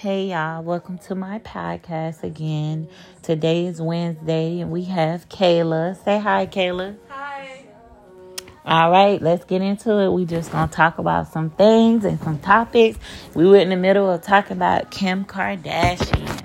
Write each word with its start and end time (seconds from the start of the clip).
Hey 0.00 0.30
y'all, 0.30 0.62
welcome 0.62 0.96
to 0.96 1.14
my 1.14 1.40
podcast 1.40 2.22
again. 2.22 2.88
Today 3.22 3.66
is 3.66 3.82
Wednesday 3.82 4.60
and 4.60 4.70
we 4.70 4.84
have 4.84 5.28
Kayla. 5.28 6.02
Say 6.02 6.18
hi, 6.18 6.46
Kayla. 6.46 6.96
Hi. 7.08 7.66
All 8.64 8.90
right, 8.90 9.20
let's 9.20 9.44
get 9.44 9.60
into 9.60 9.98
it. 9.98 10.10
We 10.10 10.24
just 10.24 10.52
gonna 10.52 10.72
talk 10.72 10.96
about 10.96 11.30
some 11.30 11.50
things 11.50 12.06
and 12.06 12.18
some 12.20 12.38
topics. 12.38 12.98
We 13.34 13.46
were 13.46 13.58
in 13.58 13.68
the 13.68 13.76
middle 13.76 14.10
of 14.10 14.22
talking 14.22 14.56
about 14.56 14.90
Kim 14.90 15.26
Kardashian. 15.26 16.44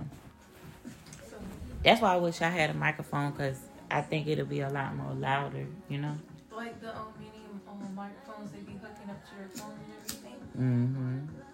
That's 1.82 2.02
why 2.02 2.16
I 2.16 2.18
wish 2.18 2.42
I 2.42 2.50
had 2.50 2.72
a 2.72 2.74
microphone 2.74 3.32
because 3.32 3.58
I 3.90 4.02
think 4.02 4.28
it'll 4.28 4.46
be 4.46 4.60
a 4.60 4.70
lot 4.70 4.98
more 4.98 5.14
louder, 5.14 5.66
you 5.88 6.00
know? 6.00 6.18
Like 6.54 6.82
the 6.82 6.94
um, 6.94 7.08
medium 7.18 7.62
um, 7.70 7.96
microphones 7.96 8.52
they 8.52 8.60
be 8.60 8.74
hooking 8.74 9.10
up 9.10 9.24
to 9.30 9.36
your 9.40 9.48
phone 9.54 9.72
and 9.72 9.94
everything. 10.04 11.30
hmm 11.32 11.45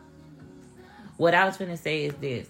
What 1.22 1.36
I 1.36 1.46
was 1.46 1.56
gonna 1.56 1.78
say 1.78 2.06
is 2.06 2.16
this. 2.16 2.50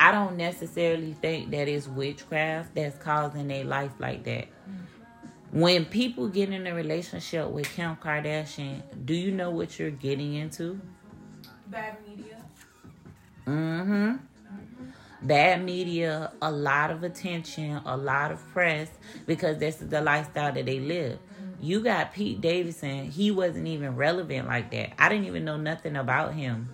I 0.00 0.10
don't 0.10 0.38
necessarily 0.38 1.12
think 1.20 1.50
that 1.50 1.68
it's 1.68 1.86
witchcraft 1.86 2.74
that's 2.74 2.96
causing 2.96 3.48
their 3.48 3.64
life 3.64 3.92
like 3.98 4.24
that. 4.24 4.46
Mm. 4.46 4.86
When 5.52 5.84
people 5.84 6.26
get 6.26 6.48
in 6.48 6.66
a 6.66 6.74
relationship 6.74 7.50
with 7.50 7.68
Kim 7.68 7.96
Kardashian, 7.96 8.80
do 9.04 9.12
you 9.12 9.32
know 9.32 9.50
what 9.50 9.78
you're 9.78 9.90
getting 9.90 10.32
into? 10.32 10.80
Bad 11.66 11.98
media. 12.08 12.38
Mm-hmm. 13.46 13.92
mm-hmm. 13.92 15.26
Bad 15.26 15.62
media, 15.62 16.32
a 16.40 16.50
lot 16.50 16.90
of 16.90 17.02
attention, 17.02 17.82
a 17.84 17.98
lot 17.98 18.32
of 18.32 18.42
press, 18.54 18.88
because 19.26 19.58
this 19.58 19.82
is 19.82 19.90
the 19.90 20.00
lifestyle 20.00 20.54
that 20.54 20.64
they 20.64 20.80
live. 20.80 21.18
Mm-hmm. 21.18 21.64
You 21.64 21.80
got 21.80 22.14
Pete 22.14 22.40
Davidson, 22.40 23.10
he 23.10 23.30
wasn't 23.30 23.66
even 23.66 23.94
relevant 23.94 24.48
like 24.48 24.70
that. 24.70 24.94
I 24.98 25.10
didn't 25.10 25.26
even 25.26 25.44
know 25.44 25.58
nothing 25.58 25.96
about 25.96 26.32
him 26.32 26.70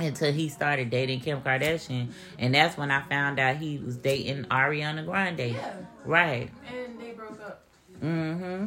until 0.00 0.32
he 0.32 0.48
started 0.48 0.90
dating 0.90 1.20
Kim 1.20 1.40
Kardashian. 1.42 2.10
And 2.38 2.54
that's 2.54 2.76
when 2.76 2.90
I 2.90 3.02
found 3.02 3.38
out 3.38 3.56
he 3.56 3.78
was 3.78 3.96
dating 3.96 4.44
Ariana 4.44 5.04
Grande. 5.04 5.38
Yeah. 5.54 5.72
Right. 6.04 6.50
And 6.72 6.98
they 7.00 7.12
broke 7.12 7.40
up 7.42 7.62
Mm-hmm. 8.02 8.66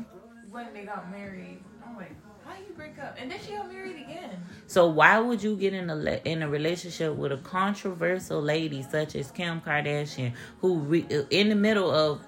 when 0.52 0.74
they 0.74 0.84
got 0.84 1.10
married. 1.12 1.60
I'm 1.86 1.96
like, 1.98 2.12
how 2.46 2.54
do 2.56 2.62
you 2.62 2.74
break 2.76 3.00
up? 3.00 3.18
And 3.20 3.32
then 3.32 3.40
she 3.46 3.54
got 3.54 3.72
married 3.72 3.96
again. 3.96 4.38
So 4.68 4.88
why 4.88 5.20
would 5.20 5.42
you 5.42 5.56
get 5.56 5.74
in 5.74 5.90
a 5.90 6.22
in 6.24 6.44
a 6.44 6.48
relationship 6.50 7.16
with 7.16 7.32
a 7.32 7.38
controversial 7.38 8.42
lady 8.42 8.84
such 8.84 9.16
as 9.16 9.32
Kim 9.32 9.60
Kardashian, 9.62 10.34
who 10.62 10.78
re- 10.80 11.26
in 11.32 11.50
the 11.50 11.56
middle 11.56 11.90
of 11.90 12.22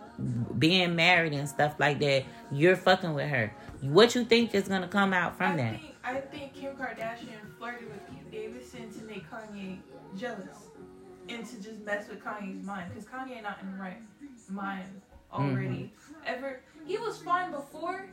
being 0.58 0.96
married 0.96 1.34
and 1.34 1.48
stuff 1.48 1.76
like 1.80 2.00
that, 2.00 2.24
you're 2.52 2.76
fucking 2.76 3.14
with 3.14 3.30
her? 3.30 3.54
What 3.82 4.16
you 4.16 4.24
think 4.26 4.56
is 4.56 4.68
gonna 4.68 4.88
come 4.88 5.14
out 5.14 5.38
from 5.38 5.54
I 5.54 5.58
that? 5.58 5.80
think 5.80 5.96
I 6.04 6.14
think 6.22 6.54
Kim 6.56 6.76
Kardashian 6.76 7.56
flirted 7.60 7.88
with 7.90 8.00
Pete 8.10 8.25
Davidson 8.76 9.00
to 9.00 9.06
make 9.08 9.30
Kanye 9.30 9.78
jealous 10.18 10.70
and 11.30 11.46
to 11.46 11.56
just 11.62 11.80
mess 11.84 12.08
with 12.08 12.24
Kanye's 12.24 12.66
mind 12.66 12.92
because 12.94 13.06
Kanye 13.08 13.42
not 13.42 13.60
in 13.62 13.72
the 13.72 13.78
right 13.78 14.02
mind 14.50 15.02
already. 15.32 15.92
Mm-hmm. 15.94 16.14
Ever 16.26 16.62
he 16.86 16.98
was 16.98 17.18
fine 17.18 17.52
before 17.52 18.08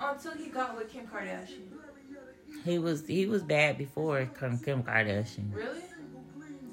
until 0.00 0.32
he 0.32 0.46
got 0.46 0.76
with 0.76 0.90
Kim 0.90 1.06
Kardashian. 1.06 1.68
He 2.64 2.78
was 2.78 3.06
he 3.06 3.26
was 3.26 3.42
bad 3.42 3.78
before 3.78 4.28
Kim 4.38 4.58
Kim 4.58 4.82
Kardashian. 4.82 5.54
Really? 5.54 5.82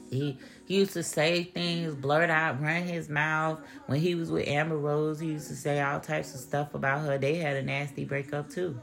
He 0.09 0.38
he 0.66 0.77
used 0.77 0.94
to 0.94 1.03
say 1.03 1.44
things, 1.44 1.95
blurt 1.95 2.30
out, 2.30 2.61
run 2.61 2.83
his 2.83 3.09
mouth. 3.09 3.59
When 3.88 3.99
he 3.99 4.16
was 4.16 4.31
with 4.31 4.47
Amber 4.47 4.77
Rose, 4.77 5.20
he 5.20 5.27
used 5.27 5.47
to 5.49 5.55
say 5.55 5.81
all 5.81 5.99
types 5.99 6.33
of 6.33 6.39
stuff 6.39 6.73
about 6.73 7.02
her. 7.02 7.17
They 7.17 7.36
had 7.36 7.58
a 7.58 7.61
nasty 7.61 8.05
breakup 8.05 8.49
too. 8.49 8.80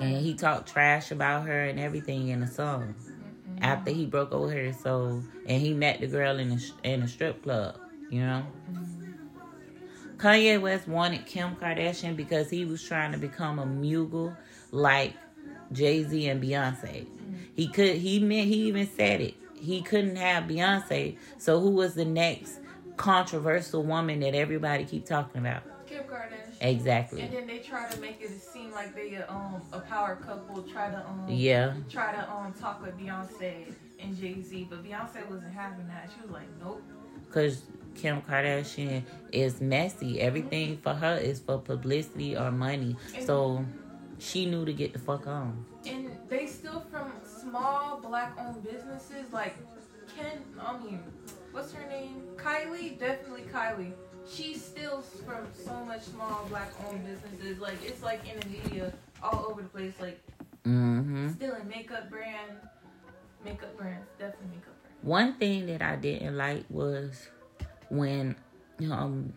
And 0.00 0.16
he 0.16 0.34
talked 0.34 0.68
trash 0.70 1.10
about 1.10 1.46
her 1.46 1.64
and 1.64 1.78
everything 1.78 2.28
in 2.28 2.40
the 2.40 2.46
song 2.46 2.94
Mm-mm. 2.94 3.58
after 3.60 3.90
he 3.90 4.06
broke 4.06 4.32
over 4.32 4.50
her. 4.50 4.72
So, 4.72 5.22
and 5.46 5.60
he 5.60 5.74
met 5.74 6.00
the 6.00 6.06
girl 6.06 6.38
in 6.38 6.52
a, 6.52 6.88
in 6.88 7.02
a 7.02 7.08
strip 7.08 7.42
club, 7.42 7.78
you 8.08 8.20
know? 8.20 8.46
Kanye 10.16 10.60
West 10.60 10.86
wanted 10.86 11.24
Kim 11.24 11.56
Kardashian 11.56 12.14
because 12.14 12.50
he 12.50 12.66
was 12.66 12.82
trying 12.82 13.12
to 13.12 13.18
become 13.18 13.58
a 13.58 13.64
mogul 13.64 14.36
like 14.70 15.14
Jay 15.72 16.02
Z 16.04 16.28
and 16.28 16.42
Beyonce. 16.42 17.06
He 17.56 17.68
could, 17.68 17.96
he 17.96 18.18
meant, 18.20 18.48
he 18.48 18.68
even 18.68 18.86
said 18.86 19.20
it. 19.20 19.34
He 19.54 19.82
couldn't 19.82 20.16
have 20.16 20.44
Beyonce. 20.44 21.16
So, 21.38 21.60
who 21.60 21.70
was 21.70 21.94
the 21.94 22.04
next 22.04 22.60
controversial 22.96 23.82
woman 23.82 24.20
that 24.20 24.34
everybody 24.34 24.84
keep 24.84 25.06
talking 25.06 25.40
about? 25.40 25.62
Kim 25.86 26.04
Kardashian. 26.04 26.39
Exactly. 26.60 27.22
And 27.22 27.32
then 27.32 27.46
they 27.46 27.58
try 27.58 27.88
to 27.88 28.00
make 28.00 28.20
it 28.20 28.30
seem 28.40 28.70
like 28.72 28.94
they 28.94 29.16
uh, 29.16 29.32
um 29.32 29.62
a 29.72 29.80
power 29.80 30.16
couple. 30.26 30.62
Try 30.62 30.90
to 30.90 30.98
um 31.08 31.24
Yeah. 31.26 31.74
try 31.90 32.12
to 32.12 32.30
um 32.30 32.52
talk 32.52 32.82
with 32.82 32.98
Beyonce 32.98 33.72
and 33.98 34.16
Jay 34.16 34.42
Z, 34.42 34.66
but 34.68 34.84
Beyonce 34.84 35.26
wasn't 35.28 35.52
having 35.54 35.86
that. 35.88 36.10
She 36.14 36.20
was 36.22 36.30
like, 36.30 36.48
nope. 36.62 36.82
Because 37.26 37.62
Kim 37.94 38.20
Kardashian 38.22 39.02
is 39.32 39.60
messy. 39.60 40.20
Everything 40.20 40.78
for 40.82 40.92
her 40.94 41.16
is 41.16 41.40
for 41.40 41.58
publicity 41.58 42.36
or 42.36 42.50
money. 42.50 42.96
So 43.18 43.64
she 44.18 44.46
knew 44.46 44.64
to 44.64 44.72
get 44.72 44.92
the 44.92 44.98
fuck 44.98 45.26
on. 45.26 45.64
And 45.86 46.10
they 46.28 46.46
still 46.46 46.80
from 46.90 47.12
small 47.24 48.00
black 48.00 48.36
owned 48.38 48.62
businesses 48.64 49.32
like 49.32 49.54
Ken. 50.14 50.42
I 50.60 50.76
mean, 50.78 51.00
what's 51.52 51.72
her 51.72 51.88
name? 51.88 52.22
Kylie. 52.36 52.98
Definitely 52.98 53.42
Kylie. 53.52 53.92
She 54.30 54.54
steals 54.54 55.06
from 55.26 55.46
so 55.64 55.84
much 55.84 56.02
small 56.02 56.46
black 56.48 56.70
owned 56.86 57.04
businesses. 57.04 57.58
Like 57.60 57.78
it's 57.84 58.02
like 58.02 58.20
in 58.32 58.38
the 58.40 58.46
media 58.48 58.92
all 59.22 59.46
over 59.50 59.62
the 59.62 59.68
place. 59.68 59.94
Like 60.00 60.20
hmm 60.64 61.28
stealing 61.30 61.68
makeup 61.68 62.08
brand, 62.10 62.52
makeup 63.44 63.76
brands. 63.76 64.06
Definitely 64.18 64.48
makeup 64.56 64.80
brand. 64.82 64.96
One 65.02 65.34
thing 65.34 65.66
that 65.66 65.82
I 65.82 65.96
didn't 65.96 66.36
like 66.36 66.64
was 66.70 67.28
when 67.88 68.36
um 68.90 69.32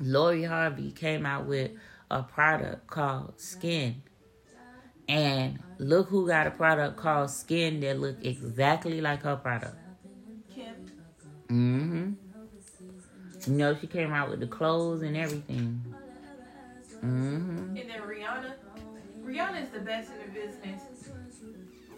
Lori 0.00 0.44
Harvey 0.44 0.90
came 0.92 1.26
out 1.26 1.46
with 1.46 1.70
a 2.10 2.22
product 2.22 2.86
called 2.88 3.40
Skin. 3.40 4.02
And 5.08 5.62
look 5.78 6.08
who 6.08 6.26
got 6.26 6.46
a 6.46 6.50
product 6.50 6.96
called 6.96 7.30
Skin 7.30 7.80
that 7.80 7.98
look 7.98 8.24
exactly 8.24 9.00
like 9.00 9.22
her 9.22 9.36
product. 9.36 9.76
Kim. 10.54 10.74
hmm 11.48 12.12
You 13.46 13.54
know, 13.54 13.76
she 13.76 13.86
came 13.86 14.12
out 14.12 14.30
with 14.30 14.40
the 14.40 14.46
clothes 14.46 15.02
and 15.02 15.16
everything. 15.16 15.82
hmm 17.00 17.76
And 17.76 17.76
then 17.76 18.00
Rihanna. 18.00 18.52
Rihanna 19.24 19.62
is 19.62 19.68
the 19.70 19.80
best 19.80 20.10
in 20.12 20.18
the 20.18 20.40
business. 20.40 20.82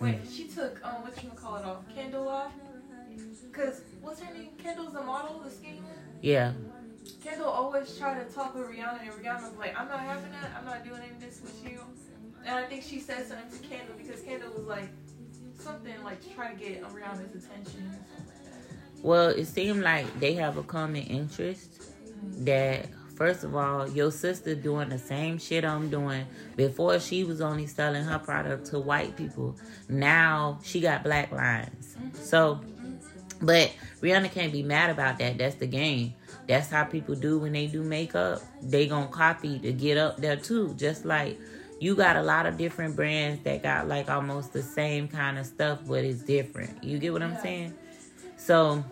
Wait, 0.00 0.18
she 0.30 0.48
took 0.48 0.80
um 0.84 1.02
what 1.02 1.16
you 1.22 1.28
gonna 1.28 1.40
call 1.40 1.56
it 1.56 1.64
off 1.64 1.82
Kendall 1.94 2.28
off. 2.28 2.52
Cause 3.52 3.82
what's 4.00 4.20
her 4.20 4.32
name? 4.34 4.48
Kendall's 4.58 4.92
the 4.92 5.02
model, 5.02 5.40
the 5.40 5.50
skinny 5.50 5.78
one. 5.78 5.90
Yeah. 6.22 6.52
Kendall 7.22 7.46
always 7.48 7.96
try 7.98 8.14
to 8.18 8.24
talk 8.32 8.54
with 8.54 8.64
Rihanna, 8.66 9.02
and 9.02 9.10
Rihanna 9.12 9.42
was 9.50 9.58
like, 9.58 9.78
"I'm 9.78 9.88
not 9.88 10.00
having 10.00 10.30
that. 10.32 10.50
I'm 10.58 10.64
not 10.64 10.84
doing 10.84 11.00
any 11.02 11.10
of 11.12 11.20
this 11.20 11.40
with 11.42 11.62
you." 11.70 11.80
And 12.46 12.54
I 12.56 12.64
think 12.66 12.82
she 12.82 12.98
said 13.00 13.26
something 13.26 13.58
to 13.60 13.68
Kendall 13.68 13.94
because 13.96 14.20
Kendall 14.22 14.50
was 14.56 14.66
like 14.66 14.88
something 15.58 15.94
like 16.04 16.22
to 16.22 16.30
try 16.34 16.52
to 16.52 16.58
get 16.58 16.82
Rihanna's 16.84 17.34
attention. 17.34 17.86
or 17.86 18.16
something. 18.16 18.43
Well, 19.04 19.28
it 19.28 19.44
seemed 19.44 19.82
like 19.82 20.18
they 20.18 20.32
have 20.32 20.56
a 20.56 20.62
common 20.62 21.02
interest 21.02 21.92
that 22.38 22.86
first 23.16 23.44
of 23.44 23.54
all, 23.54 23.86
your 23.90 24.10
sister 24.10 24.54
doing 24.54 24.88
the 24.88 24.98
same 24.98 25.36
shit 25.36 25.62
I'm 25.62 25.90
doing. 25.90 26.24
Before 26.56 26.98
she 26.98 27.22
was 27.22 27.42
only 27.42 27.66
selling 27.66 28.02
her 28.02 28.18
product 28.18 28.68
to 28.68 28.80
white 28.80 29.14
people. 29.14 29.56
Now 29.90 30.58
she 30.64 30.80
got 30.80 31.04
black 31.04 31.30
lines. 31.32 31.96
So 32.14 32.60
but 33.42 33.72
Rihanna 34.00 34.32
can't 34.32 34.50
be 34.50 34.62
mad 34.62 34.88
about 34.88 35.18
that. 35.18 35.36
That's 35.36 35.56
the 35.56 35.66
game. 35.66 36.14
That's 36.48 36.70
how 36.70 36.84
people 36.84 37.14
do 37.14 37.38
when 37.38 37.52
they 37.52 37.66
do 37.66 37.82
makeup. 37.82 38.40
They 38.62 38.86
gonna 38.86 39.08
copy 39.08 39.58
to 39.58 39.72
get 39.74 39.98
up 39.98 40.16
there 40.16 40.36
too. 40.36 40.72
Just 40.78 41.04
like 41.04 41.38
you 41.78 41.94
got 41.94 42.16
a 42.16 42.22
lot 42.22 42.46
of 42.46 42.56
different 42.56 42.96
brands 42.96 43.42
that 43.44 43.62
got 43.62 43.86
like 43.86 44.08
almost 44.08 44.54
the 44.54 44.62
same 44.62 45.08
kind 45.08 45.36
of 45.38 45.44
stuff, 45.44 45.80
but 45.86 46.04
it's 46.06 46.22
different. 46.22 46.82
You 46.82 46.98
get 46.98 47.12
what 47.12 47.22
I'm 47.22 47.36
saying? 47.42 47.74
So 48.38 48.82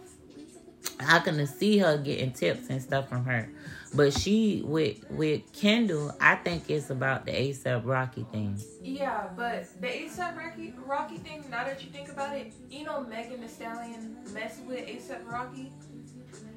I 1.06 1.20
can 1.20 1.46
see 1.46 1.78
her 1.78 1.98
getting 1.98 2.32
tips 2.32 2.68
and 2.68 2.80
stuff 2.82 3.08
from 3.08 3.24
her. 3.24 3.48
But 3.94 4.18
she 4.18 4.62
with 4.64 5.04
with 5.10 5.52
Kendall, 5.52 6.12
I 6.20 6.36
think 6.36 6.70
it's 6.70 6.88
about 6.90 7.26
the 7.26 7.32
ASAP 7.32 7.82
Rocky 7.84 8.24
thing. 8.32 8.58
Yeah, 8.82 9.28
but 9.36 9.68
the 9.80 9.88
ASAP 9.88 10.36
Rocky, 10.36 10.72
Rocky 10.86 11.18
thing. 11.18 11.44
Now 11.50 11.64
that 11.64 11.84
you 11.84 11.90
think 11.90 12.08
about 12.08 12.36
it, 12.36 12.52
you 12.70 12.84
know 12.84 13.04
Megan 13.04 13.40
Thee 13.40 13.48
Stallion 13.48 14.16
messed 14.32 14.62
with 14.62 14.86
ASAP 14.86 15.26
Rocky. 15.26 15.72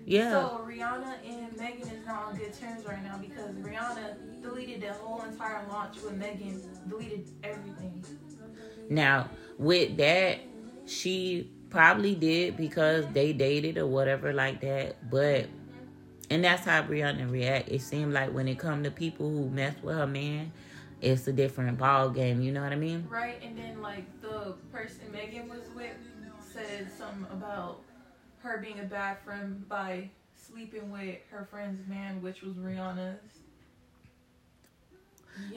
Yeah. 0.05 0.31
So 0.31 0.65
Rihanna 0.65 1.15
and 1.27 1.57
Megan 1.57 1.89
is 1.89 2.05
not 2.05 2.27
on 2.27 2.35
good 2.37 2.53
terms 2.53 2.85
right 2.85 3.03
now 3.03 3.17
because 3.17 3.51
Rihanna 3.55 4.41
deleted 4.41 4.81
the 4.81 4.93
whole 4.93 5.21
entire 5.23 5.65
launch 5.67 6.01
with 6.01 6.13
Megan, 6.13 6.61
deleted 6.87 7.27
everything. 7.43 8.05
Now, 8.89 9.29
with 9.57 9.97
that, 9.97 10.39
she 10.85 11.51
probably 11.75 12.15
did 12.15 12.55
because 12.55 13.05
they 13.11 13.33
dated 13.33 13.77
or 13.77 13.85
whatever 13.85 14.31
like 14.31 14.61
that. 14.61 14.95
But 15.11 15.47
and 16.29 16.41
that's 16.41 16.63
how 16.63 16.81
Rihanna 16.83 17.29
react. 17.29 17.67
It 17.67 17.81
seemed 17.81 18.13
like 18.13 18.33
when 18.33 18.47
it 18.47 18.57
come 18.57 18.83
to 18.83 18.91
people 18.91 19.29
who 19.29 19.49
mess 19.49 19.75
with 19.83 19.97
her 19.97 20.07
man, 20.07 20.53
it's 21.01 21.27
a 21.27 21.33
different 21.33 21.77
ball 21.77 22.09
game. 22.09 22.41
You 22.41 22.53
know 22.53 22.63
what 22.63 22.71
I 22.71 22.77
mean? 22.77 23.05
Right, 23.09 23.41
and 23.43 23.57
then 23.57 23.81
like 23.81 24.05
the 24.21 24.55
person 24.71 25.11
Megan 25.11 25.49
was 25.49 25.63
with 25.75 25.91
said 26.39 26.89
something 26.97 27.27
about 27.29 27.81
her 28.39 28.59
being 28.59 28.79
a 28.79 28.85
bad 28.85 29.17
friend 29.19 29.67
by 29.67 30.09
sleeping 30.33 30.89
with 30.89 31.17
her 31.29 31.45
friend's 31.51 31.85
man, 31.89 32.21
which 32.21 32.41
was 32.41 32.53
Rihanna's. 32.53 33.19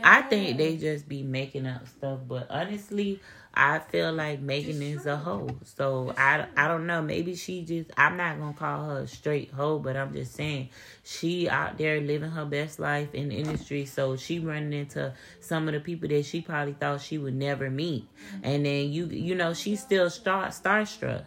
I 0.02 0.22
think 0.22 0.58
they 0.58 0.76
just 0.76 1.08
be 1.08 1.22
making 1.22 1.66
up 1.66 1.86
stuff, 1.88 2.20
but 2.26 2.46
honestly, 2.50 3.20
I 3.54 3.80
feel 3.80 4.12
like 4.12 4.40
Megan 4.40 4.80
is 4.82 5.06
a 5.06 5.16
hoe. 5.16 5.48
So 5.64 6.14
I, 6.16 6.46
I 6.56 6.69
don't 6.69 6.86
know. 6.86 7.02
Maybe 7.02 7.34
she 7.34 7.64
just. 7.64 7.90
I'm 7.96 8.16
not 8.16 8.38
gonna 8.38 8.52
call 8.52 8.90
her 8.90 9.00
a 9.00 9.08
straight 9.08 9.50
hoe, 9.50 9.80
but 9.80 9.96
I'm 9.96 10.12
just 10.12 10.34
saying 10.34 10.69
she 11.02 11.48
out 11.48 11.76
there 11.76 12.00
living 12.00 12.30
her 12.30 12.44
best 12.44 12.78
life 12.78 13.14
in 13.14 13.30
the 13.30 13.36
industry. 13.36 13.84
So 13.86 14.16
she 14.16 14.38
running 14.38 14.72
into 14.72 15.12
some 15.40 15.66
of 15.66 15.75
the 15.75 15.81
people 15.81 16.08
that 16.08 16.24
she 16.24 16.40
probably 16.40 16.74
thought 16.74 17.00
she 17.00 17.19
would 17.19 17.34
never 17.34 17.69
meet, 17.69 18.06
and 18.42 18.64
then 18.64 18.92
you 18.92 19.06
you 19.06 19.34
know 19.34 19.54
she's 19.54 19.81
still 19.81 20.08
star 20.08 20.48
starstruck 20.48 21.24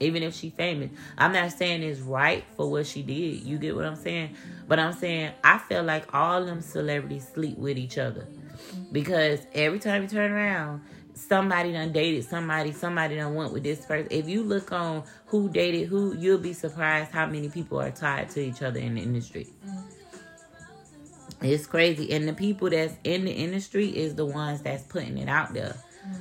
even 0.00 0.22
if 0.22 0.34
she 0.34 0.50
famous. 0.50 0.90
I'm 1.16 1.32
not 1.32 1.52
saying 1.52 1.82
it's 1.82 2.00
right 2.00 2.44
for 2.56 2.70
what 2.70 2.86
she 2.86 3.02
did. 3.02 3.42
You 3.42 3.58
get 3.58 3.74
what 3.74 3.84
I'm 3.84 3.96
saying? 3.96 4.36
But 4.68 4.78
I'm 4.78 4.92
saying 4.92 5.32
I 5.42 5.58
feel 5.58 5.82
like 5.82 6.14
all 6.14 6.44
them 6.44 6.60
celebrities 6.60 7.28
sleep 7.32 7.56
with 7.56 7.78
each 7.78 7.98
other. 7.98 8.26
Because 8.92 9.40
every 9.54 9.78
time 9.78 10.02
you 10.02 10.08
turn 10.08 10.32
around, 10.32 10.82
somebody 11.14 11.72
done 11.72 11.92
dated 11.92 12.24
somebody, 12.24 12.72
somebody 12.72 13.16
done 13.16 13.34
went 13.34 13.52
with 13.52 13.62
this 13.62 13.84
person. 13.84 14.08
If 14.10 14.28
you 14.28 14.42
look 14.42 14.72
on 14.72 15.04
who 15.26 15.48
dated 15.48 15.88
who, 15.88 16.14
you'll 16.16 16.38
be 16.38 16.52
surprised 16.52 17.10
how 17.10 17.26
many 17.26 17.48
people 17.48 17.80
are 17.80 17.90
tied 17.90 18.30
to 18.30 18.40
each 18.40 18.62
other 18.62 18.78
in 18.78 18.94
the 18.94 19.02
industry. 19.02 19.46
It's 21.42 21.66
crazy. 21.66 22.12
And 22.12 22.26
the 22.26 22.32
people 22.32 22.70
that's 22.70 22.94
in 23.04 23.24
the 23.24 23.32
industry 23.32 23.88
is 23.88 24.14
the 24.14 24.24
ones 24.24 24.62
that's 24.62 24.84
putting 24.84 25.18
it 25.18 25.28
out 25.28 25.52
there 25.52 25.76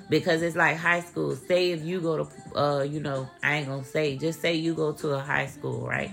because 0.09 0.41
it's 0.41 0.55
like 0.55 0.77
high 0.77 1.01
school. 1.01 1.35
Say 1.35 1.71
if 1.71 1.83
you 1.83 2.01
go 2.01 2.25
to, 2.25 2.59
uh, 2.59 2.83
you 2.83 2.99
know, 2.99 3.29
I 3.43 3.57
ain't 3.57 3.67
gonna 3.67 3.83
say, 3.83 4.17
just 4.17 4.41
say 4.41 4.55
you 4.55 4.73
go 4.73 4.91
to 4.93 5.15
a 5.15 5.19
high 5.19 5.47
school, 5.47 5.87
right? 5.87 6.11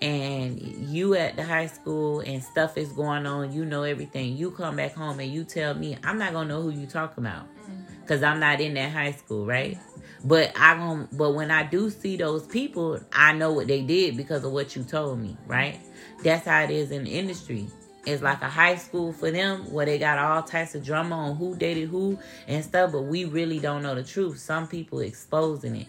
And 0.00 0.60
you 0.60 1.16
at 1.16 1.36
the 1.36 1.42
high 1.42 1.66
school 1.66 2.20
and 2.20 2.42
stuff 2.42 2.78
is 2.78 2.92
going 2.92 3.26
on, 3.26 3.52
you 3.52 3.64
know 3.64 3.82
everything. 3.82 4.36
You 4.36 4.52
come 4.52 4.76
back 4.76 4.94
home 4.94 5.18
and 5.18 5.32
you 5.32 5.44
tell 5.44 5.74
me, 5.74 5.98
I'm 6.04 6.18
not 6.18 6.32
gonna 6.32 6.48
know 6.48 6.62
who 6.62 6.70
you 6.70 6.86
talking 6.86 7.24
about, 7.24 7.46
cause 8.06 8.22
I'm 8.22 8.38
not 8.38 8.60
in 8.60 8.74
that 8.74 8.92
high 8.92 9.12
school, 9.12 9.44
right? 9.44 9.76
But 10.24 10.52
I 10.56 10.76
going 10.76 11.08
but 11.12 11.34
when 11.34 11.50
I 11.50 11.64
do 11.64 11.90
see 11.90 12.16
those 12.16 12.46
people, 12.46 13.00
I 13.12 13.32
know 13.32 13.52
what 13.52 13.66
they 13.66 13.82
did 13.82 14.16
because 14.16 14.44
of 14.44 14.52
what 14.52 14.76
you 14.76 14.84
told 14.84 15.18
me, 15.20 15.36
right? 15.46 15.80
That's 16.22 16.46
how 16.46 16.62
it 16.62 16.70
is 16.70 16.90
in 16.90 17.04
the 17.04 17.10
industry. 17.10 17.68
It's 18.06 18.22
like 18.22 18.40
a 18.42 18.48
high 18.48 18.76
school 18.76 19.12
for 19.12 19.30
them 19.30 19.70
where 19.70 19.84
they 19.84 19.98
got 19.98 20.18
all 20.18 20.42
types 20.42 20.74
of 20.74 20.84
drama 20.84 21.14
on 21.14 21.36
who 21.36 21.56
dated 21.56 21.88
who 21.88 22.18
and 22.46 22.64
stuff, 22.64 22.92
but 22.92 23.02
we 23.02 23.24
really 23.24 23.58
don't 23.58 23.82
know 23.82 23.94
the 23.94 24.04
truth. 24.04 24.38
Some 24.38 24.66
people 24.66 25.00
exposing 25.00 25.76
it 25.76 25.88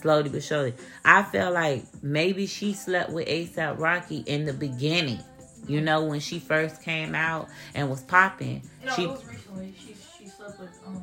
slowly 0.00 0.28
but 0.28 0.42
surely. 0.42 0.74
I 1.04 1.22
feel 1.22 1.52
like 1.52 1.84
maybe 2.02 2.46
she 2.46 2.72
slept 2.72 3.10
with 3.10 3.28
ASAP 3.28 3.78
Rocky 3.78 4.18
in 4.26 4.44
the 4.44 4.52
beginning. 4.52 5.20
You 5.66 5.80
know, 5.80 6.04
when 6.04 6.20
she 6.20 6.38
first 6.38 6.82
came 6.82 7.14
out 7.14 7.48
and 7.74 7.88
was 7.90 8.02
popping. 8.02 8.62
No, 8.84 8.92
she, 8.92 9.02
it 9.04 9.08
was 9.08 9.24
recently. 9.24 9.74
She 9.78 9.94
she 10.18 10.26
slept 10.28 10.58
with 10.58 10.70
um 10.86 11.02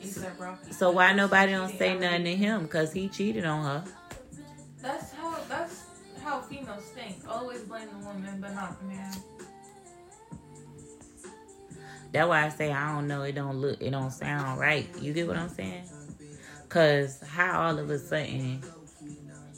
ASAP 0.00 0.38
Rocky. 0.38 0.72
So 0.72 0.90
why 0.92 1.12
nobody 1.12 1.52
don't 1.52 1.76
say 1.76 1.98
nothing 1.98 2.24
to 2.24 2.36
him? 2.36 2.66
Cause 2.68 2.92
he 2.92 3.08
cheated 3.08 3.44
on 3.44 3.64
her. 3.64 3.84
That's 4.80 5.12
how 5.12 5.36
that's 5.48 5.84
how 6.22 6.40
females 6.40 6.84
think. 6.94 7.16
Always 7.28 7.62
blame 7.62 7.88
the 7.90 8.06
woman, 8.06 8.40
but 8.40 8.54
not 8.54 8.78
the 8.80 8.86
man. 8.86 9.12
That's 12.12 12.28
why 12.28 12.46
I 12.46 12.48
say 12.48 12.72
I 12.72 12.94
don't 12.94 13.06
know. 13.06 13.22
It 13.22 13.34
don't 13.34 13.56
look. 13.56 13.80
It 13.80 13.90
don't 13.90 14.10
sound 14.10 14.60
right. 14.60 14.88
You 15.00 15.12
get 15.12 15.26
what 15.28 15.36
I'm 15.36 15.48
saying? 15.48 15.84
Cause 16.68 17.20
how 17.26 17.62
all 17.62 17.78
of 17.78 17.90
a 17.90 17.98
sudden 17.98 18.62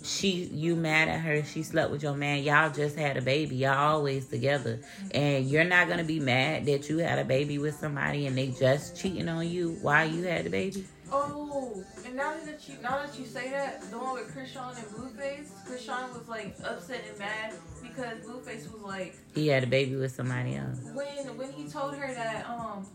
she 0.03 0.45
you 0.45 0.75
mad 0.77 1.09
at 1.09 1.21
her? 1.21 1.45
She 1.45 1.63
slept 1.63 1.91
with 1.91 2.03
your 2.03 2.15
man. 2.15 2.43
Y'all 2.43 2.73
just 2.73 2.97
had 2.97 3.17
a 3.17 3.23
baby. 3.23 3.57
Y'all 3.57 3.77
always 3.77 4.27
together, 4.27 4.81
and 5.13 5.47
you're 5.47 5.65
not 5.65 5.89
gonna 5.89 6.05
be 6.05 6.21
mad 6.21 6.67
that 6.67 6.89
you 6.89 6.99
had 6.99 7.19
a 7.19 7.25
baby 7.25 7.59
with 7.59 7.75
somebody 7.75 8.27
and 8.27 8.37
they 8.37 8.49
just 8.49 8.97
cheating 8.97 9.29
on 9.29 9.49
you 9.49 9.79
while 9.83 10.09
you 10.09 10.25
had 10.25 10.45
the 10.45 10.51
baby. 10.51 10.87
Oh, 11.11 11.85
and 12.07 12.17
now 12.17 12.35
that 12.45 12.69
you 12.69 12.75
now 12.83 13.03
that 13.03 13.19
you 13.19 13.27
say 13.27 13.51
that, 13.51 13.83
the 13.91 13.99
one 13.99 14.15
with 14.15 14.35
Chrisean 14.35 14.77
and 14.77 14.87
Blueface, 14.87 15.51
Chrisean 15.69 16.19
was 16.19 16.29
like 16.29 16.57
upset 16.65 17.05
and 17.11 17.19
mad 17.19 17.55
because 17.95 18.19
Blueface 18.27 18.73
was 18.73 18.83
like 18.83 19.15
He 19.35 19.49
had 19.49 19.63
a 19.65 19.67
baby 19.67 19.97
with 19.97 20.15
somebody 20.15 20.57
else. 20.57 20.79
when 20.95 21.37
when 21.37 21.53
he 21.53 21.69
told 21.69 21.95
her 21.97 22.13
that 22.15 22.47
um 22.49 22.87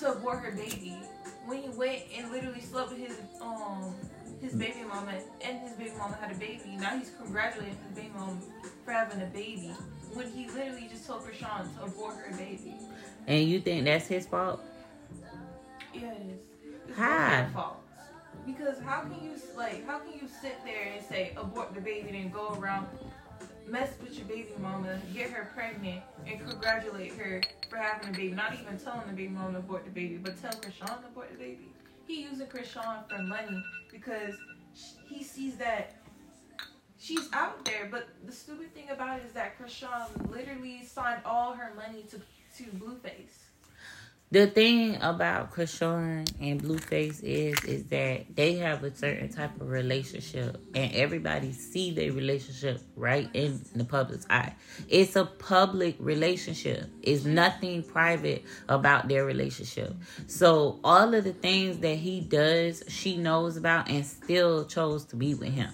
to 0.00 0.12
abort 0.12 0.38
her 0.40 0.52
baby, 0.52 0.96
when 1.46 1.62
he 1.62 1.68
went 1.70 2.02
and 2.16 2.30
literally 2.30 2.60
slept 2.60 2.90
with 2.90 2.98
his 2.98 3.16
um 3.40 3.94
his 4.40 4.54
baby 4.54 4.84
mama 4.88 5.14
and 5.44 5.58
his 5.60 5.72
baby 5.72 5.92
mama 5.98 6.16
had 6.20 6.30
a 6.30 6.38
baby. 6.38 6.76
Now 6.78 6.96
he's 6.98 7.10
congratulating 7.20 7.76
his 7.88 7.96
baby 7.96 8.12
mama 8.16 8.36
for 8.84 8.92
having 8.92 9.20
a 9.22 9.26
baby 9.26 9.72
when 10.14 10.30
he 10.30 10.48
literally 10.48 10.88
just 10.90 11.06
told 11.06 11.22
Chrisean 11.22 11.74
to 11.78 11.84
abort 11.84 12.14
her 12.16 12.36
baby. 12.36 12.74
And 13.26 13.48
you 13.48 13.60
think 13.60 13.84
that's 13.84 14.06
his 14.06 14.26
fault? 14.26 14.60
Yes. 15.92 16.14
It's 16.88 16.96
How? 16.96 17.46
faults. 17.52 17.84
Because 18.46 18.78
how 18.84 19.00
can 19.02 19.12
you 19.22 19.32
like 19.56 19.84
how 19.86 19.98
can 19.98 20.12
you 20.12 20.26
sit 20.40 20.56
there 20.64 20.92
and 20.96 21.04
say 21.04 21.32
abort 21.36 21.74
the 21.74 21.80
baby 21.80 22.16
and 22.18 22.32
go 22.32 22.56
around 22.58 22.86
mess 23.70 23.90
with 24.02 24.16
your 24.16 24.26
baby 24.26 24.48
mama, 24.60 24.98
get 25.14 25.30
her 25.30 25.50
pregnant, 25.54 26.02
and 26.26 26.40
congratulate 26.40 27.12
her 27.12 27.40
for 27.68 27.76
having 27.76 28.08
a 28.08 28.12
baby. 28.12 28.34
Not 28.34 28.54
even 28.54 28.78
telling 28.78 29.06
the 29.06 29.12
baby 29.12 29.28
mama 29.28 29.52
to 29.52 29.58
abort 29.58 29.84
the 29.84 29.90
baby, 29.90 30.16
but 30.16 30.40
tell 30.40 30.52
Chrisean 30.52 31.00
to 31.00 31.06
abort 31.06 31.30
the 31.30 31.38
baby. 31.38 31.68
He 32.06 32.22
using 32.22 32.46
Chrisean 32.46 33.08
for 33.08 33.22
money 33.22 33.62
because 33.90 34.34
he 35.06 35.22
sees 35.22 35.56
that 35.56 35.96
she's 36.98 37.28
out 37.32 37.64
there. 37.64 37.88
But 37.90 38.08
the 38.24 38.32
stupid 38.32 38.74
thing 38.74 38.90
about 38.90 39.20
it 39.20 39.26
is 39.26 39.32
that 39.32 39.58
Chrisean 39.58 40.30
literally 40.30 40.84
signed 40.84 41.22
all 41.24 41.52
her 41.52 41.72
money 41.74 42.04
to 42.10 42.20
to 42.56 42.70
Blueface. 42.72 43.47
The 44.30 44.46
thing 44.46 44.96
about 45.00 45.52
Chrisean 45.52 46.30
and 46.38 46.62
Blueface 46.62 47.22
is 47.22 47.64
is 47.64 47.84
that 47.84 48.36
they 48.36 48.56
have 48.56 48.84
a 48.84 48.94
certain 48.94 49.32
type 49.32 49.58
of 49.58 49.70
relationship, 49.70 50.60
and 50.74 50.92
everybody 50.92 51.52
see 51.52 51.92
their 51.92 52.12
relationship 52.12 52.82
right 52.94 53.30
in 53.32 53.64
the 53.74 53.84
public's 53.84 54.26
eye. 54.28 54.54
It's 54.86 55.16
a 55.16 55.24
public 55.24 55.96
relationship. 55.98 56.90
It's 57.02 57.24
nothing 57.24 57.82
private 57.82 58.44
about 58.68 59.08
their 59.08 59.24
relationship. 59.24 59.94
So 60.26 60.78
all 60.84 61.14
of 61.14 61.24
the 61.24 61.32
things 61.32 61.78
that 61.78 61.96
he 61.96 62.20
does, 62.20 62.84
she 62.86 63.16
knows 63.16 63.56
about, 63.56 63.88
and 63.88 64.04
still 64.04 64.66
chose 64.66 65.06
to 65.06 65.16
be 65.16 65.32
with 65.34 65.54
him. 65.54 65.70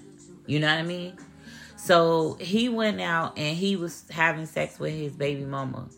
You 0.46 0.60
know 0.60 0.68
what 0.68 0.78
I 0.78 0.82
mean? 0.82 1.16
So 1.74 2.36
he 2.40 2.68
went 2.68 3.00
out 3.00 3.36
and 3.36 3.56
he 3.56 3.74
was 3.74 4.04
having 4.10 4.46
sex 4.46 4.78
with 4.78 4.94
his 4.94 5.12
baby 5.12 5.44
mama, 5.44 5.88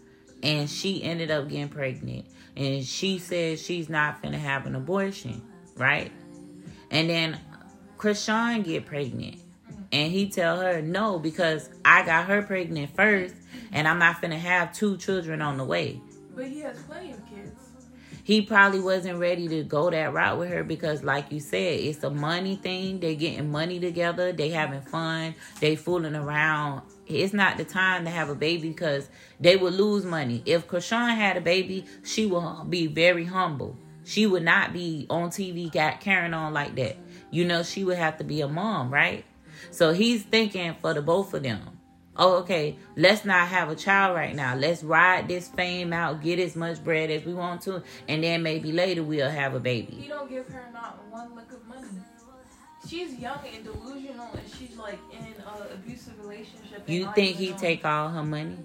and 0.46 0.70
she 0.70 1.02
ended 1.02 1.32
up 1.32 1.48
getting 1.48 1.68
pregnant 1.68 2.24
and 2.56 2.84
she 2.84 3.18
says 3.18 3.60
she's 3.60 3.88
not 3.88 4.22
gonna 4.22 4.38
have 4.38 4.64
an 4.64 4.76
abortion, 4.76 5.42
right? 5.76 6.12
And 6.90 7.10
then 7.10 7.40
Chrisean 7.98 8.64
get 8.64 8.86
pregnant, 8.86 9.40
and 9.90 10.12
he 10.12 10.28
tell 10.30 10.60
her 10.60 10.80
no 10.80 11.18
because 11.18 11.68
I 11.84 12.06
got 12.06 12.26
her 12.26 12.42
pregnant 12.42 12.94
first, 12.94 13.34
and 13.72 13.88
I'm 13.88 13.98
not 13.98 14.22
gonna 14.22 14.38
have 14.38 14.72
two 14.72 14.96
children 14.96 15.42
on 15.42 15.56
the 15.58 15.64
way. 15.64 16.00
But 16.34 16.46
he 16.46 16.60
has 16.60 16.80
plenty 16.82 17.10
of 17.10 17.28
kids. 17.28 17.50
He 18.22 18.42
probably 18.42 18.80
wasn't 18.80 19.18
ready 19.18 19.48
to 19.48 19.64
go 19.64 19.90
that 19.90 20.12
route 20.12 20.38
with 20.38 20.48
her 20.50 20.64
because, 20.64 21.02
like 21.02 21.30
you 21.30 21.40
said, 21.40 21.80
it's 21.80 22.02
a 22.02 22.10
money 22.10 22.56
thing. 22.56 23.00
They 23.00 23.14
getting 23.16 23.50
money 23.50 23.78
together. 23.78 24.32
They 24.32 24.50
having 24.50 24.80
fun. 24.80 25.34
They 25.60 25.76
fooling 25.76 26.16
around. 26.16 26.82
It's 27.06 27.32
not 27.32 27.56
the 27.56 27.64
time 27.64 28.04
to 28.04 28.10
have 28.10 28.28
a 28.28 28.34
baby 28.34 28.68
because 28.68 29.08
they 29.40 29.56
would 29.56 29.74
lose 29.74 30.04
money. 30.04 30.42
If 30.44 30.66
Chrisean 30.66 31.14
had 31.14 31.36
a 31.36 31.40
baby, 31.40 31.84
she 32.04 32.26
would 32.26 32.68
be 32.68 32.86
very 32.86 33.24
humble. 33.24 33.76
She 34.04 34.26
would 34.26 34.44
not 34.44 34.72
be 34.72 35.06
on 35.10 35.30
TV 35.30 35.70
got 35.72 36.00
carrying 36.00 36.34
on 36.34 36.52
like 36.52 36.74
that. 36.76 36.96
You 37.30 37.44
know, 37.44 37.62
she 37.62 37.84
would 37.84 37.98
have 37.98 38.18
to 38.18 38.24
be 38.24 38.40
a 38.40 38.48
mom, 38.48 38.92
right? 38.92 39.24
So 39.70 39.92
he's 39.92 40.22
thinking 40.22 40.74
for 40.80 40.94
the 40.94 41.02
both 41.02 41.34
of 41.34 41.42
them. 41.42 41.76
Oh, 42.18 42.36
okay, 42.36 42.76
let's 42.96 43.26
not 43.26 43.48
have 43.48 43.68
a 43.68 43.74
child 43.74 44.16
right 44.16 44.34
now. 44.34 44.54
Let's 44.54 44.82
ride 44.82 45.28
this 45.28 45.48
fame 45.48 45.92
out, 45.92 46.22
get 46.22 46.38
as 46.38 46.56
much 46.56 46.82
bread 46.82 47.10
as 47.10 47.24
we 47.24 47.34
want 47.34 47.60
to, 47.62 47.82
and 48.08 48.24
then 48.24 48.42
maybe 48.42 48.72
later 48.72 49.02
we'll 49.02 49.28
have 49.28 49.54
a 49.54 49.60
baby. 49.60 49.98
He 50.00 50.08
don't 50.08 50.30
give 50.30 50.46
her 50.48 50.70
not 50.72 50.98
one 51.10 51.34
lick 51.36 51.52
of 51.52 51.66
money. 51.66 51.88
She's 52.88 53.14
young 53.18 53.38
and 53.52 53.64
delusional, 53.64 54.30
and 54.32 54.48
she's 54.58 54.76
like 54.76 54.98
in 55.12 55.18
an 55.26 55.34
abusive 55.72 56.18
relationship. 56.20 56.84
You 56.86 57.06
think 57.14 57.36
he 57.36 57.52
take 57.52 57.84
all 57.84 58.08
her 58.10 58.22
money? 58.22 58.58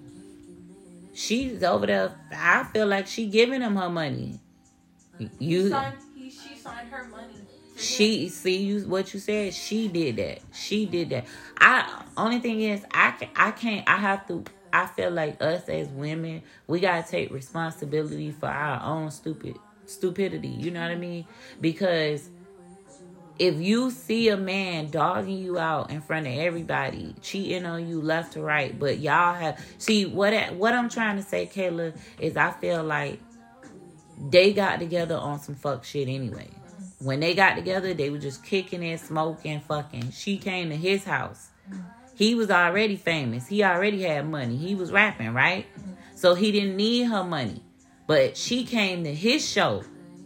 She's 1.13 1.63
over 1.63 1.85
there. 1.87 2.15
I 2.31 2.63
feel 2.65 2.87
like 2.87 3.07
she 3.07 3.27
giving 3.27 3.61
him 3.61 3.75
her 3.75 3.89
money. 3.89 4.39
He 5.17 5.29
You, 5.39 5.69
signed, 5.69 5.95
he, 6.15 6.29
she 6.29 6.55
signed 6.57 6.89
her 6.89 7.05
money. 7.05 7.35
she 7.77 8.29
see 8.29 8.57
you 8.63 8.81
what 8.87 9.13
you 9.13 9.19
said. 9.19 9.53
She 9.53 9.87
did 9.87 10.15
that. 10.17 10.39
She 10.53 10.85
did 10.85 11.09
that. 11.09 11.25
I 11.59 12.03
only 12.17 12.39
thing 12.39 12.61
is 12.61 12.83
I 12.91 13.11
can 13.11 13.29
I 13.35 13.51
can't. 13.51 13.87
I 13.87 13.97
have 13.97 14.27
to. 14.27 14.43
I 14.73 14.85
feel 14.87 15.11
like 15.11 15.41
us 15.41 15.67
as 15.67 15.89
women, 15.89 16.43
we 16.67 16.79
gotta 16.79 17.07
take 17.09 17.31
responsibility 17.31 18.31
for 18.31 18.47
our 18.47 18.81
own 18.83 19.11
stupid 19.11 19.59
stupidity. 19.85 20.47
You 20.47 20.71
know 20.71 20.81
what 20.81 20.91
I 20.91 20.95
mean? 20.95 21.25
Because 21.59 22.29
if 23.41 23.59
you 23.59 23.89
see 23.89 24.29
a 24.29 24.37
man 24.37 24.91
dogging 24.91 25.39
you 25.39 25.57
out 25.57 25.89
in 25.89 25.99
front 25.99 26.27
of 26.27 26.33
everybody, 26.33 27.15
cheating 27.23 27.65
on 27.65 27.87
you 27.87 27.99
left 27.99 28.33
to 28.33 28.41
right, 28.43 28.77
but 28.77 28.99
y'all 28.99 29.33
have 29.33 29.59
see 29.79 30.05
what 30.05 30.53
what 30.53 30.75
I'm 30.75 30.89
trying 30.89 31.17
to 31.17 31.23
say, 31.23 31.47
Kayla, 31.47 31.97
is 32.19 32.37
I 32.37 32.51
feel 32.51 32.83
like 32.83 33.19
they 34.29 34.53
got 34.53 34.77
together 34.77 35.15
on 35.15 35.39
some 35.39 35.55
fuck 35.55 35.83
shit 35.83 36.07
anyway. 36.07 36.49
When 36.99 37.19
they 37.19 37.33
got 37.33 37.55
together, 37.55 37.95
they 37.95 38.11
were 38.11 38.19
just 38.19 38.43
kicking 38.43 38.83
it, 38.83 38.99
smoking, 38.99 39.59
fucking. 39.61 40.11
She 40.11 40.37
came 40.37 40.69
to 40.69 40.75
his 40.75 41.03
house. 41.03 41.49
He 42.13 42.35
was 42.35 42.51
already 42.51 42.95
famous. 42.95 43.47
He 43.47 43.63
already 43.63 44.03
had 44.03 44.29
money. 44.29 44.55
He 44.55 44.75
was 44.75 44.91
rapping, 44.91 45.33
right? 45.33 45.65
So 46.13 46.35
he 46.35 46.51
didn't 46.51 46.75
need 46.75 47.05
her 47.05 47.23
money. 47.23 47.63
But 48.05 48.37
she 48.37 48.65
came 48.65 49.03
to 49.05 49.15
his 49.15 49.43
show. 49.43 49.83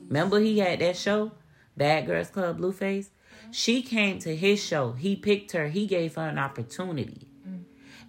Remember 0.09 0.37
he 0.41 0.59
had 0.59 0.79
that 0.79 0.97
show? 0.97 1.31
Bad 1.77 2.05
Girls 2.07 2.29
Club 2.29 2.57
Blueface. 2.59 3.07
Mm-hmm. 3.07 3.51
She 3.51 3.81
came 3.81 4.19
to 4.19 4.35
his 4.35 4.63
show. 4.63 4.93
He 4.93 5.15
picked 5.15 5.51
her. 5.51 5.67
He 5.67 5.87
gave 5.87 6.15
her 6.15 6.27
an 6.27 6.39
opportunity. 6.39 7.27
Mm. 7.47 7.63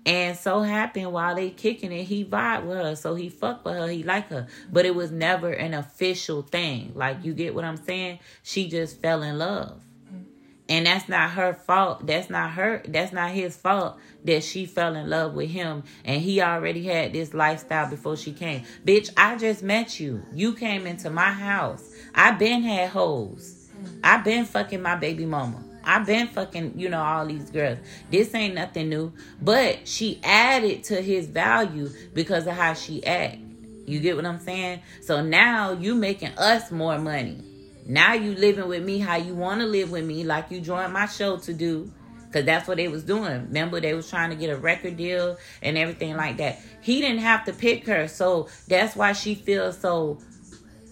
And 0.04 0.36
so 0.36 0.62
happened 0.62 1.12
while 1.12 1.34
they 1.34 1.50
kicking 1.50 1.92
it, 1.92 2.04
he 2.04 2.24
vibe 2.24 2.64
with 2.64 2.78
her. 2.78 2.96
So 2.96 3.14
he 3.14 3.28
fucked 3.28 3.64
with 3.64 3.74
her. 3.74 3.88
He 3.88 4.02
liked 4.02 4.30
her. 4.30 4.46
But 4.72 4.86
it 4.86 4.94
was 4.94 5.10
never 5.10 5.50
an 5.50 5.74
official 5.74 6.42
thing. 6.42 6.92
Like 6.94 7.24
you 7.24 7.34
get 7.34 7.54
what 7.54 7.64
I'm 7.64 7.76
saying? 7.76 8.20
She 8.42 8.68
just 8.68 9.00
fell 9.00 9.22
in 9.22 9.38
love. 9.38 9.82
Mm. 10.12 10.24
And 10.68 10.86
that's 10.86 11.08
not 11.08 11.30
her 11.30 11.54
fault. 11.54 12.06
That's 12.06 12.30
not 12.30 12.52
her. 12.52 12.82
That's 12.86 13.12
not 13.12 13.30
his 13.30 13.56
fault 13.56 13.98
that 14.24 14.42
she 14.44 14.66
fell 14.66 14.94
in 14.94 15.08
love 15.08 15.34
with 15.34 15.50
him. 15.50 15.84
And 16.04 16.20
he 16.20 16.40
already 16.40 16.84
had 16.84 17.12
this 17.12 17.32
lifestyle 17.32 17.88
before 17.88 18.16
she 18.16 18.32
came. 18.32 18.64
Bitch, 18.84 19.10
I 19.16 19.36
just 19.36 19.62
met 19.62 19.98
you. 19.98 20.22
You 20.32 20.54
came 20.54 20.86
into 20.86 21.10
my 21.10 21.30
house. 21.30 21.92
I 22.14 22.32
been 22.32 22.62
had 22.62 22.90
hoes. 22.90 23.55
I 24.02 24.18
been 24.18 24.44
fucking 24.44 24.82
my 24.82 24.96
baby 24.96 25.26
mama. 25.26 25.62
I've 25.84 26.04
been 26.04 26.26
fucking, 26.26 26.78
you 26.78 26.88
know, 26.88 27.00
all 27.00 27.26
these 27.26 27.48
girls. 27.50 27.78
This 28.10 28.34
ain't 28.34 28.54
nothing 28.54 28.88
new. 28.88 29.12
But 29.40 29.86
she 29.86 30.20
added 30.24 30.82
to 30.84 31.00
his 31.00 31.26
value 31.28 31.90
because 32.12 32.46
of 32.46 32.54
how 32.54 32.74
she 32.74 33.04
act. 33.06 33.38
You 33.86 34.00
get 34.00 34.16
what 34.16 34.26
I'm 34.26 34.40
saying? 34.40 34.80
So 35.00 35.22
now 35.22 35.72
you 35.72 35.94
making 35.94 36.36
us 36.36 36.72
more 36.72 36.98
money. 36.98 37.40
Now 37.86 38.14
you 38.14 38.34
living 38.34 38.66
with 38.66 38.82
me 38.82 38.98
how 38.98 39.14
you 39.14 39.34
want 39.34 39.60
to 39.60 39.66
live 39.66 39.92
with 39.92 40.04
me, 40.04 40.24
like 40.24 40.50
you 40.50 40.60
joined 40.60 40.92
my 40.92 41.06
show 41.06 41.36
to 41.38 41.52
do. 41.52 41.92
Cause 42.32 42.44
that's 42.44 42.66
what 42.66 42.76
they 42.76 42.88
was 42.88 43.04
doing. 43.04 43.46
Remember, 43.46 43.80
they 43.80 43.94
was 43.94 44.10
trying 44.10 44.30
to 44.30 44.36
get 44.36 44.50
a 44.50 44.56
record 44.56 44.96
deal 44.96 45.38
and 45.62 45.78
everything 45.78 46.16
like 46.16 46.36
that. 46.38 46.60
He 46.82 47.00
didn't 47.00 47.20
have 47.20 47.44
to 47.44 47.52
pick 47.52 47.86
her, 47.86 48.08
so 48.08 48.48
that's 48.68 48.96
why 48.96 49.12
she 49.12 49.36
feels 49.36 49.78
so. 49.78 50.18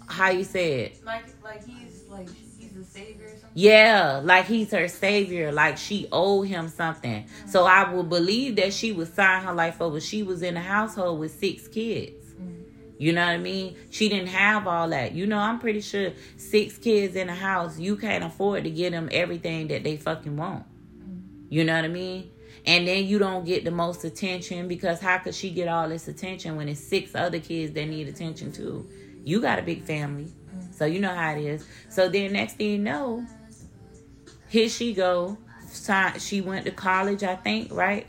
How 0.07 0.31
you 0.31 0.45
say 0.45 0.83
it? 0.83 1.05
Like, 1.05 1.25
like 1.43 1.67
he's 1.67 1.84
Yeah, 3.55 4.21
like 4.23 4.47
he's 4.47 4.73
her 4.73 4.89
savior. 4.89 5.53
Like 5.53 5.79
she 5.79 6.09
owed 6.11 6.49
him 6.49 6.69
something. 6.69 7.25
Mm-hmm. 7.25 7.49
So 7.49 7.65
I 7.65 7.91
would 7.93 8.09
believe 8.09 8.57
that 8.57 8.73
she 8.73 8.91
would 8.93 9.15
sign 9.15 9.45
her 9.45 9.55
life 9.55 9.81
over. 9.81 10.01
She 10.01 10.23
was 10.23 10.43
in 10.43 10.57
a 10.57 10.61
household 10.61 11.21
with 11.21 11.39
six 11.39 11.69
kids. 11.69 12.25
You 12.97 13.13
know 13.13 13.23
what 13.27 13.33
I 13.33 13.39
mean? 13.39 13.77
She 13.91 14.09
didn't 14.09 14.29
have 14.29 14.67
all 14.67 14.89
that. 14.91 15.13
You 15.13 15.27
know, 15.27 15.39
I'm 15.39 15.59
pretty 15.59 15.81
sure 15.81 16.13
six 16.37 16.79
kids 16.79 17.17
in 17.17 17.29
a 17.29 17.35
house, 17.35 17.79
you 17.79 17.97
can't 17.97 18.23
afford 18.23 18.65
to 18.65 18.71
get 18.71 18.93
them 18.93 19.09
everything 19.11 19.69
that 19.69 19.83
they 19.83 19.97
fucking 19.97 20.37
want. 20.37 20.65
You 21.49 21.65
know 21.65 21.75
what 21.75 21.85
I 21.85 21.89
mean? 21.89 22.31
And 22.67 22.87
then 22.87 23.05
you 23.07 23.19
don't 23.19 23.45
get 23.45 23.65
the 23.65 23.71
most 23.71 24.05
attention 24.05 24.69
because 24.69 25.01
how 25.01 25.19
could 25.19 25.35
she 25.35 25.51
get 25.51 25.69
all 25.69 25.89
this 25.89 26.09
attention 26.09 26.57
when 26.57 26.69
it's 26.69 26.81
six 26.81 27.15
other 27.15 27.41
kids 27.41 27.75
that 27.75 27.87
need 27.87 28.09
attention 28.09 28.53
too? 28.53 28.89
You 29.25 29.41
got 29.41 29.59
a 29.59 29.63
big 29.63 29.83
family. 29.83 30.33
So 30.71 30.87
you 30.87 31.01
know 31.01 31.15
how 31.15 31.33
it 31.33 31.45
is. 31.45 31.67
So 31.89 32.09
then 32.09 32.33
next 32.33 32.55
thing 32.55 32.71
you 32.71 32.79
know, 32.79 33.27
here 34.55 34.69
she 34.69 34.95
go. 34.95 35.37
She 36.21 36.41
went 36.41 36.65
to 36.67 36.71
college, 36.71 37.25
I 37.25 37.35
think, 37.35 37.73
right? 37.73 38.07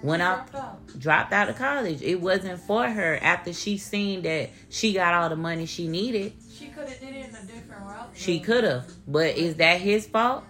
Dropped 0.00 0.54
out. 0.54 0.98
dropped 0.98 1.32
out 1.32 1.48
of 1.48 1.56
college. 1.56 2.02
It 2.02 2.20
wasn't 2.20 2.60
for 2.60 2.88
her 2.88 3.18
after 3.20 3.52
she 3.52 3.78
seen 3.78 4.22
that 4.22 4.50
she 4.68 4.92
got 4.92 5.12
all 5.14 5.28
the 5.28 5.36
money 5.36 5.66
she 5.66 5.88
needed. 5.88 6.34
She 6.56 6.68
could 6.68 6.88
have 6.88 7.00
did 7.00 7.14
it 7.16 7.28
in 7.28 7.34
a 7.34 7.42
different 7.42 7.82
route. 7.82 8.10
She 8.14 8.38
could 8.38 8.62
have, 8.62 8.92
but 9.08 9.36
is 9.36 9.56
that 9.56 9.80
his 9.80 10.06
fault? 10.06 10.44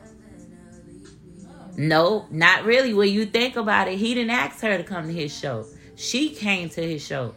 No, 1.79 2.27
not 2.31 2.65
really. 2.65 2.93
When 2.93 3.09
you 3.09 3.25
think 3.25 3.57
about 3.57 3.89
it, 3.89 3.99
he 3.99 4.13
didn't 4.13 4.31
ask 4.31 4.61
her 4.61 4.77
to 4.77 4.85
come 4.85 5.07
to 5.07 5.13
his 5.15 5.35
show. 5.35 5.67
She 5.97 6.31
came 6.35 6.69
to 6.71 6.83
his 6.83 7.05
show. 7.05 7.35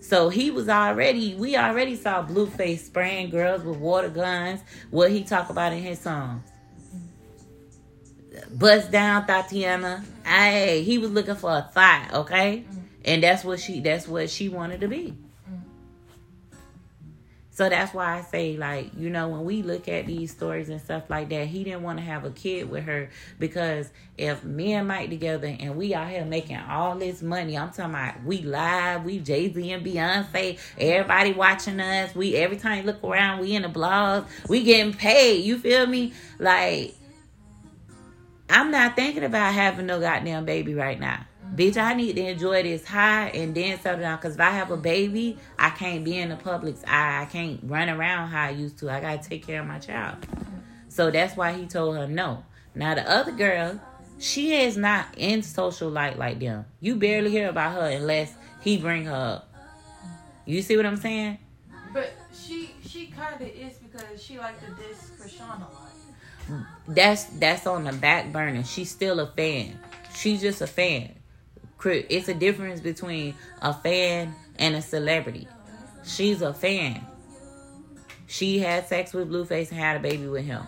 So 0.00 0.30
he 0.30 0.50
was 0.50 0.68
already, 0.68 1.36
we 1.36 1.56
already 1.56 1.94
saw 1.94 2.26
Blueface 2.26 2.80
spraying 2.80 3.30
girls 3.30 3.62
with 3.62 3.78
water 3.78 4.08
guns. 4.08 4.62
What 4.90 5.12
he 5.12 5.22
talk 5.22 5.48
about 5.50 5.72
in 5.72 5.82
his 5.82 6.00
songs. 6.00 6.42
Bust 8.50 8.90
down, 8.90 9.26
Thotiana. 9.26 10.04
Hey, 10.24 10.82
he 10.82 10.98
was 10.98 11.10
looking 11.10 11.36
for 11.36 11.50
a 11.50 11.70
fight, 11.72 12.08
okay? 12.12 12.64
Mm. 12.68 12.82
And 13.04 13.22
that's 13.22 13.44
what 13.44 13.60
she 13.60 13.80
that's 13.80 14.06
what 14.06 14.28
she 14.30 14.48
wanted 14.48 14.80
to 14.80 14.88
be. 14.88 15.14
Mm. 15.50 15.60
So 17.50 17.68
that's 17.68 17.94
why 17.94 18.18
I 18.18 18.22
say, 18.22 18.56
like, 18.56 18.90
you 18.96 19.10
know, 19.10 19.28
when 19.28 19.44
we 19.44 19.62
look 19.62 19.88
at 19.88 20.06
these 20.06 20.30
stories 20.30 20.68
and 20.68 20.80
stuff 20.80 21.04
like 21.08 21.28
that, 21.30 21.46
he 21.46 21.64
didn't 21.64 21.82
want 21.82 21.98
to 21.98 22.04
have 22.04 22.24
a 22.24 22.30
kid 22.30 22.70
with 22.70 22.84
her 22.84 23.10
because 23.38 23.90
if 24.16 24.44
me 24.44 24.74
and 24.74 24.86
Mike 24.86 25.10
together 25.10 25.56
and 25.58 25.76
we 25.76 25.94
out 25.94 26.08
here 26.08 26.24
making 26.24 26.58
all 26.58 26.96
this 26.96 27.22
money, 27.22 27.56
I'm 27.56 27.70
talking 27.70 27.94
about 27.94 28.22
we 28.24 28.42
live, 28.42 29.04
we 29.04 29.20
Jay 29.20 29.52
Z 29.52 29.72
and 29.72 29.84
Beyonce, 29.84 30.58
everybody 30.76 31.32
watching 31.32 31.80
us. 31.80 32.14
We 32.14 32.36
every 32.36 32.58
time 32.58 32.78
you 32.78 32.84
look 32.84 33.02
around, 33.02 33.40
we 33.40 33.54
in 33.54 33.62
the 33.62 33.68
blogs, 33.68 34.26
we 34.48 34.64
getting 34.64 34.92
paid. 34.92 35.44
You 35.44 35.58
feel 35.58 35.86
me? 35.86 36.12
Like 36.38 36.94
I'm 38.50 38.70
not 38.70 38.96
thinking 38.96 39.24
about 39.24 39.52
having 39.52 39.86
no 39.86 40.00
goddamn 40.00 40.44
baby 40.44 40.74
right 40.74 40.98
now. 40.98 41.26
Bitch, 41.54 41.76
I 41.76 41.94
need 41.94 42.16
to 42.16 42.26
enjoy 42.26 42.62
this 42.62 42.86
high 42.86 43.28
and 43.28 43.54
then 43.54 43.78
settle 43.80 44.00
down. 44.00 44.16
Because 44.16 44.34
if 44.34 44.40
I 44.40 44.50
have 44.50 44.70
a 44.70 44.76
baby, 44.76 45.38
I 45.58 45.70
can't 45.70 46.04
be 46.04 46.16
in 46.16 46.28
the 46.28 46.36
public's 46.36 46.84
eye. 46.86 47.22
I 47.22 47.24
can't 47.26 47.60
run 47.64 47.88
around 47.88 48.28
how 48.28 48.44
I 48.44 48.50
used 48.50 48.78
to. 48.78 48.90
I 48.90 49.00
got 49.00 49.22
to 49.22 49.28
take 49.28 49.46
care 49.46 49.60
of 49.60 49.66
my 49.66 49.78
child. 49.78 50.16
So 50.88 51.10
that's 51.10 51.36
why 51.36 51.52
he 51.54 51.66
told 51.66 51.96
her 51.96 52.06
no. 52.06 52.44
Now, 52.74 52.94
the 52.94 53.10
other 53.10 53.32
girl, 53.32 53.80
she 54.18 54.54
is 54.54 54.76
not 54.76 55.06
in 55.16 55.42
social 55.42 55.90
light 55.90 56.18
like 56.18 56.38
them. 56.40 56.66
You 56.80 56.96
barely 56.96 57.30
hear 57.30 57.48
about 57.48 57.74
her 57.74 57.88
unless 57.88 58.34
he 58.60 58.76
bring 58.76 59.04
her 59.06 59.14
up. 59.14 59.54
You 60.44 60.62
see 60.62 60.76
what 60.76 60.86
I'm 60.86 60.96
saying? 60.96 61.38
But 61.92 62.12
she 62.32 62.70
she 62.86 63.06
kind 63.06 63.34
of 63.34 63.42
is 63.42 63.76
because 63.76 64.22
she 64.22 64.38
like 64.38 64.58
to 64.60 64.70
diss 64.82 65.10
Chrisean 65.18 65.56
a 65.56 65.74
lot 65.74 65.77
that's 66.86 67.24
that's 67.24 67.66
on 67.66 67.84
the 67.84 67.92
back 67.92 68.32
burner. 68.32 68.64
She's 68.64 68.90
still 68.90 69.20
a 69.20 69.26
fan. 69.26 69.78
She's 70.14 70.40
just 70.40 70.60
a 70.60 70.66
fan. 70.66 71.14
It's 71.84 72.28
a 72.28 72.34
difference 72.34 72.80
between 72.80 73.34
a 73.62 73.72
fan 73.72 74.34
and 74.58 74.74
a 74.74 74.82
celebrity. 74.82 75.46
She's 76.04 76.42
a 76.42 76.52
fan. 76.52 77.06
She 78.26 78.58
had 78.58 78.86
sex 78.88 79.12
with 79.12 79.30
Blueface 79.30 79.70
and 79.70 79.78
had 79.78 79.96
a 79.96 80.00
baby 80.00 80.26
with 80.26 80.44
him. 80.44 80.62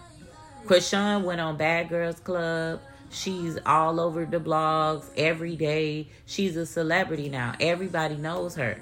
Chrisean 0.67 1.25
went 1.25 1.41
on 1.41 1.57
Bad 1.57 1.89
Girls 1.89 2.21
Club. 2.21 2.81
She's 3.11 3.59
all 3.67 3.99
over 3.99 4.25
the 4.25 4.39
blogs 4.39 5.11
every 5.17 5.57
day. 5.57 6.09
She's 6.27 6.57
a 6.57 6.65
celebrity 6.65 7.29
now. 7.29 7.55
Everybody 7.59 8.17
knows 8.17 8.55
her. 8.55 8.81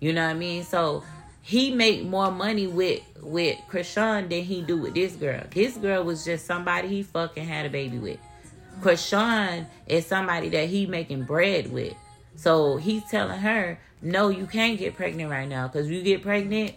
You 0.00 0.12
know 0.12 0.24
what 0.24 0.30
I 0.30 0.34
mean? 0.34 0.64
So 0.64 1.04
he 1.46 1.74
make 1.74 2.02
more 2.02 2.30
money 2.30 2.66
with 2.66 3.02
with 3.20 3.58
Chrisean 3.70 4.30
than 4.30 4.44
he 4.44 4.62
do 4.62 4.78
with 4.78 4.94
this 4.94 5.14
girl. 5.14 5.42
This 5.50 5.76
girl 5.76 6.02
was 6.02 6.24
just 6.24 6.46
somebody 6.46 6.88
he 6.88 7.02
fucking 7.02 7.44
had 7.44 7.66
a 7.66 7.68
baby 7.68 7.98
with. 7.98 8.18
Chrisean 8.80 9.66
is 9.86 10.06
somebody 10.06 10.48
that 10.48 10.70
he 10.70 10.86
making 10.86 11.24
bread 11.24 11.70
with. 11.70 11.92
So 12.36 12.78
he's 12.78 13.04
telling 13.10 13.38
her, 13.40 13.78
no, 14.00 14.30
you 14.30 14.46
can't 14.46 14.78
get 14.78 14.96
pregnant 14.96 15.30
right 15.30 15.46
now. 15.46 15.68
Because 15.68 15.90
you 15.90 16.02
get 16.02 16.22
pregnant, 16.22 16.72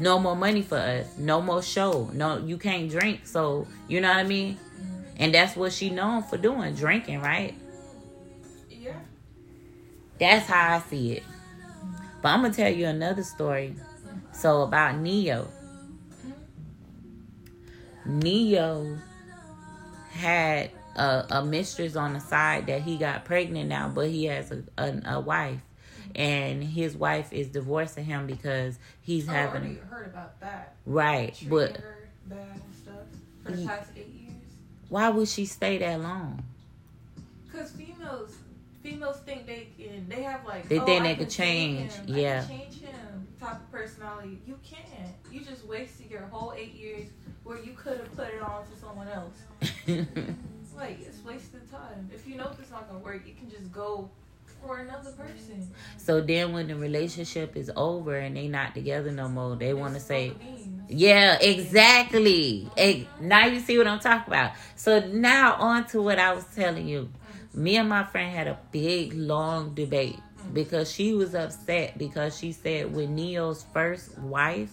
no 0.00 0.18
more 0.18 0.34
money 0.34 0.62
for 0.62 0.76
us. 0.76 1.16
No 1.16 1.40
more 1.40 1.62
show. 1.62 2.10
No, 2.12 2.38
you 2.38 2.58
can't 2.58 2.90
drink. 2.90 3.28
So, 3.28 3.68
you 3.86 4.00
know 4.00 4.08
what 4.08 4.18
I 4.18 4.24
mean? 4.24 4.58
And 5.18 5.32
that's 5.32 5.54
what 5.54 5.72
she 5.72 5.88
known 5.88 6.24
for 6.24 6.36
doing, 6.36 6.74
drinking, 6.74 7.20
right? 7.20 7.54
Yeah. 8.68 8.98
That's 10.18 10.48
how 10.48 10.76
I 10.76 10.80
see 10.80 11.12
it. 11.12 11.22
But 12.22 12.30
I'm 12.30 12.40
going 12.40 12.52
to 12.52 12.56
tell 12.56 12.72
you 12.72 12.86
another 12.86 13.22
story 13.22 13.76
so 14.32 14.62
about 14.62 14.96
Ne-Yo. 14.98 15.48
Ne-Yo 18.06 18.98
had 20.10 20.70
a, 20.96 21.26
a, 21.30 21.44
mistress 21.44 21.96
on 21.96 22.14
the 22.14 22.20
side 22.20 22.66
that 22.66 22.82
he 22.82 22.96
got 22.96 23.24
pregnant 23.24 23.68
now, 23.68 23.88
but 23.88 24.08
he 24.08 24.26
has 24.26 24.50
a, 24.50 24.62
a, 24.76 25.16
a 25.16 25.20
wife. 25.20 25.60
And 26.14 26.64
his 26.64 26.96
wife 26.96 27.32
is 27.32 27.48
divorcing 27.48 28.04
him 28.04 28.26
because 28.26 28.78
he's 29.00 29.28
oh, 29.28 29.32
having. 29.32 29.78
I 29.80 29.94
heard 29.94 30.06
about 30.06 30.40
that. 30.40 30.74
Right, 30.84 31.34
Treating 31.34 31.50
but 31.50 31.76
her 31.76 32.08
bad 32.26 32.38
and 32.38 32.74
stuff 32.82 32.94
for 33.44 33.52
the 33.52 33.64
past 33.64 33.90
eight 33.96 34.08
years. 34.08 34.34
Why 34.88 35.08
would 35.08 35.28
she 35.28 35.46
stay 35.46 35.78
that 35.78 36.00
long? 36.00 36.42
Because 37.46 37.70
females, 37.70 38.34
females 38.82 39.18
think 39.18 39.46
they 39.46 39.68
can. 39.78 40.08
They 40.08 40.22
have 40.22 40.44
like. 40.44 40.68
They 40.68 40.80
oh, 40.80 40.84
think 40.84 41.02
I 41.02 41.08
they 41.08 41.14
could 41.14 41.30
change. 41.30 41.92
Yeah. 42.06 42.44
change 42.44 42.79
him 42.79 42.79
type 43.40 43.56
of 43.56 43.72
personality. 43.72 44.38
You 44.46 44.58
can't. 44.62 45.14
You 45.32 45.40
just 45.40 45.64
wasted 45.66 46.10
your 46.10 46.22
whole 46.22 46.52
eight 46.56 46.74
years 46.74 47.06
where 47.44 47.58
you 47.58 47.72
could 47.72 47.98
have 47.98 48.14
put 48.16 48.28
it 48.28 48.42
on 48.42 48.64
to 48.66 48.76
someone 48.80 49.08
else. 49.08 49.38
like 50.76 51.00
it's 51.00 51.24
wasted 51.24 51.70
time. 51.70 52.10
If 52.14 52.26
you 52.26 52.36
know 52.36 52.48
if 52.52 52.60
it's 52.60 52.70
not 52.70 52.86
gonna 52.88 53.00
work, 53.00 53.22
you 53.26 53.34
can 53.34 53.50
just 53.50 53.72
go 53.72 54.10
for 54.62 54.78
another 54.78 55.10
person. 55.12 55.70
so 55.96 56.20
then 56.20 56.52
when 56.52 56.66
the 56.68 56.76
relationship 56.76 57.56
is 57.56 57.70
over 57.76 58.16
and 58.16 58.36
they 58.36 58.48
not 58.48 58.74
together 58.74 59.10
no 59.10 59.28
more, 59.28 59.56
they 59.56 59.72
want 59.72 59.94
to 59.94 60.00
say, 60.00 60.28
what 60.30 60.36
it 60.36 60.44
means. 60.44 61.00
Yeah, 61.00 61.38
exactly. 61.40 62.70
Eh, 62.76 63.04
Now 63.20 63.46
you 63.46 63.60
see 63.60 63.78
what 63.78 63.86
I'm 63.86 64.00
talking 64.00 64.32
about. 64.32 64.52
So 64.76 65.00
now 65.00 65.54
on 65.54 65.86
to 65.88 66.02
what 66.02 66.18
I 66.18 66.34
was 66.34 66.44
telling 66.54 66.86
you. 66.88 67.08
Me 67.54 67.76
and 67.76 67.88
my 67.88 68.04
friend 68.04 68.34
had 68.34 68.46
a 68.46 68.58
big 68.70 69.12
long 69.14 69.74
debate 69.74 70.20
because 70.52 70.90
she 70.90 71.14
was 71.14 71.34
upset 71.34 71.96
because 71.98 72.36
she 72.36 72.52
said 72.52 72.94
with 72.94 73.08
Ne-Yo's 73.10 73.64
first 73.72 74.18
wife, 74.18 74.72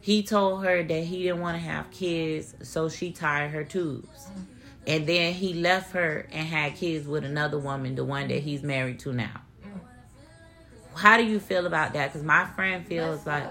he 0.00 0.22
told 0.22 0.64
her 0.64 0.82
that 0.82 1.04
he 1.04 1.24
didn't 1.24 1.40
want 1.40 1.56
to 1.56 1.62
have 1.62 1.90
kids, 1.90 2.54
so 2.62 2.88
she 2.88 3.12
tied 3.12 3.50
her 3.50 3.64
tubes. 3.64 4.28
And 4.86 5.06
then 5.06 5.34
he 5.34 5.54
left 5.54 5.92
her 5.92 6.26
and 6.32 6.46
had 6.46 6.74
kids 6.76 7.06
with 7.06 7.24
another 7.24 7.58
woman, 7.58 7.94
the 7.94 8.04
one 8.04 8.28
that 8.28 8.42
he's 8.42 8.62
married 8.62 8.98
to 9.00 9.12
now. 9.12 9.42
How 10.94 11.16
do 11.16 11.24
you 11.24 11.38
feel 11.38 11.66
about 11.66 11.92
that? 11.92 12.08
Because 12.08 12.24
my 12.24 12.46
friend 12.46 12.86
feels 12.86 13.26
like 13.26 13.44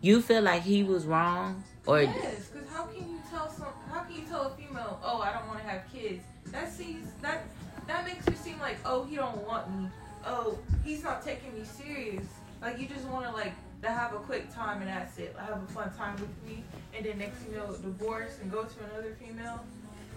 you 0.00 0.20
feel 0.20 0.42
like 0.42 0.62
he 0.62 0.82
was 0.82 1.06
wrong, 1.06 1.64
or 1.86 2.02
Yes, 2.02 2.48
because 2.48 2.68
how 2.68 2.84
can 2.84 3.08
you 3.08 3.18
tell 3.30 3.50
some? 3.50 3.68
How 3.90 4.00
can 4.00 4.16
you 4.16 4.22
tell 4.28 4.42
a 4.42 4.50
female, 4.50 5.00
oh, 5.02 5.20
I 5.20 5.32
don't 5.32 5.46
want 5.48 5.60
to 5.60 5.66
have 5.66 5.82
kids? 5.92 6.22
That 6.46 6.70
seems 6.70 7.08
that 7.22 7.44
that 7.86 8.04
makes 8.04 8.26
you 8.28 8.34
seem 8.36 8.58
like, 8.60 8.76
oh, 8.84 9.04
he 9.04 9.16
don't 9.16 9.36
want 9.46 9.70
me. 9.70 9.88
Oh, 10.26 10.58
he's 10.84 11.02
not 11.02 11.24
taking 11.24 11.54
me 11.54 11.64
serious. 11.64 12.24
Like 12.60 12.78
you 12.78 12.86
just 12.86 13.04
want 13.06 13.26
to 13.26 13.32
like 13.32 13.52
to 13.82 13.88
have 13.90 14.14
a 14.14 14.18
quick 14.18 14.52
time 14.52 14.80
and 14.80 14.88
that's 14.88 15.18
it. 15.18 15.36
Have 15.38 15.62
a 15.62 15.72
fun 15.72 15.92
time 15.94 16.14
with 16.14 16.30
me, 16.46 16.64
and 16.96 17.04
then 17.04 17.18
next 17.18 17.38
thing 17.38 17.52
you 17.52 17.58
know, 17.58 17.72
divorce 17.72 18.38
and 18.40 18.50
go 18.50 18.64
to 18.64 18.84
another 18.90 19.16
female. 19.20 19.64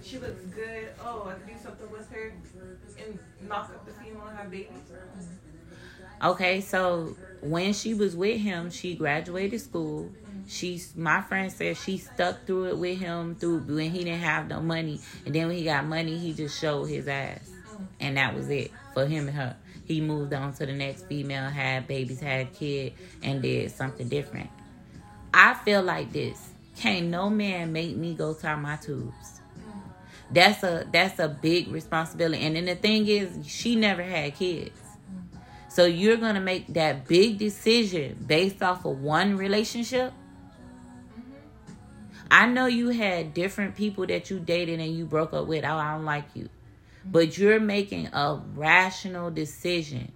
She 0.04 0.20
looks 0.20 0.42
good. 0.56 0.90
Oh, 1.04 1.28
I 1.28 1.34
can 1.34 1.54
do 1.54 1.62
something 1.62 1.92
with 1.92 2.10
her 2.12 2.32
and 3.04 3.20
knock 3.48 3.70
up 3.70 3.86
the 3.86 3.92
female 3.92 4.28
and 4.28 4.38
have 4.38 4.52
babies. 4.52 4.70
Okay, 6.24 6.62
so 6.62 7.16
when 7.42 7.74
she 7.74 7.94
was 7.94 8.16
with 8.16 8.40
him, 8.40 8.72
she 8.72 8.96
graduated 8.96 9.62
school. 9.62 10.10
She's 10.48 10.96
my 10.96 11.22
friend 11.22 11.52
said 11.52 11.76
she 11.78 11.98
stuck 11.98 12.46
through 12.46 12.70
it 12.70 12.78
with 12.78 13.00
him 13.00 13.36
through 13.36 13.60
when 13.60 13.92
he 13.92 14.06
didn't 14.06 14.22
have 14.22 14.48
no 14.48 14.62
money, 14.62 15.02
and 15.26 15.36
then 15.36 15.48
when 15.48 15.58
he 15.58 15.66
got 15.66 15.86
money, 15.86 16.18
he 16.18 16.34
just 16.34 16.58
showed 16.58 16.86
his 16.86 17.08
ass, 17.08 17.50
mm. 17.50 17.86
and 18.00 18.16
that 18.16 18.34
was 18.34 18.50
it 18.50 18.72
for 18.94 19.06
him 19.06 19.28
and 19.28 19.36
her. 19.36 19.58
He 19.88 20.02
moved 20.02 20.34
on 20.34 20.54
to 20.56 20.66
the 20.66 20.74
next 20.74 21.06
female, 21.08 21.50
had 21.50 21.88
babies, 21.88 22.20
had 22.20 22.54
kid, 22.54 22.94
and 23.24 23.42
did 23.42 23.72
something 23.72 24.10
different. 24.10 24.50
I 25.34 25.54
feel 25.54 25.82
like 25.82 26.12
this: 26.12 26.50
can't 26.76 27.08
no 27.08 27.30
man 27.30 27.72
make 27.72 27.96
me 27.96 28.14
go 28.14 28.34
tie 28.34 28.56
my 28.56 28.76
tubes. 28.76 29.42
That's 30.30 30.62
a 30.64 30.86
that's 30.92 31.20
a 31.20 31.30
big 31.30 31.70
responsibility, 31.70 32.44
and 32.44 32.58
then 32.58 32.66
the 32.66 32.76
thing 32.76 33.08
is, 33.08 33.48
she 33.48 33.78
never 33.78 34.04
had 34.04 34.36
kids. 34.36 34.78
So 35.70 35.86
you're 35.86 36.18
gonna 36.18 36.42
make 36.42 36.74
that 36.74 37.08
big 37.08 37.38
decision 37.38 38.26
based 38.28 38.62
off 38.62 38.84
of 38.84 39.00
one 39.00 39.38
relationship. 39.38 40.12
I 42.30 42.46
know 42.46 42.66
you 42.66 42.90
had 42.90 43.34
different 43.34 43.76
people 43.76 44.06
that 44.08 44.30
you 44.30 44.40
dated 44.40 44.82
and 44.82 44.94
you 44.94 45.06
broke 45.06 45.34
up 45.34 45.48
with. 45.48 45.64
Oh, 45.64 45.78
I 45.78 45.94
don't 45.94 46.04
like 46.04 46.26
you, 46.34 46.50
but 47.12 47.38
you're 47.38 47.60
making 47.60 48.08
a 48.08 48.42
rational 48.56 49.32
decision. 49.32 50.12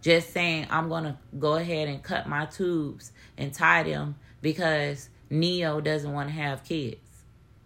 Just 0.00 0.32
saying, 0.32 0.66
I'm 0.70 0.88
gonna 0.88 1.18
go 1.38 1.54
ahead 1.56 1.88
and 1.88 2.02
cut 2.02 2.28
my 2.28 2.46
tubes 2.46 3.12
and 3.36 3.52
tie 3.52 3.82
them 3.82 4.14
because 4.40 5.08
Ne-Yo 5.30 5.80
doesn't 5.80 6.12
want 6.12 6.28
to 6.28 6.34
have 6.34 6.64
kids. 6.64 6.96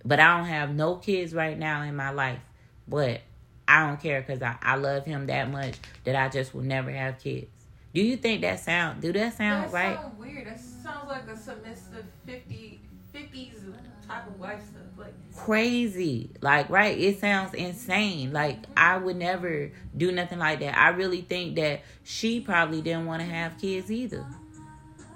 But 0.05 0.19
I 0.19 0.39
don't 0.39 0.49
have 0.49 0.75
no 0.75 0.97
kids 0.97 1.35
right 1.35 1.59
now 1.59 1.83
in 1.83 1.95
my 1.95 2.11
life. 2.11 2.41
But 2.89 3.21
I 3.69 3.87
don't 3.87 4.01
care 4.01 4.21
because 4.21 4.43
I, 4.43 4.57
I 4.61 4.77
love 4.77 5.05
him 5.05 5.27
that 5.27 5.51
much 5.51 5.75
that 6.05 6.17
I 6.17 6.29
just 6.29 6.55
will 6.55 6.63
never 6.63 6.91
have 6.91 7.19
kids. 7.19 7.47
Do 7.95 8.03
you 8.03 8.17
think 8.17 8.41
that 8.41 8.61
sound? 8.61 9.03
Do 9.03 9.13
that 9.13 9.37
sound 9.37 9.65
that 9.65 9.73
right? 9.73 9.97
sounds 9.97 10.19
weird. 10.19 10.47
That 10.47 10.59
sounds 10.59 11.09
like 11.09 11.29
a 11.29 11.37
submissive 11.37 12.07
50, 12.27 12.81
50s 13.15 13.53
type 14.07 14.27
of 14.27 14.39
wife 14.39 14.63
stuff. 14.63 14.83
Like, 14.97 15.15
Crazy, 15.37 16.31
like 16.41 16.69
right? 16.71 16.97
It 16.99 17.21
sounds 17.21 17.55
insane. 17.55 18.33
Like 18.33 18.59
I 18.77 18.99
would 18.99 19.17
never 19.17 19.73
do 19.97 20.13
nothing 20.13 20.39
like 20.39 20.61
that. 20.61 20.77
I 20.77 20.91
really 20.91 21.23
think 21.23 21.57
that 21.57 21.83
she 22.03 22.41
probably 22.41 22.83
didn't 22.83 23.07
want 23.07 23.21
to 23.21 23.27
have 23.27 23.59
kids 23.59 23.91
either. 23.91 24.25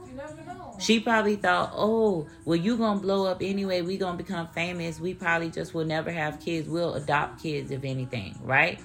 you 0.07 0.15
never 0.15 0.35
know. 0.45 0.77
She 0.79 1.01
probably 1.01 1.37
thought, 1.37 1.73
oh, 1.75 2.29
well, 2.45 2.57
you 2.57 2.77
gonna 2.77 3.01
blow 3.01 3.27
up 3.27 3.39
anyway. 3.43 3.83
We 3.83 3.97
gonna 3.97 4.17
become 4.17 4.49
famous. 4.49 5.01
We 5.01 5.15
probably 5.15 5.51
just 5.51 5.75
will 5.75 5.85
never 5.85 6.11
have 6.11 6.41
kids. 6.41 6.69
We'll 6.69 6.95
adopt 6.95 7.43
kids 7.43 7.71
if 7.71 7.85
anything, 7.85 8.39
right? 8.43 8.81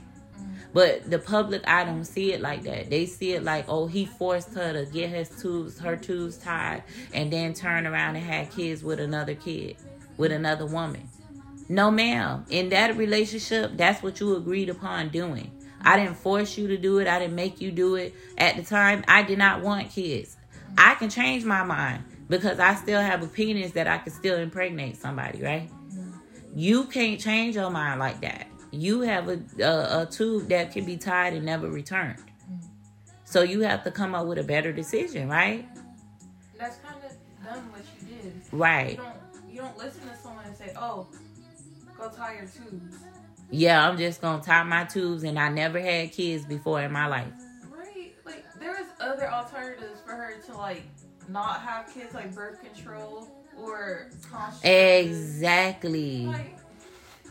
But 0.74 1.10
the 1.10 1.20
public, 1.20 1.68
I 1.68 1.84
don't 1.84 2.06
see 2.06 2.32
it 2.32 2.42
like 2.42 2.64
that. 2.64 2.90
They 2.90 3.06
see 3.06 3.34
it 3.34 3.44
like, 3.44 3.66
oh, 3.68 3.88
he 3.88 4.06
forced 4.06 4.54
her 4.54 4.72
to 4.74 4.90
get 4.90 5.10
his 5.10 5.30
tubes, 5.30 5.80
her 5.80 5.98
tubes 5.98 6.38
tied, 6.38 6.84
and 7.14 7.32
then 7.32 7.54
turn 7.54 7.86
around 7.86 8.16
and 8.16 8.26
had 8.26 8.52
kids 8.52 8.84
with 8.84 9.00
another 9.00 9.36
kid, 9.36 9.76
with 10.18 10.32
another 10.32 10.66
woman. 10.66 11.10
No, 11.68 11.92
ma'am. 11.92 12.46
In 12.50 12.70
that 12.70 12.96
relationship, 12.98 13.72
that's 13.76 14.02
what 14.02 14.20
you 14.20 14.36
agreed 14.36 14.70
upon 14.70 15.10
doing. 15.10 15.52
I 15.82 15.98
didn't 15.98 16.18
force 16.18 16.58
you 16.58 16.68
to 16.68 16.78
do 16.78 17.00
it. 17.00 17.08
I 17.08 17.20
didn't 17.20 17.36
make 17.36 17.60
you 17.60 17.72
do 17.72 17.96
it. 17.96 18.14
At 18.38 18.56
the 18.56 18.64
time, 18.64 19.04
I 19.08 19.24
did 19.24 19.38
not 19.38 19.62
want 19.62 19.90
kids. 19.90 20.38
I 20.78 20.96
can 20.96 21.10
change 21.10 21.44
my 21.44 21.64
mind 21.64 22.04
because 22.30 22.60
I 22.60 22.76
still 22.76 23.02
have 23.02 23.24
opinions 23.24 23.74
that 23.74 23.88
I 23.88 23.98
can 23.98 24.14
still 24.14 24.38
impregnate 24.38 24.98
somebody, 24.98 25.42
right? 25.42 25.70
You 26.56 26.86
can't 26.86 27.20
change 27.20 27.56
your 27.56 27.70
mind 27.70 28.00
like 28.00 28.22
that. 28.22 28.48
You 28.72 29.02
have 29.02 29.28
a, 29.30 29.40
a, 29.60 30.02
a 30.04 30.06
tube 30.10 30.48
that 30.50 30.72
can 30.72 30.86
be 30.86 30.98
tied 30.98 31.34
and 31.34 31.46
never 31.46 31.70
returned. 31.70 32.18
So 33.26 33.42
you 33.44 33.62
have 33.62 33.84
to 33.86 33.92
come 33.92 34.14
up 34.16 34.28
with 34.28 34.38
a 34.38 34.44
better 34.44 34.72
decision, 34.74 35.30
right? 35.30 35.68
That's 36.58 36.78
kind 36.78 36.98
of 37.04 37.12
done 37.46 37.72
what 37.72 37.82
you 38.02 38.08
did. 38.16 38.26
You 38.26 38.42
Right. 38.58 38.98
don't 38.98 39.18
you 39.54 39.62
don't 39.62 39.78
listen 39.78 40.02
to 40.08 40.16
someone 40.18 40.46
and 40.46 40.56
say, 40.56 40.74
"Oh, 40.78 41.08
go 41.98 42.10
tie 42.10 42.34
your 42.36 42.46
tubes." 42.46 42.96
Yeah, 43.50 43.88
I'm 43.88 43.98
just 43.98 44.22
gonna 44.22 44.42
tie 44.44 44.64
my 44.64 44.86
tubes, 44.86 45.24
and 45.24 45.38
I 45.40 45.50
never 45.50 45.80
had 45.80 46.12
kids 46.14 46.46
before 46.46 46.82
in 46.82 46.92
my 46.92 47.08
life. 47.08 47.32
Right? 47.70 48.14
Like 48.26 48.46
there 48.60 48.80
is 48.80 48.88
other 49.00 49.30
alternatives 49.30 50.00
for 50.06 50.12
her 50.12 50.40
to 50.48 50.54
like 50.58 50.84
not 51.30 51.62
have 51.62 51.94
kids, 51.94 52.14
like 52.14 52.34
birth 52.34 52.62
control 52.62 53.30
or. 53.58 54.10
Exactly. 54.64 56.26
Like, 56.28 56.58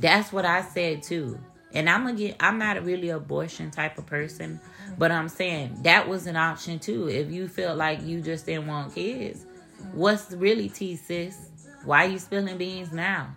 That's 0.00 0.32
what 0.32 0.44
I 0.44 0.62
said 0.62 1.02
too. 1.02 1.38
And 1.72 1.88
I'm 1.88 2.04
gonna 2.04 2.16
get. 2.16 2.36
I'm 2.40 2.58
not 2.58 2.76
a 2.76 2.80
really 2.80 3.10
abortion 3.10 3.70
type 3.70 3.96
of 3.98 4.06
person, 4.06 4.60
but 4.98 5.12
I'm 5.12 5.28
saying 5.28 5.82
that 5.82 6.08
was 6.08 6.26
an 6.26 6.36
option 6.36 6.78
too. 6.80 7.08
If 7.08 7.30
you 7.30 7.46
feel 7.48 7.76
like 7.76 8.02
you 8.02 8.20
just 8.20 8.46
didn't 8.46 8.66
want 8.66 8.94
kids, 8.94 9.46
what's 9.92 10.32
really 10.32 10.68
tea, 10.68 10.96
sis? 10.96 11.36
Why 11.84 12.04
you 12.04 12.18
spilling 12.18 12.58
beans 12.58 12.92
now? 12.92 13.34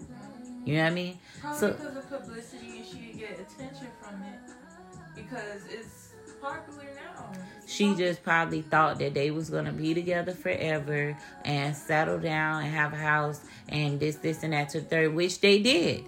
You 0.66 0.76
know 0.78 0.84
what 0.84 0.92
I 0.92 0.96
mean? 0.96 1.20
probably 1.42 1.60
So- 1.60 1.72
because 1.74 1.98
of 1.98 2.10
publicity 2.10 2.78
and 2.78 2.86
she 2.88 2.98
could 3.10 3.20
get 3.20 3.32
attention 3.40 3.88
from 4.02 4.24
it 4.24 5.16
because 5.16 5.66
it's 5.70 6.14
popular 6.42 6.86
now. 6.96 7.32
It's 7.64 7.72
She 7.72 7.90
popular. 7.90 8.08
just 8.10 8.24
probably 8.24 8.62
thought 8.62 9.00
that 9.00 9.14
they 9.14 9.30
was 9.32 9.50
gonna 9.50 9.74
be 9.74 9.94
together 9.94 10.32
forever 10.34 11.18
and 11.46 11.76
settle 11.76 12.18
down 12.20 12.64
and 12.64 12.74
have 12.74 12.94
a 12.94 12.98
house 12.98 13.42
and 13.70 14.00
this, 14.00 14.16
this, 14.18 14.42
and 14.44 14.54
that 14.54 14.70
to 14.70 14.82
third, 14.82 15.14
which 15.14 15.40
they 15.42 15.60
did. 15.62 16.06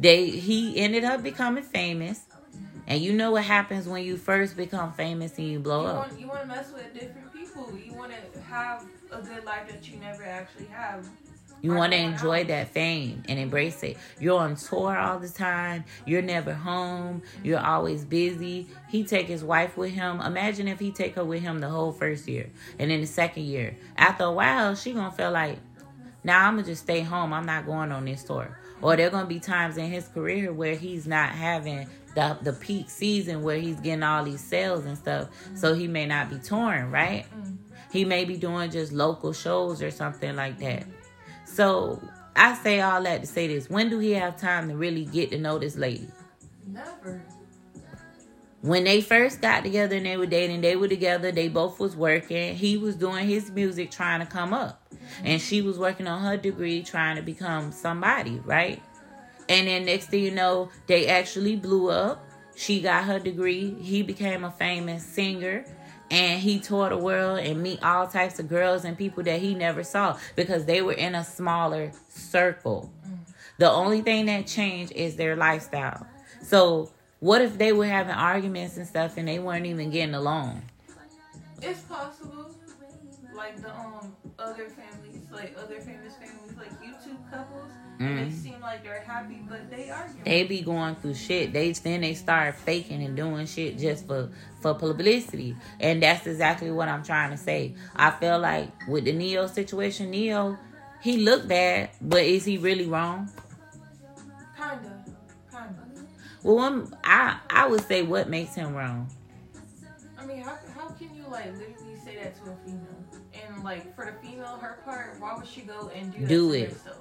They 0.00 0.30
he 0.30 0.78
ended 0.78 1.04
up 1.04 1.22
becoming 1.22 1.62
famous, 1.62 2.22
and 2.86 3.02
you 3.02 3.12
know 3.12 3.32
what 3.32 3.44
happens 3.44 3.86
when 3.86 4.02
you 4.02 4.16
first 4.16 4.56
become 4.56 4.94
famous 4.94 5.36
and 5.36 5.46
you 5.46 5.60
blow 5.60 5.82
you 5.82 5.88
up. 5.88 5.96
want 6.08 6.20
you 6.20 6.28
want 6.28 6.40
to 6.40 6.46
mess 6.46 6.72
with 6.72 6.94
different 6.94 7.30
people. 7.34 7.70
You 7.76 7.92
want 7.92 8.12
to 8.12 8.40
have 8.40 8.86
a 9.12 9.20
good 9.20 9.44
life 9.44 9.68
that 9.70 9.86
you 9.88 9.98
never 9.98 10.24
actually 10.24 10.66
have. 10.66 11.06
You 11.62 11.74
want 11.74 11.92
to 11.92 11.98
enjoy 11.98 12.44
that 12.44 12.68
fame 12.68 13.22
and 13.28 13.38
embrace 13.38 13.82
it. 13.82 13.98
You're 14.18 14.40
on 14.40 14.56
tour 14.56 14.96
all 14.96 15.18
the 15.18 15.28
time. 15.28 15.84
You're 16.06 16.22
never 16.22 16.54
home. 16.54 17.20
You're 17.44 17.60
always 17.60 18.02
busy. 18.06 18.66
He 18.88 19.04
take 19.04 19.26
his 19.26 19.44
wife 19.44 19.76
with 19.76 19.90
him. 19.90 20.22
Imagine 20.22 20.68
if 20.68 20.80
he 20.80 20.90
take 20.90 21.16
her 21.16 21.24
with 21.24 21.42
him 21.42 21.58
the 21.58 21.68
whole 21.68 21.92
first 21.92 22.26
year, 22.26 22.48
and 22.78 22.90
then 22.90 23.02
the 23.02 23.06
second 23.06 23.44
year. 23.44 23.76
After 23.98 24.24
a 24.24 24.32
while, 24.32 24.74
she 24.74 24.92
gonna 24.92 25.12
feel 25.12 25.32
like, 25.32 25.58
now 26.24 26.46
I'm 26.46 26.54
gonna 26.54 26.66
just 26.66 26.84
stay 26.84 27.00
home. 27.00 27.34
I'm 27.34 27.44
not 27.44 27.66
going 27.66 27.92
on 27.92 28.06
this 28.06 28.24
tour. 28.24 28.56
Or 28.82 28.96
there 28.96 29.10
gonna 29.10 29.26
be 29.26 29.40
times 29.40 29.76
in 29.76 29.90
his 29.90 30.08
career 30.08 30.52
where 30.52 30.74
he's 30.74 31.06
not 31.06 31.30
having 31.30 31.88
the 32.14 32.36
the 32.42 32.52
peak 32.52 32.90
season 32.90 33.42
where 33.42 33.58
he's 33.58 33.78
getting 33.80 34.02
all 34.02 34.24
these 34.24 34.42
sales 34.42 34.84
and 34.84 34.96
stuff. 34.96 35.28
So 35.54 35.74
he 35.74 35.86
may 35.86 36.06
not 36.06 36.30
be 36.30 36.38
touring, 36.38 36.90
right? 36.90 37.24
Mm-hmm. 37.36 37.56
He 37.92 38.04
may 38.04 38.24
be 38.24 38.36
doing 38.36 38.70
just 38.70 38.92
local 38.92 39.32
shows 39.32 39.82
or 39.82 39.90
something 39.90 40.36
like 40.36 40.58
that. 40.60 40.84
So 41.44 42.00
I 42.36 42.54
say 42.54 42.80
all 42.80 43.02
that 43.02 43.22
to 43.22 43.26
say 43.26 43.48
this. 43.48 43.68
When 43.68 43.90
do 43.90 43.98
he 43.98 44.12
have 44.12 44.36
time 44.36 44.68
to 44.68 44.76
really 44.76 45.04
get 45.04 45.30
to 45.30 45.38
know 45.38 45.58
this 45.58 45.76
lady? 45.76 46.08
Never. 46.66 47.22
When 48.62 48.84
they 48.84 49.00
first 49.00 49.40
got 49.40 49.64
together 49.64 49.96
and 49.96 50.04
they 50.04 50.18
were 50.18 50.26
dating, 50.26 50.60
they 50.60 50.76
were 50.76 50.88
together, 50.88 51.32
they 51.32 51.48
both 51.48 51.80
was 51.80 51.96
working. 51.96 52.54
He 52.54 52.76
was 52.76 52.94
doing 52.94 53.26
his 53.26 53.50
music 53.50 53.90
trying 53.90 54.20
to 54.20 54.26
come 54.26 54.52
up. 54.52 54.82
And 55.24 55.40
she 55.40 55.62
was 55.62 55.78
working 55.78 56.06
on 56.06 56.22
her 56.22 56.36
degree 56.36 56.82
trying 56.82 57.16
to 57.16 57.22
become 57.22 57.72
somebody, 57.72 58.38
right? 58.44 58.82
And 59.48 59.66
then 59.66 59.86
next 59.86 60.06
thing 60.06 60.22
you 60.22 60.30
know, 60.30 60.70
they 60.86 61.06
actually 61.06 61.56
blew 61.56 61.90
up. 61.90 62.22
She 62.54 62.82
got 62.82 63.04
her 63.04 63.18
degree. 63.18 63.74
He 63.80 64.02
became 64.02 64.44
a 64.44 64.50
famous 64.50 65.04
singer. 65.04 65.64
And 66.10 66.40
he 66.40 66.58
toured 66.58 66.92
the 66.92 66.98
world 66.98 67.38
and 67.38 67.62
meet 67.62 67.82
all 67.82 68.08
types 68.08 68.38
of 68.38 68.48
girls 68.48 68.84
and 68.84 68.98
people 68.98 69.22
that 69.22 69.40
he 69.40 69.54
never 69.54 69.82
saw 69.82 70.18
because 70.36 70.66
they 70.66 70.82
were 70.82 70.92
in 70.92 71.14
a 71.14 71.24
smaller 71.24 71.92
circle. 72.10 72.92
The 73.58 73.70
only 73.70 74.02
thing 74.02 74.26
that 74.26 74.46
changed 74.46 74.92
is 74.92 75.16
their 75.16 75.36
lifestyle. 75.36 76.06
So 76.42 76.90
what 77.20 77.42
if 77.42 77.56
they 77.58 77.72
were 77.72 77.86
having 77.86 78.14
arguments 78.14 78.76
and 78.76 78.86
stuff 78.86 79.16
and 79.16 79.28
they 79.28 79.38
weren't 79.38 79.66
even 79.66 79.90
getting 79.90 80.14
along? 80.14 80.62
It's 81.62 81.80
possible. 81.80 82.50
Like 83.34 83.60
the 83.60 83.70
um 83.74 84.14
other 84.38 84.68
families, 84.68 85.22
like 85.30 85.54
other 85.58 85.80
famous 85.80 86.14
families, 86.16 86.56
like 86.58 86.70
YouTube 86.82 87.30
couples, 87.30 87.70
Mm. 88.00 88.24
they 88.24 88.30
seem 88.34 88.60
like 88.62 88.82
they're 88.82 89.02
happy, 89.02 89.42
but 89.46 89.70
they 89.70 89.90
argue. 89.90 90.24
They 90.24 90.44
be 90.44 90.62
going 90.62 90.94
through 90.96 91.14
shit. 91.14 91.52
They 91.52 91.72
then 91.72 92.00
they 92.00 92.14
start 92.14 92.54
faking 92.54 93.02
and 93.02 93.14
doing 93.14 93.44
shit 93.46 93.78
just 93.78 94.06
for 94.06 94.30
for 94.62 94.72
publicity, 94.72 95.54
and 95.78 96.02
that's 96.02 96.26
exactly 96.26 96.70
what 96.70 96.88
I'm 96.88 97.02
trying 97.04 97.30
to 97.30 97.36
say. 97.36 97.74
I 97.94 98.10
feel 98.10 98.38
like 98.38 98.68
with 98.88 99.04
the 99.04 99.12
Ne-Yo 99.12 99.48
situation, 99.48 100.10
Ne-Yo, 100.10 100.56
he 101.02 101.18
looked 101.18 101.46
bad, 101.48 101.90
but 102.00 102.22
is 102.24 102.46
he 102.46 102.56
really 102.56 102.86
wrong? 102.86 103.28
Well, 106.42 106.88
I 107.04 107.38
I 107.50 107.66
would 107.66 107.86
say 107.86 108.02
what 108.02 108.28
makes 108.28 108.54
him 108.54 108.74
wrong. 108.74 109.08
I 110.18 110.24
mean, 110.26 110.40
how 110.42 110.56
how 110.76 110.88
can 110.90 111.14
you 111.14 111.24
like 111.30 111.46
literally 111.58 111.96
say 112.04 112.16
that 112.16 112.34
to 112.44 112.50
a 112.52 112.56
female? 112.64 112.86
And 113.32 113.64
like 113.64 113.94
for 113.94 114.04
the 114.06 114.26
female, 114.26 114.56
her 114.60 114.80
part, 114.84 115.16
why 115.20 115.36
would 115.36 115.46
she 115.46 115.62
go 115.62 115.90
and 115.94 116.12
do 116.12 116.26
Do 116.26 116.52
it. 116.52 116.70
herself? 116.72 116.96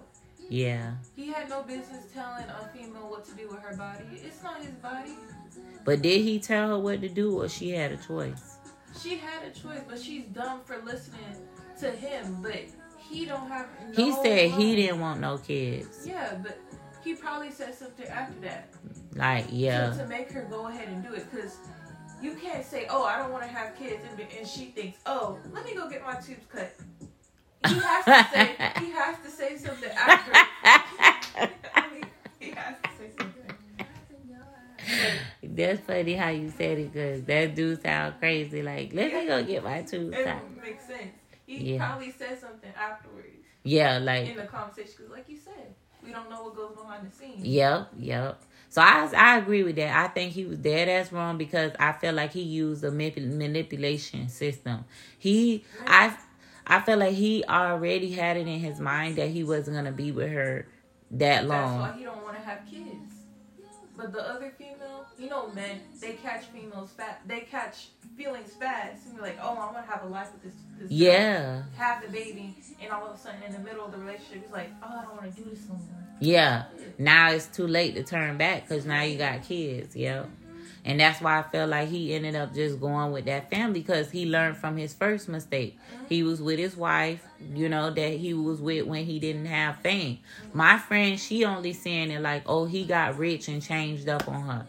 Yeah, 0.51 0.93
He 1.15 1.27
had 1.27 1.47
no 1.47 1.61
business 1.61 2.05
telling 2.11 2.43
a 2.45 2.67
female 2.75 3.07
what 3.07 3.23
to 3.25 3.31
do 3.35 3.47
with 3.49 3.59
her 3.59 3.75
body. 3.77 4.03
It's 4.13 4.41
not 4.41 4.57
his 4.63 4.71
body. 4.75 5.13
but 5.85 6.01
did 6.01 6.21
he 6.23 6.39
tell 6.39 6.69
her 6.69 6.79
what 6.79 7.01
to 7.01 7.07
do, 7.09 7.39
or 7.39 7.47
she 7.47 7.69
had 7.69 7.91
a 7.91 7.97
choice? 7.97 8.55
She 8.99 9.17
had 9.17 9.43
a 9.43 9.51
choice, 9.51 9.81
but 9.87 9.99
she's 10.01 10.23
dumb 10.25 10.61
for 10.65 10.77
listening 10.83 11.35
to 11.81 11.91
him. 11.91 12.39
But 12.41 12.63
he 12.97 13.25
don't 13.25 13.47
have. 13.47 13.67
No 13.95 14.03
He 14.03 14.11
said 14.23 14.49
he 14.49 14.75
didn't 14.75 14.99
want 14.99 15.19
no 15.19 15.37
kids. 15.37 16.03
Yeah, 16.07 16.35
but 16.41 16.57
he 17.03 17.13
probably 17.15 17.51
said 17.51 17.73
something 17.75 18.05
after 18.07 18.39
that 18.41 18.69
Like, 19.15 19.45
yeah, 19.49 19.91
to 19.91 20.05
make 20.07 20.31
her 20.31 20.43
go 20.49 20.67
ahead 20.67 20.87
and 20.89 21.03
do 21.03 21.13
it. 21.13 21.29
Because 21.31 21.57
you 22.21 22.33
can't 22.35 22.65
say, 22.65 22.85
"Oh, 22.89 23.03
I 23.05 23.17
don't 23.17 23.31
want 23.31 23.43
to 23.43 23.49
have 23.49 23.75
kids," 23.77 24.03
and, 24.09 24.19
and 24.37 24.47
she 24.47 24.65
thinks, 24.65 24.99
"Oh, 25.05 25.39
let 25.51 25.65
me 25.65 25.73
go 25.75 25.89
get 25.89 26.03
my 26.05 26.15
tubes 26.15 26.45
cut." 26.51 26.73
He 27.67 27.73
has 27.79 28.05
to 28.05 28.27
say. 28.33 28.55
he 28.79 28.91
has 28.91 29.15
to 29.23 29.29
say 29.29 29.57
something 29.57 29.89
after. 29.91 30.31
I 30.33 31.89
mean, 31.93 32.05
he 32.39 32.51
has 32.51 32.75
to 32.83 32.89
say 32.97 33.09
something. 33.17 33.43
That's 35.43 35.81
funny 35.81 36.13
how 36.13 36.29
you 36.29 36.49
said 36.51 36.77
it, 36.79 36.93
cause 36.93 37.23
that 37.25 37.55
dude 37.55 37.81
sound 37.81 38.15
crazy. 38.19 38.61
Like, 38.61 38.93
let 38.93 39.13
me 39.13 39.25
go 39.25 39.43
get 39.43 39.63
my 39.63 39.81
tooth 39.81 40.13
It 40.13 40.23
tied. 40.25 40.41
makes 40.61 40.85
sense. 40.85 41.11
He 41.45 41.73
Yeah. 41.73 41.87
probably 41.87 42.11
said 42.11 42.39
something 42.39 42.71
afterwards 42.79 43.27
Yeah, 43.63 43.97
like 43.99 44.29
in 44.29 44.37
the 44.37 44.43
conversation. 44.43 44.93
Because, 44.97 45.11
like 45.11 45.27
you 45.29 45.37
said, 45.37 45.73
we 46.09 46.15
don't 46.15 46.29
know 46.29 46.43
what 46.43 46.55
goes 46.55 46.75
behind 46.75 47.07
the 47.07 47.15
scenes. 47.15 47.43
yep, 47.45 47.89
yep. 47.97 48.41
So 48.69 48.81
I 48.81 49.09
I 49.15 49.37
agree 49.37 49.63
with 49.63 49.75
that. 49.77 49.95
I 49.95 50.07
think 50.09 50.33
he 50.33 50.45
was 50.45 50.57
dead 50.59 50.89
ass 50.89 51.11
wrong 51.11 51.37
because 51.37 51.71
I 51.79 51.91
feel 51.93 52.13
like 52.13 52.33
he 52.33 52.41
used 52.41 52.83
a 52.83 52.91
manip- 52.91 53.17
manipulation 53.35 54.29
system. 54.29 54.85
He 55.17 55.63
I 55.87 56.15
I 56.67 56.81
feel 56.81 56.97
like 56.97 57.13
he 57.15 57.43
already 57.47 58.11
had 58.11 58.37
it 58.37 58.47
in 58.47 58.59
his 58.59 58.79
mind 58.79 59.17
that 59.17 59.29
he 59.29 59.43
wasn't 59.43 59.77
gonna 59.77 59.91
be 59.91 60.11
with 60.11 60.31
her 60.31 60.67
that 61.11 61.47
That's 61.47 61.47
why 61.47 61.55
long. 61.55 61.93
he 61.97 62.03
don't 62.03 62.21
want 62.23 62.35
to 62.35 62.41
have 62.41 62.59
kids. 62.69 63.08
But 63.99 64.13
the 64.13 64.21
other 64.21 64.53
female, 64.57 65.05
you 65.17 65.27
know, 65.29 65.49
men, 65.51 65.81
they 65.99 66.13
catch 66.13 66.45
females 66.45 66.91
fat. 66.95 67.21
They 67.27 67.41
catch 67.41 67.89
feelings 68.15 68.53
fast. 68.53 69.05
And 69.05 69.15
you're 69.15 69.23
like, 69.23 69.37
oh, 69.41 69.49
I 69.57 69.71
want 69.73 69.85
to 69.85 69.91
have 69.91 70.03
a 70.03 70.07
life 70.07 70.29
with 70.31 70.43
this. 70.43 70.53
this 70.79 70.87
girl. 70.89 70.97
Yeah, 70.97 71.63
Have 71.77 72.01
the 72.03 72.07
baby, 72.09 72.55
and 72.81 72.91
all 72.93 73.07
of 73.07 73.15
a 73.15 73.19
sudden, 73.19 73.43
in 73.43 73.51
the 73.51 73.59
middle 73.59 73.85
of 73.85 73.91
the 73.91 73.97
relationship, 73.97 74.43
he's 74.43 74.53
like, 74.53 74.71
oh, 74.81 74.99
I 74.99 75.03
don't 75.03 75.17
want 75.21 75.35
to 75.35 75.41
do 75.43 75.49
this 75.49 75.67
no 75.67 75.75
more. 75.75 75.83
yeah. 76.21 76.63
Now 76.97 77.31
it's 77.31 77.47
too 77.47 77.67
late 77.67 77.95
to 77.95 78.03
turn 78.03 78.37
back 78.37 78.67
because 78.67 78.85
now 78.85 79.01
you 79.03 79.17
got 79.17 79.43
kids. 79.43 79.95
Yep. 79.95 80.29
And 80.85 80.99
that's 80.99 81.21
why 81.21 81.39
I 81.39 81.43
felt 81.43 81.69
like 81.69 81.89
he 81.89 82.13
ended 82.13 82.35
up 82.35 82.53
just 82.53 82.79
going 82.79 83.11
with 83.11 83.25
that 83.25 83.49
family 83.49 83.81
because 83.81 84.11
he 84.11 84.25
learned 84.25 84.57
from 84.57 84.77
his 84.77 84.93
first 84.93 85.27
mistake. 85.29 85.77
He 86.05 86.23
was 86.23 86.41
with 86.41 86.57
his 86.57 86.75
wife, 86.75 87.23
you 87.53 87.69
know, 87.69 87.91
that 87.91 88.13
he 88.13 88.33
was 88.33 88.61
with 88.61 88.85
when 88.85 89.05
he 89.05 89.19
didn't 89.19 89.45
have 89.45 89.77
fame. 89.77 90.19
My 90.53 90.77
friend, 90.77 91.19
she 91.19 91.45
only 91.45 91.73
saying 91.73 92.11
it 92.11 92.21
like, 92.21 92.43
oh, 92.47 92.65
he 92.65 92.85
got 92.85 93.17
rich 93.17 93.47
and 93.47 93.61
changed 93.61 94.07
up 94.09 94.27
on 94.27 94.41
her. 94.47 94.65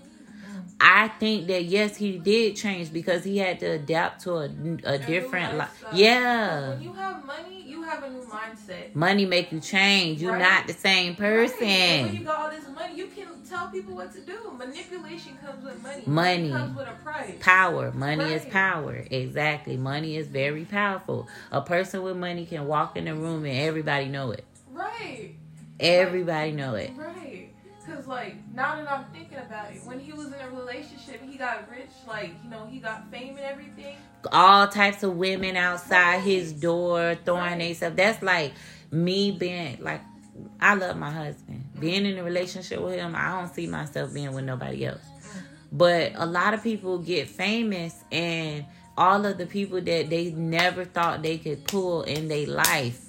I 0.83 1.09
think 1.09 1.47
that 1.49 1.65
yes, 1.65 1.97
he 1.97 2.17
did 2.19 2.57
change 2.57 2.93
because 2.93 3.23
he 3.23 3.37
had 3.39 3.61
to 3.61 3.67
adapt 3.67 4.23
to 4.23 4.37
a, 4.37 4.51
a 4.85 4.99
different 4.99 5.55
life. 5.55 5.71
Yeah. 5.91 6.71
When 6.71 6.83
you 6.83 6.93
have 6.95 7.25
money, 7.25 7.63
you 7.67 7.83
have 7.83 8.03
a 8.03 8.11
new 8.11 8.23
mindset. 8.23 8.95
Money 8.95 9.27
make 9.27 9.53
you 9.53 9.61
change. 9.61 10.23
You're 10.23 10.33
Right. 10.33 10.41
not 10.41 10.67
the 10.67 10.73
same 10.73 11.11
Right. 11.11 11.21
When 11.21 11.49
person. 11.49 12.17
you 12.17 12.25
got 12.25 12.39
all 12.39 12.51
this 12.51 12.67
money, 12.69 12.97
you 12.97 13.07
can 13.09 13.27
tell 13.51 13.69
people 13.69 13.95
what 13.97 14.13
to 14.15 14.21
do. 14.21 14.39
Manipulation 14.57 15.37
comes 15.45 15.65
with 15.65 15.83
money. 15.83 16.03
Money. 16.07 16.51
comes 16.51 16.77
with 16.77 16.89
a 16.89 16.93
price. 17.03 17.35
Power. 17.41 17.91
Money 17.93 18.33
is 18.33 18.45
power. 18.47 19.05
Exactly. 19.11 19.77
Money 19.77 20.17
is 20.17 20.29
very 20.29 20.65
powerful. 20.65 21.29
A 21.51 21.61
person 21.61 22.03
with 22.03 22.17
money 22.17 22.47
can 22.47 22.67
walk 22.67 22.97
in 22.97 23.09
a 23.09 23.15
room 23.15 23.45
and 23.45 23.59
everybody 23.59 24.07
know 24.07 24.31
it. 24.31 24.45
Right. 24.71 25.35
Everybody 25.81 26.53
know 26.53 26.75
it. 26.75 26.93
Right. 26.97 27.49
Cause 27.87 28.07
like 28.07 28.37
now 28.55 28.77
that 28.77 28.91
I'm 28.91 29.05
thinking 29.13 29.39
about 29.39 29.73
it, 29.73 29.83
when 29.85 29.99
he 29.99 30.13
was 30.13 30.29
in 30.29 30.35
a 30.35 30.51
relationship, 30.51 31.21
he 31.29 31.37
got 31.37 31.69
rich. 31.71 31.91
Like 32.07 32.33
you 32.45 32.51
know, 32.51 32.67
he 32.71 32.79
got 32.79 33.11
fame 33.11 33.37
and 33.37 33.41
everything. 33.41 33.97
All 34.31 34.69
types 34.69 35.03
of 35.03 35.17
women 35.17 35.57
outside 35.57 36.21
his 36.21 36.53
door 36.53 37.17
throwing 37.25 37.59
they 37.59 37.75
stuff. 37.75 37.97
That's 37.97 38.23
like 38.23 38.53
me 38.93 39.33
being 39.33 39.79
like 39.81 40.03
I 40.61 40.75
love 40.75 40.97
my 40.97 41.11
husband. 41.11 41.65
Being 41.81 42.07
in 42.07 42.19
a 42.19 42.23
relationship 42.23 42.81
with 42.81 42.95
him, 42.95 43.15
I 43.17 43.41
don't 43.41 43.53
see 43.53 43.67
myself 43.67 44.13
being 44.13 44.33
with 44.33 44.45
nobody 44.45 44.87
else. 44.87 45.01
But 45.73 46.13
a 46.17 46.27
lot 46.27 46.55
of 46.55 46.63
people 46.63 46.99
get 46.99 47.29
famous 47.29 47.95
and 48.11 48.67
all 48.99 49.25
of 49.25 49.39
the 49.39 49.47
people 49.47 49.81
that 49.81 50.11
they 50.11 50.31
never 50.33 50.85
thought 50.85 51.23
they 51.23 51.39
could 51.39 51.65
pull 51.65 52.03
in 52.03 52.29
their 52.29 52.47
life, 52.47 53.01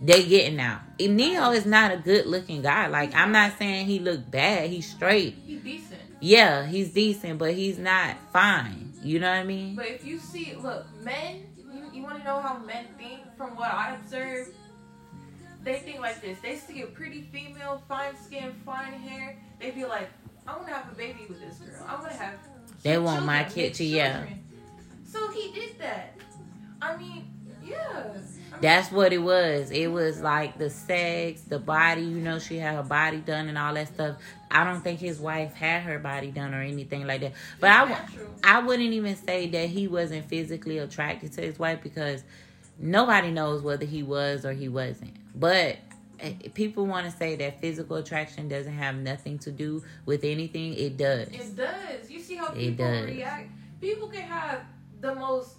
they 0.00 0.24
getting 0.24 0.60
out. 0.60 0.80
And 1.00 1.16
Ne-Yo 1.16 1.50
is 1.52 1.66
not 1.66 1.90
a 1.90 1.96
good 1.96 2.26
looking 2.26 2.62
guy. 2.62 2.86
Like 2.86 3.14
I'm 3.14 3.32
not 3.32 3.58
saying 3.58 3.86
he 3.86 3.98
look 3.98 4.30
bad. 4.30 4.70
He's 4.70 4.88
straight. 4.88 5.36
He 5.46 5.56
decent. 5.56 6.00
Yeah, 6.20 6.66
he's 6.66 6.90
decent, 6.90 7.38
but 7.38 7.54
he's 7.54 7.78
not 7.78 8.16
fine. 8.32 8.92
You 9.02 9.20
know 9.20 9.28
what 9.28 9.38
I 9.38 9.44
mean? 9.44 9.76
But 9.76 9.86
if 9.86 10.04
you 10.04 10.18
see, 10.18 10.54
look, 10.60 10.86
men. 11.02 11.46
You, 11.56 11.84
you 11.92 12.02
want 12.02 12.18
to 12.18 12.24
know 12.24 12.40
how 12.40 12.58
men 12.58 12.86
think? 12.98 13.20
From 13.36 13.56
what 13.56 13.72
I 13.72 13.96
observe, 13.96 14.48
they 15.66 15.80
think 15.80 15.98
like 15.98 16.22
this. 16.22 16.38
They 16.40 16.54
see 16.56 16.82
a 16.82 16.86
pretty 16.86 17.22
female, 17.32 17.82
fine 17.88 18.16
skin, 18.22 18.52
fine 18.64 18.92
hair. 18.92 19.36
They 19.60 19.72
be 19.72 19.84
like, 19.84 20.08
I 20.46 20.54
want 20.54 20.68
to 20.68 20.74
have 20.74 20.90
a 20.92 20.94
baby 20.94 21.26
with 21.28 21.40
this 21.40 21.58
girl. 21.58 21.84
I 21.88 21.94
want 21.96 22.12
to 22.12 22.16
have. 22.16 22.34
They 22.84 22.96
want 22.98 23.26
my 23.26 23.42
kid 23.42 23.74
to- 23.74 23.84
yeah. 23.84 24.26
So 25.04 25.28
he 25.32 25.50
did 25.52 25.76
that. 25.80 26.16
I 26.80 26.96
mean, 26.96 27.28
yeah. 27.64 28.04
That's 28.60 28.92
what 28.92 29.12
it 29.12 29.18
was. 29.18 29.72
It 29.72 29.88
was 29.88 30.20
like 30.20 30.56
the 30.56 30.70
sex, 30.70 31.40
the 31.42 31.58
body. 31.58 32.02
You 32.02 32.20
know, 32.20 32.38
she 32.38 32.58
had 32.58 32.76
her 32.76 32.82
body 32.84 33.18
done 33.18 33.48
and 33.48 33.58
all 33.58 33.74
that 33.74 33.88
stuff. 33.88 34.16
I 34.50 34.62
don't 34.62 34.82
think 34.82 35.00
his 35.00 35.18
wife 35.18 35.52
had 35.54 35.82
her 35.82 35.98
body 35.98 36.30
done 36.30 36.54
or 36.54 36.62
anything 36.62 37.08
like 37.08 37.22
that. 37.22 37.32
But 37.58 37.70
I. 37.70 38.06
I 38.44 38.60
wouldn't 38.60 38.92
even 38.92 39.16
say 39.16 39.48
that 39.48 39.68
he 39.68 39.88
wasn't 39.88 40.26
physically 40.28 40.78
attracted 40.78 41.32
to 41.32 41.40
his 41.40 41.58
wife 41.58 41.82
because 41.82 42.22
nobody 42.78 43.32
knows 43.32 43.62
whether 43.62 43.84
he 43.84 44.04
was 44.04 44.46
or 44.46 44.52
he 44.52 44.68
wasn't. 44.68 45.16
But 45.38 45.76
eh, 46.20 46.32
people 46.54 46.86
want 46.86 47.10
to 47.10 47.16
say 47.16 47.36
that 47.36 47.60
physical 47.60 47.96
attraction 47.96 48.48
doesn't 48.48 48.72
have 48.72 48.96
nothing 48.96 49.38
to 49.40 49.52
do 49.52 49.82
with 50.06 50.24
anything. 50.24 50.74
It 50.74 50.96
does. 50.96 51.28
It 51.28 51.56
does. 51.56 52.10
You 52.10 52.20
see 52.20 52.36
how 52.36 52.48
people 52.48 52.86
react? 52.86 53.50
People 53.80 54.08
can 54.08 54.22
have 54.22 54.62
the 55.00 55.14
most 55.14 55.56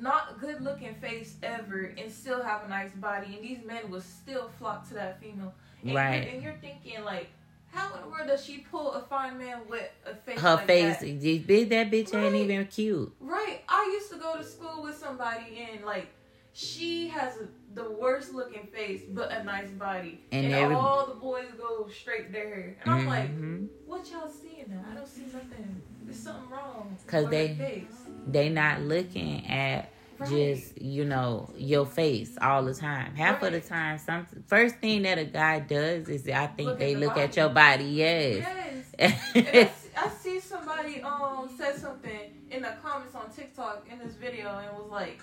not 0.00 0.40
good 0.40 0.62
looking 0.62 0.94
face 0.94 1.36
ever 1.42 1.94
and 1.98 2.10
still 2.10 2.42
have 2.42 2.64
a 2.64 2.68
nice 2.68 2.92
body, 2.92 3.36
and 3.36 3.44
these 3.44 3.64
men 3.64 3.90
will 3.90 4.00
still 4.00 4.48
flock 4.58 4.88
to 4.88 4.94
that 4.94 5.20
female. 5.20 5.52
And 5.84 5.94
Right. 5.94 6.24
You're, 6.24 6.32
and 6.34 6.42
you're 6.42 6.58
thinking, 6.60 7.04
like, 7.04 7.28
how 7.72 7.94
in 7.94 8.00
the 8.00 8.08
world 8.08 8.26
does 8.26 8.44
she 8.44 8.58
pull 8.58 8.92
a 8.92 9.02
fine 9.02 9.38
man 9.38 9.60
with 9.68 9.88
a 10.06 10.14
face 10.14 10.40
Her 10.40 10.54
like 10.56 10.66
face, 10.66 10.98
That? 11.00 11.46
bitch, 11.46 11.68
that 11.68 11.90
bitch 11.90 12.14
ain't 12.14 12.34
even 12.34 12.66
cute. 12.66 13.14
Right. 13.20 13.60
I 13.68 13.90
used 13.92 14.10
to 14.12 14.18
go 14.18 14.36
to 14.36 14.44
school 14.44 14.82
with 14.82 14.96
somebody, 14.96 15.68
and, 15.70 15.84
like, 15.84 16.08
she 16.52 17.08
has 17.08 17.34
the 17.74 17.90
worst 17.90 18.34
looking 18.34 18.66
face, 18.74 19.02
but 19.10 19.30
a 19.30 19.44
nice 19.44 19.70
body. 19.70 20.20
And 20.32 20.46
And, 20.46 20.54
every- 20.54 20.74
all 20.76 21.06
the 21.06 21.14
boys 21.14 21.46
go 21.56 21.88
straight 21.88 22.32
there. 22.32 22.76
And 22.84 22.92
I'm 22.94 23.06
like, 23.06 23.30
Mhm. 23.30 23.68
what 23.86 24.10
y'all 24.10 24.28
seeing 24.28 24.66
now? 24.68 24.84
I 24.90 24.94
don't 24.94 25.06
see 25.06 25.22
nothing. 25.32 25.80
There's 26.04 26.18
something 26.18 26.50
wrong. 26.50 26.96
Cause 27.06 27.28
they-. 27.28 27.86
They 28.26 28.48
not 28.48 28.82
looking 28.82 29.46
at 29.46 29.90
just 30.28 30.80
you 30.82 31.06
know 31.06 31.50
your 31.56 31.86
face 31.86 32.36
all 32.40 32.62
the 32.64 32.74
time. 32.74 33.14
Half 33.14 33.42
of 33.42 33.52
the 33.52 33.60
time, 33.60 33.96
some 33.98 34.26
first 34.46 34.76
thing 34.76 35.02
that 35.02 35.16
a 35.18 35.24
guy 35.24 35.60
does 35.60 36.08
is 36.08 36.28
I 36.28 36.46
think 36.48 36.68
Look 36.70 36.78
they 36.78 36.92
the 36.94 37.00
look 37.00 37.16
at 37.16 37.36
your 37.36 37.48
body. 37.48 37.84
Yes. 37.84 38.84
Yes. 38.98 39.26
I, 39.36 39.40
see, 39.64 39.90
I 39.96 40.08
see 40.10 40.40
somebody 40.40 41.00
um 41.02 41.48
said 41.56 41.76
something 41.76 42.20
in 42.50 42.60
the 42.62 42.74
comments 42.82 43.14
on 43.14 43.30
TikTok 43.30 43.86
in 43.90 43.98
this 43.98 44.14
video 44.16 44.58
and 44.58 44.76
was 44.76 44.90
like, 44.90 45.20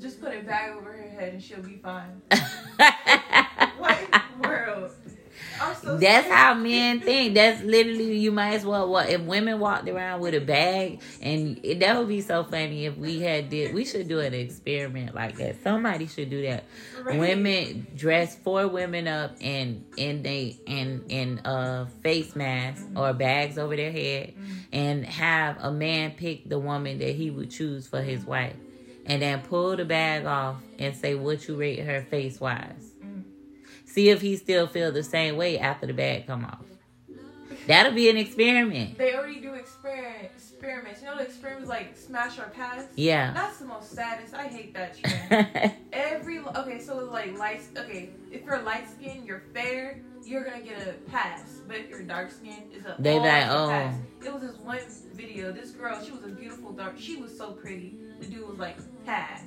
just 0.00 0.20
put 0.20 0.34
a 0.34 0.40
bag 0.42 0.76
over 0.76 0.92
her 0.92 1.08
head 1.08 1.34
and 1.34 1.42
she'll 1.42 1.62
be 1.62 1.76
fine. 1.76 2.22
What 3.78 3.98
world? 4.42 4.90
So 5.80 5.96
That's 5.96 6.28
how 6.28 6.54
men 6.54 7.00
think. 7.00 7.34
That's 7.34 7.62
literally 7.62 8.18
you 8.18 8.30
might 8.30 8.54
as 8.54 8.64
well. 8.64 8.88
What 8.88 9.08
if 9.08 9.20
women 9.22 9.58
walked 9.58 9.88
around 9.88 10.20
with 10.20 10.34
a 10.34 10.40
bag, 10.40 11.00
and 11.22 11.58
it, 11.62 11.80
that 11.80 11.96
would 11.98 12.08
be 12.08 12.20
so 12.20 12.44
funny 12.44 12.84
if 12.84 12.96
we 12.96 13.20
had 13.20 13.48
did. 13.48 13.74
We 13.74 13.84
should 13.84 14.08
do 14.08 14.20
an 14.20 14.34
experiment 14.34 15.14
like 15.14 15.36
that. 15.36 15.62
Somebody 15.62 16.06
should 16.06 16.30
do 16.30 16.42
that. 16.42 16.64
Right. 17.02 17.18
Women 17.18 17.86
dress 17.96 18.36
four 18.36 18.68
women 18.68 19.08
up 19.08 19.36
in 19.40 19.84
in 19.96 20.22
they 20.22 20.58
in 20.66 21.04
in 21.08 21.38
uh 21.40 21.86
face 22.02 22.36
masks 22.36 22.84
or 22.94 23.12
bags 23.12 23.58
over 23.58 23.76
their 23.76 23.92
head, 23.92 24.34
and 24.72 25.04
have 25.06 25.56
a 25.60 25.70
man 25.70 26.12
pick 26.12 26.48
the 26.48 26.58
woman 26.58 26.98
that 26.98 27.14
he 27.14 27.30
would 27.30 27.50
choose 27.50 27.86
for 27.86 28.02
his 28.02 28.24
wife, 28.24 28.56
and 29.06 29.22
then 29.22 29.40
pull 29.42 29.76
the 29.76 29.84
bag 29.84 30.26
off 30.26 30.56
and 30.78 30.94
say 30.94 31.14
what 31.14 31.46
you 31.48 31.56
rate 31.56 31.80
her 31.80 32.02
face 32.02 32.40
wise. 32.40 32.92
Mm. 33.04 33.22
See 33.84 34.10
if 34.10 34.20
he 34.20 34.36
still 34.36 34.66
feel 34.66 34.92
the 34.92 35.02
same 35.02 35.36
way 35.36 35.58
after 35.58 35.86
the 35.86 35.94
bag 35.94 36.26
come 36.26 36.44
off. 36.44 36.64
That'll 37.66 37.92
be 37.92 38.08
an 38.10 38.16
experiment. 38.16 38.98
They 38.98 39.14
already 39.14 39.40
do 39.40 39.54
experiment 39.54 40.30
experiments. 40.56 41.00
You 41.00 41.08
know 41.08 41.16
the 41.16 41.24
experiments 41.24 41.68
like 41.68 41.96
smash 41.96 42.38
or 42.38 42.46
pass. 42.54 42.84
Yeah. 42.96 43.32
That's 43.32 43.58
the 43.58 43.66
most 43.66 43.92
saddest. 43.92 44.34
I 44.34 44.48
hate 44.48 44.74
that 44.74 44.98
trend. 45.28 45.72
Every 45.92 46.38
okay, 46.38 46.80
so 46.80 46.98
it's 47.00 47.12
like 47.12 47.38
light. 47.38 47.62
Okay, 47.76 48.10
if 48.32 48.44
you're 48.44 48.62
light 48.62 48.88
skin, 48.90 49.24
you're 49.24 49.42
fair, 49.54 50.00
you're 50.24 50.44
gonna 50.44 50.62
get 50.62 50.86
a 50.86 50.92
pass. 51.10 51.60
But 51.66 51.76
if 51.76 51.90
you're 51.90 52.02
dark 52.02 52.30
skin, 52.30 52.64
it's 52.72 52.86
a 52.86 52.96
They 52.98 53.18
like, 53.18 53.48
oh. 53.48 53.68
pass. 53.68 53.94
It 54.24 54.32
was 54.32 54.42
this 54.42 54.56
one 54.56 54.80
video. 55.14 55.52
This 55.52 55.70
girl, 55.70 56.02
she 56.04 56.12
was 56.12 56.24
a 56.24 56.28
beautiful 56.28 56.72
dark. 56.72 56.98
She 56.98 57.16
was 57.16 57.36
so 57.36 57.52
pretty. 57.52 57.96
The 58.20 58.26
dude 58.26 58.48
was 58.48 58.58
like 58.58 58.78
pass. 59.06 59.42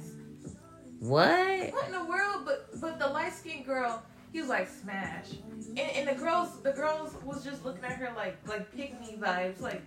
what? 1.00 1.74
What 1.74 1.86
in 1.86 1.92
the 1.92 2.06
world? 2.06 2.44
But 2.46 2.70
but 2.82 3.00
the 3.00 3.08
light 3.08 3.34
skinned 3.34 3.66
girl, 3.66 4.02
he 4.32 4.40
was 4.40 4.50
like 4.50 4.68
smash. 4.68 5.26
And, 5.70 5.80
and 5.80 6.08
the 6.10 6.16
girls, 6.16 6.62
the 6.64 6.72
girls 6.72 7.16
was 7.24 7.44
just 7.44 7.64
looking 7.64 7.84
at 7.84 7.94
her 7.94 8.12
like 8.16 8.38
like 8.48 8.72
pick 8.76 9.00
me 9.00 9.18
vibes. 9.20 9.62
Like 9.62 9.82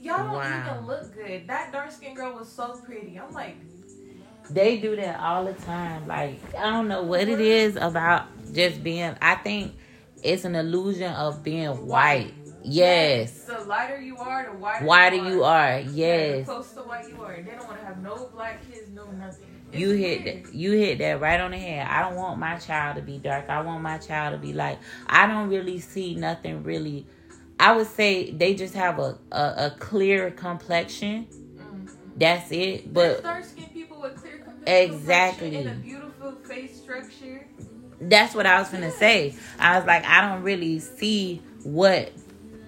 y'all 0.00 0.24
don't 0.24 0.34
Wow. 0.34 0.72
even 0.72 0.86
look 0.86 1.14
good. 1.14 1.46
That 1.46 1.72
dark 1.72 1.92
skinned 1.92 2.16
girl 2.16 2.34
was 2.34 2.50
so 2.50 2.80
pretty. 2.84 3.18
I'm 3.18 3.32
like. 3.32 3.56
They 4.50 4.78
do 4.78 4.96
that 4.96 5.20
all 5.20 5.44
the 5.44 5.52
time. 5.54 6.06
Like 6.08 6.40
I 6.56 6.70
don't 6.70 6.88
know 6.88 7.02
what 7.04 7.28
it 7.28 7.40
is 7.40 7.76
about 7.76 8.26
just 8.52 8.82
being. 8.82 9.14
I 9.22 9.36
think 9.36 9.72
it's 10.22 10.44
an 10.44 10.56
illusion 10.56 11.12
of 11.12 11.42
being 11.44 11.86
white. 11.86 12.34
Yes. 12.64 13.41
The 13.62 13.68
lighter 13.68 14.00
you 14.00 14.16
are, 14.18 14.44
the 14.44 14.52
whiter, 14.58 14.84
Whiter 14.84 15.16
you 15.16 15.44
are. 15.44 15.78
Yeah, 15.78 15.84
Yes. 15.84 16.46
close 16.46 16.72
to 16.72 16.80
white 16.80 17.08
you 17.08 17.22
are. 17.22 17.36
They 17.36 17.50
don't 17.52 17.66
want 17.66 17.78
to 17.78 17.84
have 17.86 18.02
no 18.02 18.28
black 18.34 18.68
kids, 18.68 18.90
no 18.94 19.10
nothing. 19.12 19.46
It's 19.70 19.80
You 19.80 19.90
hit 19.92 20.24
that, 20.24 20.54
you 20.54 20.72
hit 20.72 20.98
that 20.98 21.20
right 21.20 21.40
on 21.40 21.52
the 21.52 21.58
head. 21.58 21.86
I 21.88 22.02
don't 22.02 22.16
want 22.16 22.38
my 22.38 22.56
child 22.58 22.96
to 22.96 23.02
be 23.02 23.18
dark. 23.18 23.48
I 23.48 23.60
want 23.62 23.82
my 23.82 23.98
child 23.98 24.32
to 24.32 24.38
be 24.38 24.52
light. 24.52 24.78
I 25.06 25.26
don't 25.26 25.48
really 25.48 25.78
see 25.78 26.14
nothing 26.14 26.62
really. 26.64 27.06
I 27.60 27.76
would 27.76 27.86
say 27.86 28.30
they 28.32 28.54
just 28.54 28.74
have 28.74 28.98
a 28.98 29.18
a, 29.30 29.66
a 29.66 29.76
clear 29.78 30.30
complexion. 30.30 31.26
Mm. 31.56 31.88
That's 32.16 32.50
it. 32.50 32.92
But 32.92 33.22
dark 33.22 33.44
skinned 33.44 33.72
people 33.72 34.00
with 34.00 34.16
clear 34.16 34.38
complexion 34.38 34.92
Exactly. 34.94 35.56
and 35.56 35.68
a 35.68 35.74
beautiful 35.74 36.32
face 36.32 36.80
structure. 36.82 37.46
that's 38.00 38.34
what 38.34 38.46
I 38.46 38.58
was 38.58 38.68
gonna 38.70 38.90
say. 38.90 39.34
I 39.58 39.76
was 39.78 39.86
like, 39.86 40.04
I 40.04 40.20
don't 40.28 40.42
really 40.42 40.80
see 40.80 41.40
what 41.62 42.12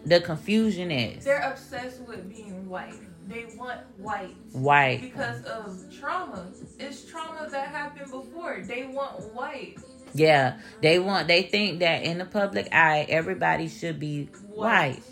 the 0.04 0.20
confusion 0.20 0.90
is. 0.90 1.24
They're 1.24 1.50
obsessed 1.50 2.00
with 2.02 2.28
being 2.28 2.68
white. 2.68 2.94
They 3.28 3.46
want 3.56 3.80
white 3.96 4.36
White. 4.52 5.00
because 5.00 5.42
of 5.44 5.78
trauma. 5.98 6.46
It's 6.78 7.04
trauma 7.10 7.48
that 7.50 7.68
happened 7.68 8.10
before. 8.10 8.62
They 8.66 8.86
want 8.86 9.32
white. 9.34 9.76
Yeah. 10.12 10.58
They 10.82 10.98
want. 10.98 11.26
They 11.26 11.42
think 11.42 11.80
that 11.80 12.02
in 12.02 12.18
the 12.18 12.26
public 12.26 12.68
eye, 12.72 13.06
everybody 13.08 13.68
should 13.68 13.98
be 13.98 14.28
white. 14.48 15.02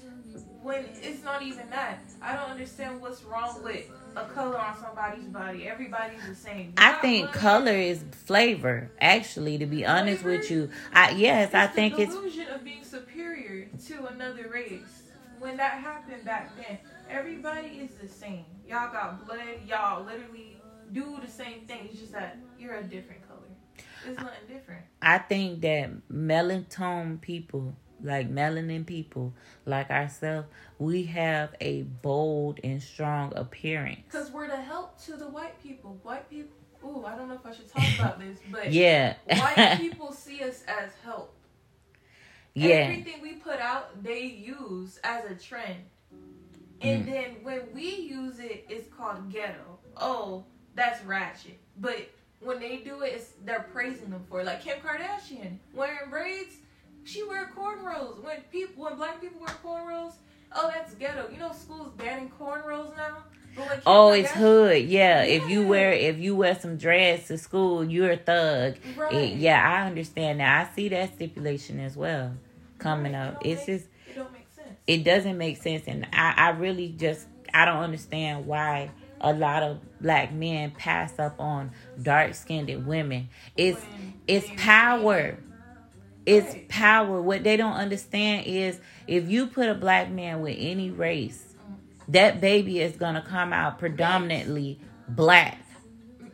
When 0.63 0.85
it's 1.03 1.25
not 1.25 1.43
even 1.43 1.69
that. 1.71 1.99
I 2.21 2.35
don't 2.37 2.51
understand 2.51 3.01
what's 3.01 3.25
wrong 3.25 3.63
with 3.65 3.91
a 4.15 4.25
color 4.27 4.59
on 4.59 4.77
somebody's 4.81 5.25
body. 5.25 5.67
Everybody's 5.67 6.25
the 6.27 6.35
same. 6.37 6.73
I 6.77 6.93
think 6.95 7.33
color 7.33 7.73
is 7.73 8.05
flavor. 8.27 8.91
Actually, 9.01 9.59
to 9.59 9.67
be 9.67 9.85
honest 9.85 10.23
with 10.23 10.51
you, 10.51 10.71
I 10.93 11.11
yes, 11.11 11.53
I 11.55 11.65
It's 11.65 11.75
think 11.75 11.97
the 11.97 12.03
it's 12.03 12.15
delusion 12.15 12.47
of 12.49 12.63
being 12.63 12.85
superior 12.85 13.69
to 13.87 14.07
another 14.07 14.49
race. 14.49 15.03
When 15.41 15.57
that 15.57 15.73
happened 15.81 16.25
back 16.25 16.55
then, 16.57 16.79
everybody 17.11 17.69
is 17.69 17.91
the 18.01 18.09
same. 18.09 18.45
Y'all 18.69 18.93
got 18.93 19.27
blood. 19.27 19.41
Y'all 19.67 20.05
literally 20.05 20.57
do 20.93 21.19
the 21.25 21.31
same 21.31 21.63
thing. 21.67 21.89
It's 21.91 21.99
just 21.99 22.13
that 22.13 22.39
you're 22.59 22.77
a 22.77 22.85
different 22.85 23.27
color. 23.29 23.41
It's 24.07 24.19
nothing 24.19 24.47
different. 24.49 24.83
I 25.01 25.19
think 25.19 25.61
that 25.63 25.91
melatonin 26.13 27.21
people, 27.21 27.75
like 28.03 28.31
melanin 28.31 28.85
people, 28.87 29.33
like 29.67 29.91
ourselves, 29.91 30.49
we 30.79 31.05
have 31.05 31.55
a 31.61 31.83
bold 31.83 32.61
and 32.65 32.83
strong 32.83 33.33
appearance. 33.37 34.01
Cause 34.11 34.31
we're 34.31 34.49
the 34.49 34.57
help 34.61 35.01
to 35.05 35.17
the 35.17 35.29
white 35.29 35.61
people. 35.63 35.99
White 36.03 36.29
people. 36.31 36.57
Ooh, 36.85 37.05
I 37.05 37.17
don't 37.17 37.29
know 37.29 37.35
if 37.35 37.47
I 37.47 37.53
should 37.53 37.71
talk 37.73 37.85
about 37.99 38.19
this, 38.19 38.39
but 38.51 38.73
Yeah. 38.73 39.15
white 39.27 39.77
people 39.81 40.13
see 40.13 40.43
us 40.43 40.65
as 40.67 40.91
help. 41.05 41.35
yeah. 42.55 42.75
Everything 42.75 43.23
we 43.23 43.35
put 43.35 43.61
out, 43.61 44.03
they 44.03 44.23
use 44.25 44.99
as 45.05 45.25
a 45.31 45.35
trend. 45.35 45.81
And 46.81 47.05
Mm. 47.05 47.07
then 47.07 47.31
when 47.45 47.61
we 47.73 47.95
use 47.97 48.41
it, 48.41 48.67
it's 48.69 48.93
called 48.93 49.31
ghetto. 49.31 49.79
Oh, 49.97 50.45
that's 50.75 51.05
ratchet. 51.05 51.59
But 51.81 52.11
when 52.41 52.59
they 52.59 52.79
do 52.79 53.03
it, 53.03 53.13
it's, 53.15 53.33
they're 53.45 53.69
praising 53.73 54.11
them 54.11 54.25
for 54.29 54.41
it. 54.41 54.47
Like 54.47 54.63
Kim 54.63 54.79
Kardashian 54.81 55.59
wearing 55.73 56.11
braids, 56.11 56.57
she 57.05 57.23
wear 57.25 57.51
cornrows. 57.57 58.23
When 58.23 58.41
people, 58.51 58.85
when 58.85 58.97
black 58.97 59.21
people 59.21 59.41
wear 59.41 59.55
cornrows, 59.65 60.13
oh, 60.55 60.71
that's 60.73 60.95
ghetto. 60.95 61.29
You 61.33 61.39
know, 61.39 61.53
schools 61.53 61.93
banning 61.97 62.31
cornrows 62.41 62.97
now. 62.97 63.19
But 63.55 63.69
when 63.69 63.81
Oh, 63.85 64.13
it's 64.13 64.31
hood. 64.31 64.85
Yeah. 64.85 65.23
If 65.25 65.49
you 65.51 65.67
wear 65.67 65.93
if 65.93 66.19
you 66.19 66.35
wear 66.35 66.59
some 66.59 66.79
dreads 66.79 67.29
to 67.29 67.37
school, 67.37 67.85
you're 67.85 68.13
a 68.13 68.17
thug. 68.17 68.77
Right. 68.97 69.13
It- 69.13 69.37
yeah, 69.37 69.63
I 69.63 69.87
understand 69.87 70.41
that. 70.41 70.69
I 70.71 70.75
see 70.75 70.89
that 70.89 71.15
stipulation 71.15 71.79
as 71.81 71.97
well 71.97 72.33
coming 72.79 73.13
Right. 73.13 73.19
It 73.21 73.29
up. 73.29 73.35
don't 73.43 73.53
It's 73.53 73.67
make- 73.69 73.77
just 73.79 73.89
it 74.09 74.15
don't 74.17 74.33
make 74.33 74.47
sense. 74.57 74.77
it 74.87 75.05
doesn't 75.05 75.37
make 75.39 75.57
sense 75.63 75.85
and 75.87 76.07
I, 76.13 76.35
I 76.37 76.49
really 76.51 76.89
just 76.99 77.27
I 77.53 77.65
don't 77.67 77.83
understand 77.83 78.47
why 78.47 78.91
a 79.21 79.33
lot 79.35 79.63
of 79.63 79.79
black 80.01 80.33
men 80.33 80.71
pass 80.73 81.17
up 81.19 81.39
on 81.39 81.71
dark 82.03 82.35
skinned 82.35 82.87
women. 82.87 83.29
It's 83.57 83.79
When 83.81 84.15
it's 84.27 84.49
power. 84.57 85.37
It's 86.25 86.55
Right. 86.55 86.69
power. 86.69 87.21
What 87.21 87.43
they 87.43 87.57
don't 87.57 87.73
understand 87.75 88.47
is 88.47 88.81
if 89.07 89.29
you 89.29 89.47
put 89.49 89.69
a 89.69 89.75
black 89.75 90.11
man 90.11 90.41
with 90.41 90.57
any 90.59 90.91
race, 90.91 91.55
Mm. 91.57 92.13
that 92.13 92.41
baby 92.41 92.81
is 92.81 92.97
gonna 92.97 93.23
come 93.23 93.53
out 93.53 93.79
predominantly 93.79 94.79
black. 95.09 95.59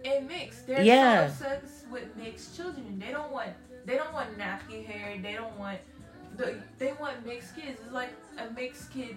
and 0.05 0.29
mixed. 0.29 0.67
They're 0.67 0.83
Yeah. 0.83 1.27
obsessed 1.27 1.89
with 1.91 2.17
mixed 2.17 2.57
children. 2.57 2.99
They 3.05 3.11
don't 3.13 3.31
want 3.33 3.51
they 3.85 3.97
don't 3.97 4.13
want 4.13 4.39
nappy 4.39 4.85
hair. 4.87 5.17
They 5.21 5.33
don't 5.35 5.59
want 5.59 5.79
the 6.37 6.55
they 6.79 6.93
want 7.01 7.27
mixed 7.27 7.57
kids. 7.57 7.81
It's 7.83 7.93
like 7.93 8.11
a 8.39 8.51
mixed 8.53 8.91
kid 8.93 9.17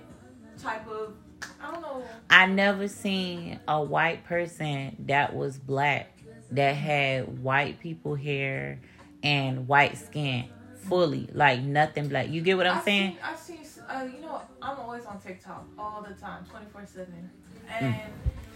type 0.61 0.87
of 0.87 1.13
I 1.61 1.71
don't 1.71 1.81
know. 1.81 2.03
I 2.29 2.45
never 2.47 2.87
seen 2.87 3.59
a 3.67 3.81
white 3.81 4.23
person 4.25 4.95
that 5.07 5.35
was 5.35 5.57
black 5.57 6.09
that 6.51 6.75
had 6.75 7.39
white 7.39 7.79
people 7.79 8.15
hair 8.15 8.79
and 9.23 9.67
white 9.67 9.97
skin 9.97 10.45
fully, 10.81 11.29
like 11.33 11.61
nothing 11.61 12.07
black. 12.07 12.29
You 12.29 12.41
get 12.41 12.57
what 12.57 12.67
I'm 12.67 12.77
I've 12.77 12.83
saying? 12.83 13.11
Seen, 13.11 13.19
I've 13.23 13.39
seen. 13.39 13.57
Uh, 13.89 14.03
you 14.05 14.21
know, 14.21 14.41
I'm 14.61 14.79
always 14.79 15.05
on 15.05 15.19
TikTok 15.19 15.65
all 15.77 16.05
the 16.07 16.13
time, 16.13 16.45
24 16.49 16.85
seven, 16.85 17.29
and 17.79 17.95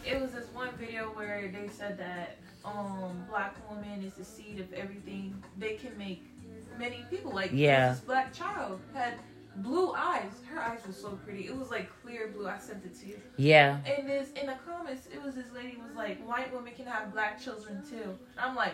it 0.06 0.22
was 0.22 0.32
this 0.32 0.48
one 0.54 0.70
video 0.78 1.08
where 1.08 1.52
they 1.52 1.68
said 1.68 1.98
that 1.98 2.38
um 2.64 3.26
black 3.30 3.56
woman 3.70 4.02
is 4.04 4.14
the 4.14 4.24
seed 4.24 4.60
of 4.60 4.72
everything. 4.74 5.42
They 5.58 5.76
can 5.76 5.98
make 5.98 6.24
many 6.78 7.04
people 7.10 7.32
like 7.34 7.52
Yeah. 7.54 7.90
This 7.92 8.00
black 8.02 8.34
child 8.34 8.80
had 8.94 9.16
blue 9.58 9.94
eyes. 9.94 10.32
Her 10.54 10.62
eyes 10.62 10.80
were 10.86 10.94
so 10.94 11.10
pretty. 11.26 11.48
It 11.48 11.56
was 11.58 11.70
like 11.70 11.90
clear 12.04 12.28
blue. 12.34 12.48
I 12.48 12.58
sent 12.58 12.86
it 12.86 12.98
to 13.02 13.08
you. 13.08 13.20
Yeah. 13.38 13.80
And 13.86 14.08
this 14.08 14.32
in 14.40 14.48
the 14.48 14.56
comments, 14.66 15.08
it 15.14 15.22
was 15.24 15.36
this 15.36 15.52
lady 15.54 15.78
was 15.86 15.96
like, 15.96 16.26
white 16.26 16.54
women 16.54 16.74
can 16.76 16.86
have 16.86 17.12
black 17.14 17.42
children 17.42 17.84
too. 17.90 18.18
I'm 18.38 18.56
like, 18.56 18.74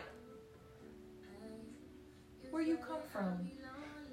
where 2.52 2.62
you 2.62 2.78
come 2.78 3.00
from? 3.12 3.50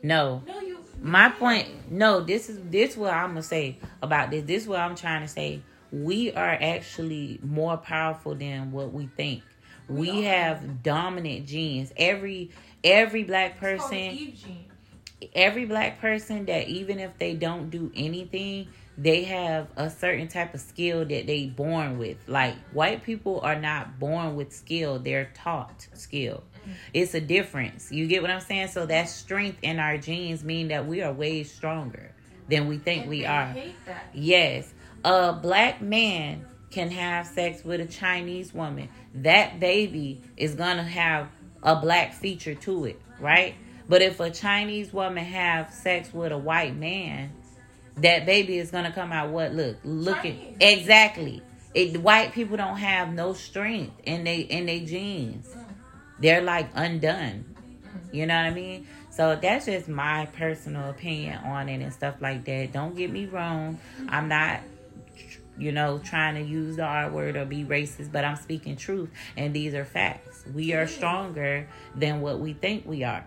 No. 0.03 0.43
No, 0.47 0.61
you. 0.61 0.79
My 1.01 1.29
point 1.29 1.91
no, 1.91 2.21
this 2.21 2.49
is 2.49 2.61
this 2.71 2.97
what 2.97 3.13
I'm 3.13 3.31
gonna 3.31 3.43
say 3.43 3.79
about 4.03 4.31
this. 4.31 4.45
This 4.45 4.63
is 4.63 4.69
what 4.69 4.81
I'm 4.81 4.95
trying 4.95 5.23
to 5.23 5.29
say. 5.29 5.61
we 5.91 6.33
are 6.33 6.59
actually 6.61 7.41
more 7.43 7.77
powerful 7.77 8.35
than 8.35 8.73
what 8.73 8.93
we 8.93 9.09
think. 9.17 9.43
We 9.89 10.23
have 10.25 10.83
dominant 10.83 11.47
genes. 11.47 11.93
Every 11.97 12.51
every 12.85 13.25
black 13.25 13.59
person 13.59 14.35
every 15.35 15.65
black 15.65 16.01
person 16.01 16.47
that 16.47 16.69
even 16.69 16.99
if 16.99 17.17
they 17.19 17.35
don't 17.35 17.71
do 17.71 17.91
anything 17.95 18.69
they 19.01 19.23
have 19.25 19.69
a 19.77 19.89
certain 19.89 20.27
type 20.29 20.53
of 20.53 20.61
skill 20.61 21.05
that 21.07 21.27
they 21.27 21.47
born 21.47 21.99
with 21.99 22.17
like 22.27 22.57
white 22.73 23.03
people 23.05 23.41
are 23.43 23.59
not 23.59 23.99
born 23.99 24.35
with 24.35 24.53
skill 24.53 24.99
they're 24.99 25.31
taught 25.35 25.87
skill 25.95 26.43
it's 26.93 27.15
a 27.15 27.21
difference 27.21 27.91
you 27.91 28.07
get 28.07 28.21
what 28.21 28.31
i'm 28.31 28.41
saying 28.41 28.69
so 28.69 28.85
that 28.85 29.09
strength 29.09 29.59
in 29.63 29.79
our 29.79 29.97
genes 29.97 30.45
mean 30.45 30.69
that 30.69 30.87
we 30.87 31.01
are 31.01 31.13
way 31.13 31.43
stronger 31.43 32.13
than 32.49 32.67
we 32.67 32.79
think 32.79 33.03
And 33.03 33.11
we 33.11 33.27
are. 33.27 33.55
Yes. 34.15 34.73
A 35.05 35.33
black 35.33 35.81
man 35.81 36.45
can 36.71 36.91
have 36.91 37.27
sex 37.27 37.65
with 37.65 37.81
a 37.81 37.87
Chinese 37.87 38.53
woman. 38.53 38.89
That 39.15 39.61
baby 39.61 40.23
is 40.37 40.55
going 40.55 40.77
to 40.77 40.83
have 40.83 41.29
a 41.63 41.77
black 41.77 42.15
feature 42.15 42.55
to 42.55 42.87
it, 42.87 43.01
right? 43.21 43.55
But 43.89 44.03
if 44.03 44.21
a 44.21 44.31
Chinese 44.31 44.93
woman 44.93 45.25
have 45.25 45.73
sex 45.73 46.13
with 46.13 46.33
a 46.33 46.39
white 46.39 46.77
man, 46.77 47.33
that 48.03 48.27
baby 48.27 48.59
is 48.59 48.71
going 48.71 48.85
to 48.85 48.93
come 48.93 49.13
out 49.13 49.31
what 49.31 49.53
look 49.53 49.77
looking 49.85 50.39
Chinese. 50.39 50.57
exactly. 50.61 51.43
It 51.75 52.01
white 52.01 52.33
people 52.33 52.57
don't 52.57 52.77
have 52.77 53.13
no 53.13 53.35
strength 53.35 54.01
in 54.05 54.25
they 54.25 54.41
in 54.41 54.67
their 54.67 54.81
genes. 54.81 55.55
They're 56.19 56.43
like 56.43 56.71
undone. 56.75 57.55
You 58.13 58.27
know 58.27 58.35
what 58.35 58.47
I 58.47 58.51
mean? 58.51 58.87
So 59.11 59.37
that's 59.41 59.67
just 59.67 59.89
my 59.89 60.27
personal 60.27 60.91
opinion 60.91 61.39
on 61.45 61.69
it 61.69 61.83
and 61.83 61.93
stuff 61.93 62.17
like 62.21 62.45
that. 62.45 62.73
Don't 62.73 62.97
get 62.97 63.11
me 63.11 63.27
wrong. 63.27 63.79
I'm 64.09 64.29
not, 64.29 64.61
you 65.59 65.73
know, 65.73 65.99
trying 65.99 66.37
to 66.37 66.43
use 66.43 66.77
the 66.77 66.85
R 66.85 67.11
word 67.11 67.37
or 67.37 67.45
be 67.45 67.65
racist, 67.65 68.13
but 68.13 68.25
I'm 68.25 68.37
speaking 68.37 68.77
truth. 68.77 69.11
And 69.37 69.53
these 69.53 69.75
are 69.75 69.85
facts. 69.85 70.45
We 70.55 70.73
are 70.73 70.87
stronger 70.87 71.69
than 71.95 72.21
what 72.21 72.39
we 72.39 72.53
think 72.53 72.87
we 72.87 73.05
are. 73.05 73.27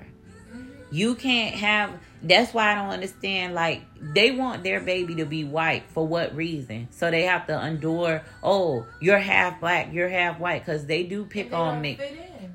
You 0.91 1.15
can't 1.15 1.55
have. 1.55 1.99
That's 2.23 2.53
why 2.53 2.71
I 2.71 2.75
don't 2.75 2.89
understand. 2.89 3.53
Like 3.53 3.83
they 3.99 4.31
want 4.31 4.63
their 4.63 4.79
baby 4.79 5.15
to 5.15 5.25
be 5.25 5.43
white 5.43 5.83
for 5.89 6.05
what 6.07 6.35
reason? 6.35 6.87
So 6.91 7.09
they 7.09 7.23
have 7.23 7.47
to 7.47 7.65
endure. 7.65 8.23
Oh, 8.43 8.85
you're 8.99 9.19
half 9.19 9.59
black, 9.59 9.93
you're 9.93 10.09
half 10.09 10.39
white, 10.39 10.65
because 10.65 10.85
they 10.85 11.03
do 11.03 11.25
pick 11.25 11.49
they 11.49 11.55
on 11.55 11.81
me, 11.81 11.99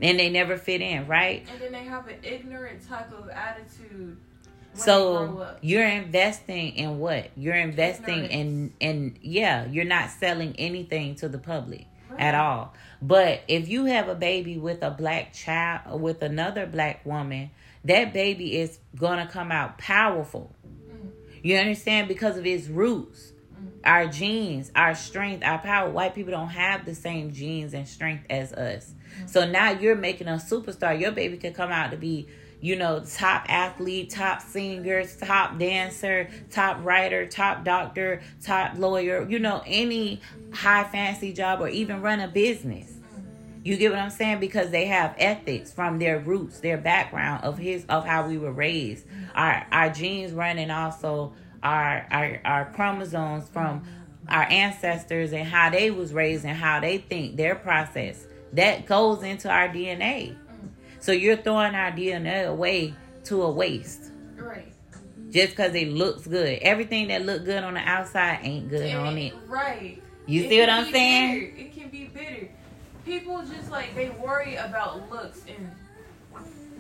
and 0.01 0.19
they 0.19 0.31
never 0.31 0.57
fit 0.57 0.81
in, 0.81 1.07
right? 1.07 1.47
And 1.51 1.61
then 1.61 1.73
they 1.73 1.85
have 1.85 2.07
an 2.09 2.19
ignorant 2.23 2.87
type 2.89 3.13
of 3.13 3.29
attitude. 3.29 4.17
So 4.75 5.57
you're 5.63 5.87
investing 5.87 6.77
in 6.77 6.99
what? 6.99 7.31
You're 7.37 7.57
investing 7.57 8.27
in 8.27 8.75
and 8.81 9.19
yeah, 9.23 9.67
you're 9.67 9.85
not 9.85 10.11
selling 10.11 10.55
anything 10.59 11.15
to 11.17 11.29
the 11.29 11.39
public 11.39 11.87
at 12.19 12.35
all. 12.35 12.75
But 13.03 13.43
if 13.49 13.69
you 13.69 13.87
have 13.87 14.09
a 14.09 14.15
baby 14.15 14.59
with 14.59 14.83
a 14.83 14.91
black 14.91 15.33
child 15.33 16.01
with 16.01 16.23
another 16.23 16.67
black 16.67 17.05
woman, 17.05 17.51
that 17.87 18.13
baby 18.13 18.59
is 18.59 18.79
gonna 18.97 19.27
come 19.27 19.51
out 19.51 19.79
powerful. 19.79 20.55
You 21.43 21.57
understand? 21.59 22.09
Because 22.09 22.37
of 22.37 22.47
its 22.47 22.69
roots. 22.69 23.33
Our 23.85 24.09
genes, 24.09 24.73
our 24.75 24.97
strength, 24.97 25.45
our 25.45 25.59
power. 25.59 25.89
White 25.89 26.15
people 26.15 26.33
don't 26.33 26.49
have 26.49 26.85
the 26.85 26.95
same 26.95 27.33
genes 27.33 27.73
and 27.73 27.87
strength 27.87 28.25
as 28.29 28.53
us. 28.53 28.95
So 29.27 29.49
now 29.49 29.71
you're 29.71 29.95
making 29.95 30.27
a 30.27 30.33
superstar. 30.33 30.99
Your 30.99 31.13
baby 31.13 31.37
could 31.37 31.55
come 31.55 31.71
out 31.71 31.93
to 31.93 31.97
be, 31.97 32.27
you 32.61 32.75
know, 32.75 33.05
top 33.09 33.47
athlete, 33.49 34.11
top 34.11 34.43
singer, 34.43 35.05
top 35.05 35.57
dancer, 35.59 36.29
top 36.51 36.85
writer, 36.85 37.27
top 37.27 37.65
doctor, 37.65 38.23
top 38.43 38.77
lawyer, 38.77 39.25
you 39.29 39.39
know, 39.39 39.63
any 39.65 40.21
high 40.53 40.85
fancy 40.85 41.33
job 41.33 41.61
or 41.61 41.69
even 41.69 42.03
run 42.03 42.19
a 42.19 42.27
business. 42.27 42.96
You 43.67 43.77
get 43.77 43.91
what 43.91 43.99
I'm 43.99 44.11
saying? 44.11 44.39
Because 44.39 44.71
they 44.71 44.85
have 44.87 45.17
ethics 45.19 45.73
from 45.73 45.99
their 45.99 46.21
roots, 46.21 46.61
their 46.61 46.79
background 46.79 47.43
of 47.43 47.59
his 47.59 47.85
of 47.89 48.07
how 48.07 48.29
we 48.29 48.39
were 48.39 48.53
raised. 48.53 49.05
Our 49.35 49.67
our 49.73 49.91
genes 49.91 50.33
running 50.33 50.71
also 50.71 51.33
our 51.65 52.07
our, 52.13 52.41
our 52.45 52.65
chromosomes 52.73 53.49
from 53.49 53.83
our 54.29 54.45
ancestors 54.45 55.33
and 55.33 55.49
how 55.49 55.71
they 55.71 55.91
was 55.91 56.13
raised 56.15 56.45
and 56.45 56.57
how 56.57 56.79
they 56.79 56.99
think 56.99 57.37
their 57.37 57.57
process. 57.57 58.25
That 58.53 58.87
goes 58.87 59.25
into 59.25 59.51
our 59.51 59.69
DNA. 59.69 60.37
So 61.01 61.11
you're 61.11 61.37
throwing 61.37 61.75
our 61.75 61.91
DNA 61.91 62.47
away 62.47 62.95
to 63.25 63.43
a 63.43 63.51
waste. 63.51 64.13
Right. 64.37 64.73
Just 65.31 65.51
because 65.57 65.75
it 65.75 65.89
looks 65.89 66.25
good. 66.25 66.61
Everything 66.63 67.09
that 67.09 67.27
look 67.27 67.45
good 67.45 67.65
on 67.65 67.75
the 67.75 67.81
outside 67.81 68.39
ain't 68.43 68.71
good 68.71 68.83
And 68.83 68.99
on 69.09 69.19
it-. 69.19 69.35
Right. 69.49 70.01
You 70.27 70.45
It 70.45 70.51
see 70.51 70.61
what 70.61 70.71
I'm 70.71 70.93
saying? 70.93 71.41
bitter. 71.41 71.57
It 71.57 71.73
can 71.75 71.89
be 71.91 72.05
bitter. 72.07 72.49
People 73.07 73.43
just 73.43 73.71
like 73.71 73.95
they 73.95 74.11
worry 74.11 74.57
about 74.57 75.09
looks 75.11 75.43
and 75.49 75.71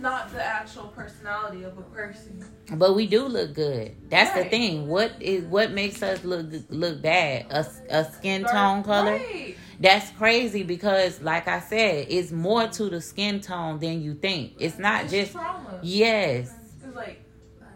not 0.01 0.31
the 0.33 0.43
actual 0.43 0.89
personality 0.89 1.63
of 1.63 1.79
a 1.79 1.83
person. 1.83 2.45
But 2.73 2.95
we 2.95 3.07
do 3.07 3.27
look 3.27 3.55
good. 3.55 3.95
That's 4.11 4.35
the 4.35 4.45
thing. 4.45 4.89
What 4.89 5.13
is 5.21 5.45
what 5.45 5.71
makes 5.71 6.03
us 6.03 6.25
look 6.25 6.47
look 6.69 7.01
bad? 7.01 7.47
A, 7.51 7.65
a 7.91 8.05
skin 8.13 8.45
tone 8.45 8.83
color. 8.83 9.13
Right. 9.13 9.57
That's 9.79 10.11
crazy 10.13 10.63
because, 10.63 11.21
like 11.21 11.47
I 11.49 11.61
said, 11.61 12.07
it's 12.09 12.33
more 12.33 12.67
to 12.67 12.91
the 12.91 13.01
skin 13.01 13.41
tone 13.41 13.79
than 13.79 14.03
you 14.03 14.15
think. 14.15 14.55
It's 14.59 14.79
not 14.79 15.05
It's 15.05 15.13
just 15.13 15.33
trauma. 15.33 15.79
yes. 15.83 16.51
It's 16.85 16.97
like, 16.97 17.23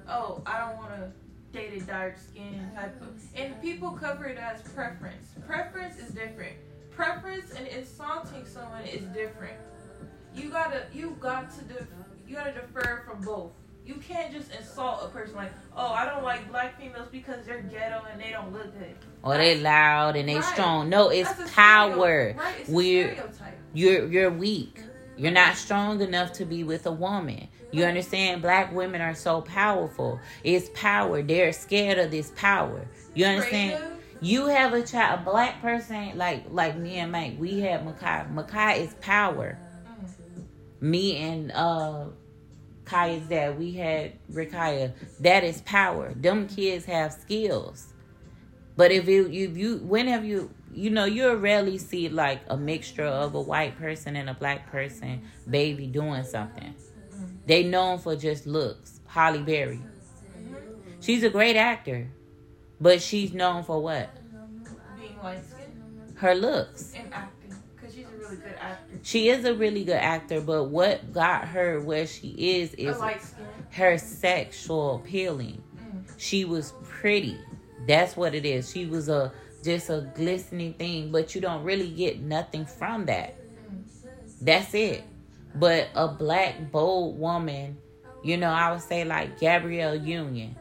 oh, 0.09 0.43
I 0.47 0.59
don't 0.61 0.77
want 0.79 0.91
to 0.97 1.13
date 1.53 1.81
a 1.81 1.85
dark 1.85 2.17
skin 2.19 2.71
type 2.75 3.01
of. 3.03 3.09
And 3.37 3.61
people 3.63 3.91
cover 3.93 4.25
it 4.25 4.39
as 4.39 4.63
preference. 4.63 5.29
Preference 5.47 5.99
is 5.99 6.11
different. 6.13 6.57
Preference 6.91 7.53
and 7.53 7.67
insulting 7.69 8.45
someone 8.45 8.83
is 8.85 9.05
different. 9.07 9.57
You 10.35 10.51
gotta, 10.51 10.85
you 10.93 11.17
got 11.21 11.51
to, 11.57 11.65
def, 11.65 11.87
you 12.27 12.37
gotta 12.37 12.53
defer 12.53 13.03
from 13.07 13.23
both. 13.23 13.53
You 13.87 13.95
can't 13.95 14.33
just 14.33 14.55
insult 14.55 15.03
a 15.05 15.09
person 15.09 15.35
like, 15.35 15.53
oh, 15.77 15.89
I 15.89 16.05
don't 16.05 16.23
like 16.23 16.49
black 16.51 16.79
females 16.79 17.09
because 17.11 17.45
they're 17.45 17.63
ghetto 17.63 18.05
and 18.13 18.21
they 18.21 18.31
don't 18.31 18.53
look 18.53 18.73
good. 18.79 18.95
Or 19.23 19.37
they 19.37 19.59
loud 19.59 20.17
and 20.17 20.29
they 20.29 20.37
Right. 20.37 20.45
strong. 20.45 20.89
No, 20.89 21.09
it's 21.09 21.31
power. 21.53 22.35
Right, 22.39 22.55
it's 22.61 22.69
We're 22.69 23.17
you're 23.73 24.07
you're 24.07 24.31
weak. 24.31 24.81
You're 25.17 25.33
not 25.33 25.57
strong 25.57 26.01
enough 26.01 26.33
to 26.35 26.45
be 26.45 26.65
with 26.65 26.87
a 26.87 26.93
woman. 26.93 27.49
You 27.73 27.85
understand? 27.85 28.43
Black 28.43 28.73
women 28.73 29.01
are 29.01 29.15
so 29.15 29.43
powerful. 29.43 30.19
It's 30.45 30.71
power. 30.75 31.23
They're 31.23 31.53
scared 31.53 31.99
of 31.99 32.11
this 32.11 32.33
power. 32.37 32.87
You 33.15 33.27
understand? 33.27 34.00
You 34.23 34.47
have 34.47 34.75
a 34.75 34.83
child, 34.83 35.21
a 35.21 35.23
black 35.25 35.63
person 35.63 36.19
like 36.19 36.45
like 36.51 36.77
me 36.77 36.99
and 36.99 37.11
Mike. 37.11 37.37
We 37.39 37.61
have 37.61 37.81
Makai. 37.81 38.33
Makai 38.33 38.81
is 38.81 38.95
power. 39.01 39.59
Me 40.81 41.17
and 41.17 41.51
uh 41.53 42.07
Kaya's 42.85 43.27
dad, 43.29 43.59
we 43.59 43.73
had 43.73 44.13
Rikaya. 44.31 44.93
That 45.21 45.45
is 45.45 45.63
power. 45.63 46.13
Them 46.15 46.49
kids 46.49 46.85
have 46.85 47.13
skills. 47.13 47.95
But 48.77 48.93
if 48.93 49.09
you 49.09 49.27
if 49.27 49.57
you 49.57 49.79
whenever 49.79 50.25
you 50.25 50.51
you 50.73 50.91
know 50.91 51.05
you'll 51.07 51.37
rarely 51.37 51.79
see 51.79 52.09
like 52.11 52.43
a 52.49 52.57
mixture 52.57 53.05
of 53.05 53.35
a 53.35 53.41
white 53.41 53.79
person 53.79 54.17
and 54.17 54.29
a 54.29 54.35
black 54.35 54.71
person 54.71 55.23
baby 55.49 55.87
doing 55.87 56.25
something. 56.25 56.75
They 57.47 57.63
known 57.63 57.99
for 57.99 58.17
just 58.17 58.47
looks. 58.47 59.01
Halle 59.07 59.43
Berry. 59.43 59.81
She's 61.01 61.23
a 61.23 61.31
great 61.31 61.57
actor. 61.57 62.09
But 62.81 63.03
she's 63.03 63.33
known 63.33 63.63
for 63.65 63.81
what? 63.83 64.11
Being 64.99 65.19
light 65.23 65.45
skinned 65.45 66.13
Her 66.17 66.35
looks. 66.35 66.93
and 66.95 67.13
acting. 67.13 67.55
Because 67.77 67.95
she's 67.95 68.07
a 68.07 68.17
really 68.19 68.37
good 68.37 68.55
actor. 68.61 68.99
She 69.03 69.29
is 69.29 69.45
a 69.45 69.55
really 69.55 69.85
good 69.85 69.97
actor, 69.97 70.41
but 70.41 70.65
what 70.65 71.13
got 71.13 71.49
her 71.49 71.81
where 71.81 72.07
she 72.07 72.29
is 72.29 72.75
is 72.75 72.97
skin. 72.97 73.47
her 73.73 73.99
sexual 73.99 74.97
appealing. 74.97 75.63
Mm. 75.77 76.05
She 76.19 76.45
was 76.45 76.73
pretty. 76.85 77.39
That's 77.87 78.17
what 78.17 78.35
it 78.35 78.45
is. 78.45 78.71
She 78.71 78.87
was 78.87 79.09
a 79.09 79.33
just 79.63 79.91
a 79.91 80.11
glistening 80.15 80.73
thing, 80.75 81.13
but 81.13 81.35
you 81.35 81.41
don't 81.41 81.65
really 81.65 81.91
get 81.91 82.21
nothing 82.21 82.65
from 82.65 83.07
that. 83.07 83.37
That's 84.41 84.73
it. 84.75 85.05
But 85.55 85.89
a 85.95 86.09
black 86.09 86.71
bold 86.71 87.19
woman, 87.19 87.77
you 88.23 88.37
know, 88.39 88.51
I 88.51 88.73
would 88.73 88.81
say 88.81 89.05
like 89.05 89.39
Gabrielle 89.39 89.97
Union. 89.97 90.57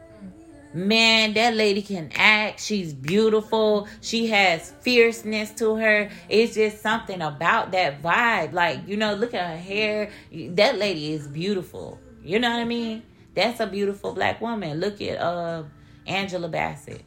Man, 0.72 1.34
that 1.34 1.54
lady 1.54 1.82
can 1.82 2.12
act. 2.14 2.60
She's 2.60 2.94
beautiful. 2.94 3.88
She 4.00 4.28
has 4.28 4.70
fierceness 4.80 5.50
to 5.54 5.74
her. 5.76 6.10
It's 6.28 6.54
just 6.54 6.80
something 6.80 7.20
about 7.20 7.72
that 7.72 8.00
vibe. 8.02 8.52
Like, 8.52 8.86
you 8.86 8.96
know, 8.96 9.14
look 9.14 9.34
at 9.34 9.50
her 9.50 9.56
hair. 9.56 10.10
That 10.32 10.78
lady 10.78 11.12
is 11.12 11.26
beautiful. 11.26 11.98
You 12.22 12.38
know 12.38 12.50
what 12.50 12.60
I 12.60 12.64
mean? 12.64 13.02
That's 13.34 13.58
a 13.58 13.66
beautiful 13.66 14.12
black 14.12 14.40
woman. 14.40 14.78
Look 14.78 15.00
at 15.00 15.18
uh 15.18 15.64
Angela 16.06 16.48
Bassett. 16.48 17.02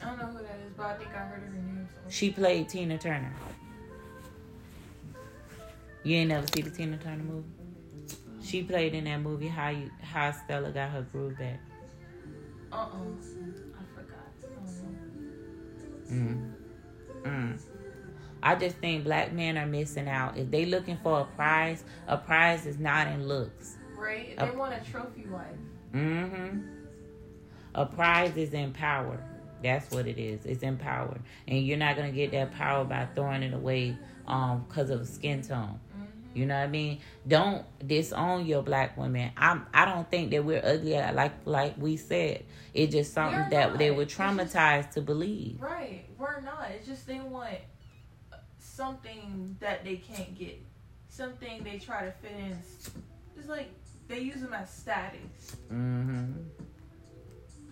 I 0.00 0.06
don't 0.06 0.18
know 0.18 0.26
who 0.26 0.38
that 0.38 0.58
is, 0.66 0.72
but 0.76 0.86
I 0.86 0.94
think 0.94 1.10
I 1.10 1.18
heard 1.18 1.42
her 1.42 1.50
name. 1.50 1.88
So. 1.92 2.00
She 2.10 2.30
played 2.30 2.68
Tina 2.68 2.96
Turner. 2.96 3.34
You 6.04 6.16
ain't 6.16 6.28
never 6.28 6.46
see 6.46 6.62
the 6.62 6.70
Tina 6.70 6.96
Turner 6.96 7.24
movie? 7.24 7.48
She 8.42 8.62
played 8.62 8.94
in 8.94 9.04
that 9.04 9.18
movie 9.18 9.48
how 9.48 9.68
you 9.68 9.90
how 10.00 10.32
Stella 10.32 10.70
got 10.70 10.90
her 10.90 11.02
groove 11.02 11.38
back. 11.38 11.60
Uh 12.72 12.76
uh 12.76 12.86
I 12.86 13.82
forgot. 13.94 14.30
I 14.42 14.46
don't. 16.08 16.10
Mm. 16.10 16.52
Mm. 17.22 17.60
I 18.42 18.54
just 18.54 18.76
think 18.76 19.04
black 19.04 19.32
men 19.32 19.58
are 19.58 19.66
missing 19.66 20.08
out. 20.08 20.36
If 20.38 20.50
they 20.50 20.64
looking 20.64 20.98
for 21.02 21.20
a 21.20 21.24
prize, 21.36 21.84
a 22.06 22.16
prize 22.16 22.66
is 22.66 22.78
not 22.78 23.06
in 23.08 23.28
looks. 23.28 23.76
Right? 23.96 24.36
They 24.36 24.50
want 24.52 24.74
a 24.74 24.90
trophy 24.90 25.26
wife. 25.26 25.44
Mm-hmm. 25.94 26.60
A 27.74 27.86
prize 27.86 28.36
is 28.36 28.54
in 28.54 28.72
power. 28.72 29.22
That's 29.62 29.90
what 29.90 30.06
it 30.06 30.18
is. 30.18 30.46
It's 30.46 30.62
in 30.62 30.78
power, 30.78 31.20
and 31.46 31.58
you're 31.66 31.76
not 31.76 31.96
gonna 31.96 32.12
get 32.12 32.32
that 32.32 32.52
power 32.52 32.84
by 32.84 33.06
throwing 33.14 33.42
it 33.42 33.52
away 33.52 33.96
um 34.26 34.64
because 34.66 34.88
of 34.90 35.06
skin 35.06 35.42
tone. 35.42 35.78
You 36.32 36.46
know 36.46 36.54
what 36.56 36.62
I 36.62 36.66
mean? 36.68 37.00
Don't 37.26 37.64
disown 37.86 38.46
your 38.46 38.62
black 38.62 38.96
women. 38.96 39.32
I'm 39.36 39.66
I 39.74 39.84
don't 39.84 40.08
think 40.10 40.30
that 40.30 40.44
we're 40.44 40.62
ugly 40.64 40.92
like 40.92 41.32
like 41.44 41.76
we 41.76 41.96
said. 41.96 42.44
It's 42.72 42.92
just 42.92 43.12
something 43.12 43.38
We're 43.40 43.50
that 43.50 43.68
not. 43.70 43.78
they 43.78 43.90
were 43.90 44.02
It's 44.02 44.14
just- 44.16 44.36
traumatized 44.36 44.90
to 44.92 45.00
believe. 45.00 45.60
Right. 45.60 46.04
We're 46.18 46.40
not. 46.40 46.68
It's 46.70 46.86
just 46.86 47.06
they 47.06 47.18
want 47.20 47.54
something 48.58 49.56
that 49.60 49.84
they 49.84 49.96
can't 49.96 50.38
get. 50.38 50.60
Something 51.08 51.64
they 51.64 51.78
try 51.78 52.04
to 52.04 52.12
fit 52.12 52.32
in. 52.38 52.56
It's 53.36 53.48
like 53.48 53.70
they 54.08 54.20
use 54.20 54.40
them 54.40 54.54
as 54.54 54.70
status. 54.70 55.56
hmm 55.68 56.26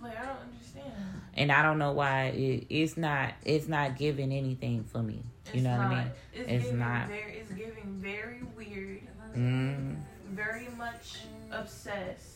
Like 0.02 0.18
I 0.18 0.26
don't 0.26 0.38
understand. 0.52 0.92
And 1.34 1.52
I 1.52 1.62
don't 1.62 1.78
know 1.78 1.92
why 1.92 2.26
it, 2.26 2.66
it's 2.68 2.96
not 2.96 3.34
it's 3.44 3.68
not 3.68 3.96
giving 3.96 4.32
anything 4.32 4.82
for 4.84 5.02
me. 5.02 5.22
You 5.52 5.62
know 5.62 5.70
what 5.70 5.80
I 5.80 5.88
mean? 6.04 6.12
It's, 6.34 6.50
It's 6.50 6.64
giving 6.64 6.78
not. 6.78 7.08
Very, 7.08 7.32
it's 7.38 7.52
giving 7.52 7.98
very 8.00 8.42
weird. 8.56 9.00
hmm 9.34 9.94
Very 10.30 10.68
much 10.76 11.18
obsessed. 11.50 12.34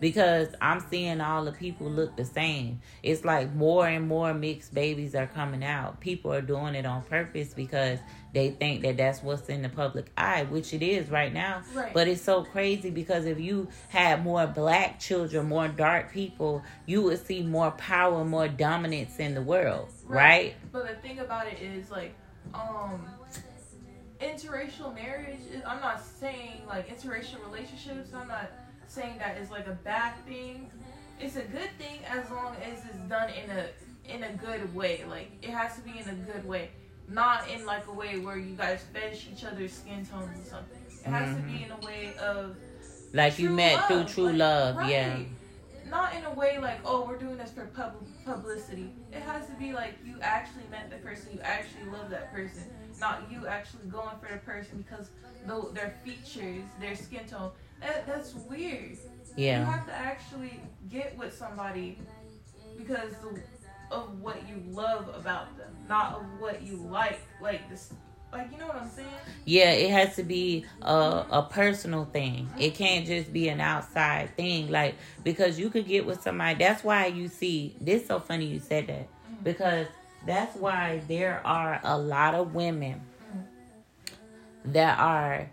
because 0.00 0.48
I'm 0.60 0.80
seeing 0.90 1.20
all 1.20 1.44
the 1.44 1.52
people 1.52 1.88
look 1.90 2.16
the 2.16 2.24
same. 2.24 2.80
It's 3.02 3.24
like 3.24 3.54
more 3.54 3.86
and 3.86 4.06
more 4.08 4.32
mixed 4.34 4.74
babies 4.74 5.14
are 5.14 5.26
coming 5.26 5.64
out. 5.64 6.00
People 6.00 6.32
are 6.32 6.42
doing 6.42 6.74
it 6.74 6.84
on 6.86 7.02
purpose 7.02 7.54
because 7.54 7.98
they 8.32 8.50
think 8.50 8.82
that 8.82 8.96
that's 8.96 9.22
what's 9.22 9.48
in 9.48 9.62
the 9.62 9.68
public 9.68 10.10
eye, 10.16 10.44
which 10.44 10.74
it 10.74 10.82
is 10.82 11.08
right 11.10 11.32
now. 11.32 11.62
Right. 11.72 11.94
But 11.94 12.08
it's 12.08 12.22
so 12.22 12.42
crazy 12.44 12.90
because 12.90 13.24
if 13.26 13.38
you 13.38 13.68
had 13.88 14.24
more 14.24 14.46
black 14.46 14.98
children, 14.98 15.46
more 15.48 15.68
dark 15.68 16.12
people, 16.12 16.62
you 16.86 17.02
would 17.02 17.24
see 17.24 17.42
more 17.42 17.70
power, 17.72 18.24
more 18.24 18.48
dominance 18.48 19.18
in 19.18 19.34
the 19.34 19.42
world, 19.42 19.88
right? 20.06 20.54
But 20.72 20.88
the 20.88 20.94
thing 20.96 21.18
about 21.20 21.46
it 21.46 21.60
is 21.60 21.90
like, 21.90 22.14
um, 22.52 23.06
interracial 24.20 24.94
marriage. 24.94 25.40
Is, 25.52 25.62
I'm 25.66 25.80
not 25.80 26.02
saying 26.04 26.62
like 26.68 26.88
interracial 26.88 27.44
relationships. 27.44 28.10
I'm 28.14 28.28
not 28.28 28.50
saying 28.86 29.18
that 29.18 29.38
is 29.38 29.50
like 29.50 29.66
a 29.66 29.72
bad 29.84 30.14
thing. 30.26 30.70
It's 31.20 31.36
a 31.36 31.42
good 31.42 31.70
thing 31.78 32.00
as 32.08 32.28
long 32.30 32.56
as 32.56 32.84
it's 32.84 32.98
done 33.08 33.30
in 33.30 33.50
a 33.50 33.66
in 34.12 34.24
a 34.24 34.32
good 34.32 34.74
way. 34.74 35.04
Like 35.08 35.30
it 35.42 35.50
has 35.50 35.76
to 35.76 35.82
be 35.82 35.98
in 35.98 36.08
a 36.08 36.14
good 36.32 36.46
way, 36.46 36.70
not 37.08 37.48
in 37.48 37.64
like 37.66 37.86
a 37.86 37.92
way 37.92 38.18
where 38.18 38.36
you 38.36 38.54
guys 38.56 38.84
fetish 38.92 39.28
each 39.32 39.44
other's 39.44 39.72
skin 39.72 40.06
tones 40.06 40.46
or 40.46 40.50
something. 40.50 40.78
It 41.04 41.10
has 41.10 41.36
to 41.36 41.42
be 41.42 41.64
in 41.64 41.70
a 41.70 41.86
way 41.86 42.14
of 42.18 42.56
Like 43.12 43.38
you 43.38 43.50
met 43.50 43.86
through 43.88 44.04
true 44.04 44.26
like, 44.28 44.36
love, 44.36 44.76
right. 44.76 44.90
yeah. 44.90 45.18
Not 46.34 46.42
in 46.42 46.56
a 46.56 46.56
way 46.56 46.58
like, 46.58 46.80
oh, 46.84 47.04
we're 47.06 47.18
doing 47.18 47.36
this 47.36 47.50
for 47.50 47.66
pub- 47.66 48.06
publicity. 48.24 48.92
It 49.12 49.22
has 49.22 49.46
to 49.46 49.52
be 49.54 49.72
like 49.72 49.94
you 50.04 50.16
actually 50.20 50.64
met 50.70 50.90
the 50.90 50.96
person, 50.96 51.30
you 51.34 51.40
actually 51.40 51.90
love 51.90 52.10
that 52.10 52.32
person, 52.32 52.64
not 53.00 53.30
you 53.30 53.46
actually 53.46 53.88
going 53.88 54.16
for 54.20 54.32
the 54.32 54.38
person 54.38 54.84
because 54.86 55.10
though 55.46 55.70
their 55.74 55.94
features, 56.04 56.64
their 56.80 56.96
skin 56.96 57.26
tone. 57.26 57.50
That 57.80 58.06
that's 58.06 58.34
weird. 58.34 58.98
Yeah. 59.36 59.60
You 59.60 59.64
have 59.64 59.86
to 59.86 59.92
actually 59.92 60.60
get 60.88 61.16
with 61.16 61.34
somebody 61.36 61.98
because 62.76 63.12
of 63.90 64.20
what 64.20 64.48
you 64.48 64.62
love 64.70 65.08
about 65.14 65.56
them, 65.58 65.74
not 65.88 66.14
of 66.14 66.40
what 66.40 66.62
you 66.62 66.76
like. 66.76 67.20
Like 67.40 67.68
this, 67.68 67.92
like 68.34 68.50
you 68.52 68.58
know 68.58 68.66
what 68.66 68.76
I'm 68.76 68.90
saying? 68.90 69.08
Yeah, 69.44 69.70
it 69.70 69.90
has 69.90 70.16
to 70.16 70.22
be 70.22 70.64
a, 70.82 71.24
a 71.30 71.48
personal 71.50 72.06
thing. 72.06 72.48
It 72.58 72.74
can't 72.74 73.06
just 73.06 73.32
be 73.32 73.48
an 73.48 73.60
outside 73.60 74.36
thing. 74.36 74.70
Like 74.70 74.96
because 75.22 75.58
you 75.58 75.70
could 75.70 75.86
get 75.86 76.04
with 76.04 76.22
somebody. 76.22 76.58
That's 76.58 76.82
why 76.82 77.06
you 77.06 77.28
see 77.28 77.76
this. 77.80 78.06
So 78.06 78.20
funny 78.20 78.46
you 78.46 78.58
said 78.58 78.88
that 78.88 79.08
because 79.42 79.86
that's 80.26 80.56
why 80.56 81.02
there 81.08 81.40
are 81.46 81.80
a 81.84 81.96
lot 81.96 82.34
of 82.34 82.54
women 82.54 83.00
that 84.66 84.98
are 84.98 85.48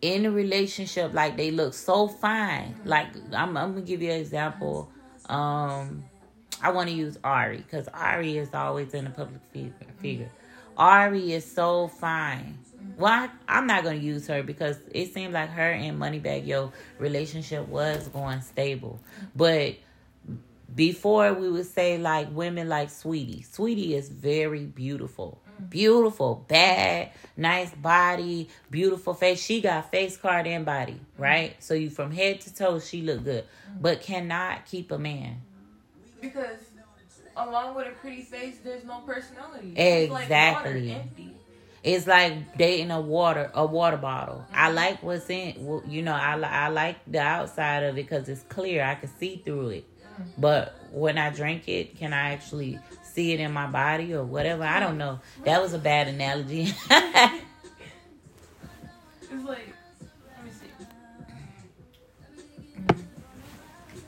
in 0.00 0.24
a 0.24 0.30
relationship 0.30 1.12
like 1.12 1.36
they 1.36 1.50
look 1.50 1.74
so 1.74 2.08
fine. 2.08 2.74
Like 2.84 3.08
I'm, 3.32 3.56
I'm 3.56 3.74
gonna 3.74 3.82
give 3.82 4.02
you 4.02 4.10
an 4.10 4.20
example. 4.20 4.90
Um, 5.26 6.04
I 6.62 6.72
want 6.72 6.88
to 6.88 6.94
use 6.94 7.18
Ari 7.22 7.58
because 7.58 7.86
Ari 7.88 8.36
is 8.38 8.52
always 8.52 8.92
in 8.94 9.06
a 9.06 9.10
public 9.10 9.40
figure. 10.00 10.28
Ari 10.80 11.34
is 11.34 11.44
so 11.44 11.88
fine. 11.88 12.58
Well, 12.96 13.12
I, 13.12 13.28
I'm 13.46 13.66
not 13.66 13.84
gonna 13.84 13.96
use 13.96 14.26
her 14.28 14.42
because 14.42 14.78
it 14.90 15.12
seemed 15.12 15.34
like 15.34 15.50
her 15.50 15.70
and 15.70 16.00
Moneybagg 16.00 16.46
Yo 16.46 16.72
relationship 16.98 17.68
was 17.68 18.08
going 18.08 18.40
stable, 18.40 18.98
but 19.36 19.76
before 20.74 21.34
we 21.34 21.50
would 21.50 21.66
say 21.66 21.98
like 21.98 22.28
women 22.32 22.68
like 22.68 22.88
Saweetie. 22.88 23.46
Saweetie 23.46 23.92
is 23.92 24.08
very 24.08 24.64
beautiful. 24.64 25.42
Beautiful, 25.68 26.46
bad, 26.48 27.10
nice 27.36 27.74
body, 27.74 28.48
beautiful 28.70 29.12
face. 29.12 29.44
She 29.44 29.60
got 29.60 29.90
face 29.90 30.16
card 30.16 30.46
and 30.46 30.64
body, 30.64 30.98
right? 31.18 31.62
So 31.62 31.74
you 31.74 31.90
from 31.90 32.10
head 32.10 32.40
to 32.42 32.54
toe, 32.54 32.78
she 32.78 33.02
look 33.02 33.24
good, 33.24 33.44
but 33.78 34.00
cannot 34.00 34.64
keep 34.64 34.90
a 34.90 34.98
man. 34.98 35.42
Because 36.22 36.69
along 37.48 37.74
with 37.74 37.86
a 37.86 37.90
pretty 37.90 38.22
face, 38.22 38.58
there's 38.62 38.84
no 38.84 39.00
personality. 39.00 39.72
It's 39.76 40.10
like 40.10 40.30
water, 40.30 40.76
Exactly. 40.76 41.36
It's 41.82 42.06
like 42.06 42.58
dating 42.58 42.90
a 42.90 43.00
water 43.00 43.50
a 43.54 43.64
water 43.64 43.96
bottle. 43.96 44.44
I 44.52 44.66
mm-hmm. 44.66 44.76
like 44.76 45.02
what's 45.02 45.30
in. 45.30 45.82
You 45.88 46.02
know, 46.02 46.12
I 46.12 46.38
I 46.38 46.68
like 46.68 46.96
the 47.06 47.20
outside 47.20 47.84
of 47.84 47.96
it 47.96 48.02
because 48.02 48.28
it's 48.28 48.42
clear. 48.44 48.84
I 48.84 48.96
can 48.96 49.08
see 49.18 49.40
through 49.44 49.68
it. 49.70 49.84
Mm-hmm. 50.12 50.40
But 50.40 50.78
when 50.92 51.16
I 51.16 51.30
drink 51.30 51.68
it, 51.68 51.96
can 51.96 52.12
I 52.12 52.32
actually 52.32 52.78
see 53.02 53.32
it 53.32 53.40
in 53.40 53.52
my 53.52 53.66
body 53.66 54.12
or 54.12 54.24
whatever? 54.24 54.64
I 54.64 54.78
don't 54.78 54.98
know. 54.98 55.20
Mm-hmm. 55.34 55.44
That 55.44 55.62
was 55.62 55.72
a 55.72 55.78
bad 55.78 56.08
analogy. 56.08 56.74
It's 59.32 59.44
like, 59.44 59.72
let 60.26 60.44
me 60.44 60.50
see. 60.50 60.66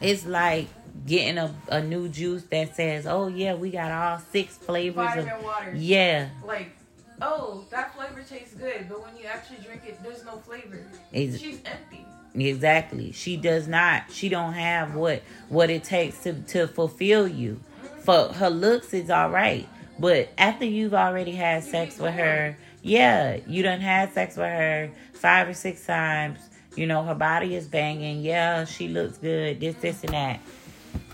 it's 0.01 0.27
like 0.27 0.67
getting 1.07 1.39
a, 1.39 1.55
a 1.69 1.83
new 1.83 2.09
juice 2.09 2.43
that 2.51 2.75
says, 2.77 3.07
"Oh 3.07 3.29
yeah, 3.29 3.55
we 3.55 3.71
got 3.71 3.91
all 3.91 4.21
six 4.33 4.57
flavors 4.57 5.17
of 5.17 5.43
water. 5.43 5.75
yeah." 5.77 6.29
Like, 6.45 6.77
oh, 7.21 7.65
that 7.71 7.95
flavor 7.95 8.23
tastes 8.23 8.55
good, 8.55 8.87
but 8.89 9.03
when 9.03 9.17
you 9.17 9.25
actually 9.27 9.59
drink 9.65 9.83
it, 9.87 10.03
there's 10.03 10.25
no 10.25 10.37
flavor. 10.39 10.81
Ex- 11.13 11.39
She's 11.39 11.61
empty. 11.65 12.05
Exactly. 12.35 13.13
She 13.13 13.37
does 13.37 13.69
not. 13.69 14.05
She 14.11 14.29
don't 14.29 14.55
have 14.55 14.95
what 14.95 15.23
what 15.49 15.71
it 15.71 15.85
takes 15.85 16.23
to 16.23 16.33
to 16.33 16.67
fulfill 16.67 17.29
you. 17.29 17.61
For 18.01 18.33
her 18.33 18.51
looks 18.51 18.93
is 18.95 19.11
all 19.11 19.31
right, 19.31 19.69
but 19.99 20.31
after 20.39 20.65
you've 20.65 20.95
already 20.95 21.33
had 21.33 21.63
sex 21.63 21.99
with 21.99 22.15
her, 22.15 22.57
yeah, 22.83 23.39
you 23.47 23.63
done 23.63 23.81
had 23.81 24.13
sex 24.13 24.37
with 24.37 24.47
her 24.47 24.91
five 25.13 25.49
or 25.49 25.55
six 25.55 25.85
times. 25.87 26.39
You 26.75 26.87
know 26.87 27.05
her 27.05 27.15
body 27.15 27.55
is 27.55 27.69
banging. 27.69 28.23
Yeah, 28.23 28.65
she 28.65 28.89
looks 28.89 29.19
good. 29.19 29.61
This, 29.61 29.75
this, 29.77 30.03
and 30.05 30.15
that. 30.15 30.41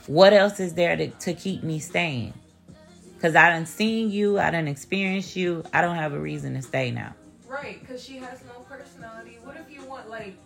What 0.08 0.32
else 0.32 0.58
is 0.58 0.72
there 0.72 0.96
to 0.96 1.08
to 1.08 1.34
keep 1.34 1.62
me 1.62 1.78
staying? 1.78 2.32
Cause 3.20 3.36
I 3.36 3.50
done 3.50 3.66
seen 3.66 4.10
you. 4.10 4.38
I 4.38 4.50
done 4.50 4.66
experienced 4.66 5.36
you. 5.36 5.64
I 5.72 5.82
don't 5.82 5.96
have 5.96 6.14
a 6.14 6.18
reason 6.18 6.54
to 6.54 6.62
stay 6.62 6.90
now. 6.90 7.14
Right, 7.46 7.78
because 7.80 8.02
she 8.02 8.16
has 8.16 8.42
no 8.44 8.60
personality. 8.68 9.38
What 9.42 9.56
if 9.56 9.70
you 9.70 9.84
want, 9.84 10.08
like, 10.08 10.36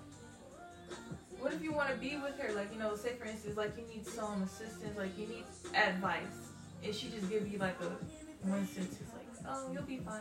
what 1.39 1.53
if 1.53 1.63
you 1.63 1.73
want 1.73 1.91
to 1.91 1.97
be 1.97 2.17
with 2.17 2.39
her? 2.41 2.53
Like, 2.55 2.73
you 2.73 2.79
know, 2.79 2.97
say 2.97 3.15
for 3.15 3.27
instance, 3.27 3.57
like, 3.57 3.77
you 3.77 3.85
need 3.95 4.07
some 4.07 4.43
assistance, 4.43 4.97
like, 4.97 5.17
you 5.17 5.27
need 5.29 5.45
advice. 5.75 6.51
And 6.85 6.95
she 6.95 7.09
just 7.11 7.31
give 7.31 7.47
you, 7.47 7.59
like, 7.59 7.77
a 7.83 7.91
one 8.45 8.67
sentence, 8.67 8.99
like, 9.15 9.55
oh, 9.55 9.71
you'll 9.73 9.83
be 9.83 9.99
fine. 9.99 10.21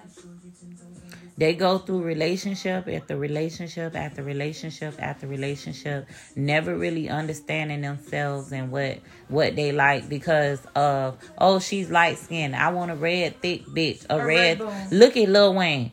They 1.38 1.56
go 1.56 1.80
through 1.80 2.04
relationship 2.04 2.88
after 2.88 3.18
relationship 3.18 3.96
after 3.96 4.22
relationship 4.22 4.96
after 5.00 5.28
relationship, 5.28 6.08
never 6.36 6.78
really 6.78 7.10
understanding 7.10 7.82
themselves 7.82 8.52
and 8.52 8.72
what 8.72 9.00
what 9.28 9.56
they 9.56 9.72
like 9.72 10.08
because 10.08 10.60
of 10.76 11.18
oh 11.38 11.60
she's 11.60 11.90
light 11.90 12.18
skinned. 12.18 12.56
I 12.56 12.70
want 12.70 12.92
a 12.92 12.96
red 12.96 13.42
thick 13.42 13.66
bitch. 13.66 14.06
A, 14.10 14.18
A 14.18 14.26
red. 14.26 14.60
red 14.60 14.92
look 14.92 15.18
at 15.18 15.30
Lil 15.30 15.54
Wayne. 15.56 15.92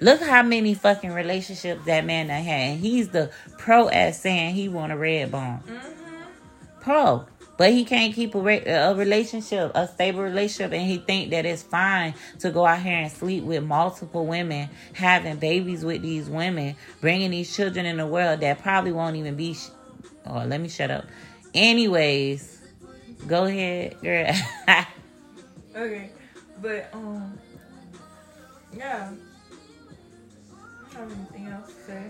Look 0.00 0.20
how 0.22 0.42
many 0.42 0.74
fucking 0.74 1.12
relationships 1.12 1.84
that 1.86 2.04
man 2.04 2.28
done 2.28 2.42
had. 2.42 2.60
And 2.72 2.80
he's 2.80 3.08
the 3.08 3.30
pro 3.58 3.88
at 3.88 4.14
saying 4.14 4.54
he 4.54 4.68
want 4.68 4.92
a 4.92 4.96
red 4.96 5.30
bone. 5.32 5.60
Mm-hmm. 5.66 6.80
Pro. 6.80 7.26
But 7.58 7.72
he 7.72 7.84
can't 7.84 8.14
keep 8.14 8.34
a, 8.34 8.38
re- 8.40 8.64
a 8.66 8.94
relationship, 8.94 9.72
a 9.74 9.88
stable 9.88 10.20
relationship, 10.22 10.72
and 10.72 10.86
he 10.88 10.98
think 10.98 11.30
that 11.30 11.46
it's 11.46 11.62
fine 11.62 12.14
to 12.40 12.50
go 12.50 12.66
out 12.66 12.82
here 12.82 12.98
and 12.98 13.10
sleep 13.10 13.44
with 13.44 13.64
multiple 13.64 14.26
women, 14.26 14.68
having 14.92 15.36
babies 15.36 15.84
with 15.84 16.02
these 16.02 16.28
women, 16.28 16.76
bringing 17.00 17.30
these 17.30 17.54
children 17.54 17.86
in 17.86 17.96
the 17.96 18.06
world 18.06 18.40
that 18.40 18.60
probably 18.62 18.92
won't 18.92 19.16
even 19.16 19.36
be. 19.36 19.54
Sh- 19.54 19.70
oh, 20.26 20.44
let 20.44 20.60
me 20.60 20.68
shut 20.68 20.90
up. 20.90 21.06
Anyways, 21.54 22.60
go 23.26 23.44
ahead, 23.44 23.96
girl. 24.02 24.32
Okay, 25.76 26.08
but, 26.62 26.88
um, 26.94 27.38
Yeah. 28.74 29.10
I 30.90 30.94
don't 30.94 31.10
have 31.10 31.18
anything 31.18 31.46
else 31.48 31.66
to 31.66 31.80
say. 31.86 32.02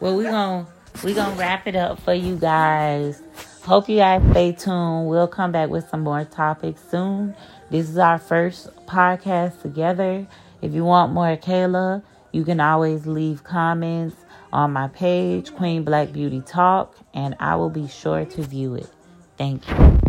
Well, 0.00 0.16
we 0.16 0.24
gonna 0.24 0.66
we 1.04 1.12
gonna 1.12 1.36
wrap 1.36 1.66
it 1.66 1.76
up 1.76 2.00
for 2.00 2.14
you 2.14 2.36
guys. 2.36 3.20
Hope 3.66 3.88
you 3.88 3.96
guys 3.96 4.22
stay 4.30 4.52
tuned. 4.52 5.08
We'll 5.08 5.26
come 5.26 5.50
back 5.50 5.70
with 5.70 5.88
some 5.88 6.02
more 6.02 6.24
topics 6.24 6.80
soon. 6.88 7.34
This 7.68 7.90
is 7.90 7.98
our 7.98 8.16
first 8.16 8.68
podcast 8.86 9.60
together. 9.60 10.24
If 10.62 10.72
you 10.72 10.84
want 10.84 11.12
more 11.12 11.36
Kayla, 11.36 12.04
you 12.30 12.44
can 12.44 12.60
always 12.60 13.08
leave 13.08 13.42
comments 13.42 14.14
on 14.52 14.72
my 14.72 14.86
page, 14.86 15.52
Queen 15.52 15.82
Black 15.82 16.12
Beauty 16.12 16.42
Talk, 16.42 16.94
and 17.12 17.34
I 17.40 17.56
will 17.56 17.70
be 17.70 17.88
sure 17.88 18.24
to 18.24 18.42
view 18.42 18.76
it. 18.76 18.88
Thank 19.36 19.68
you. 19.68 20.05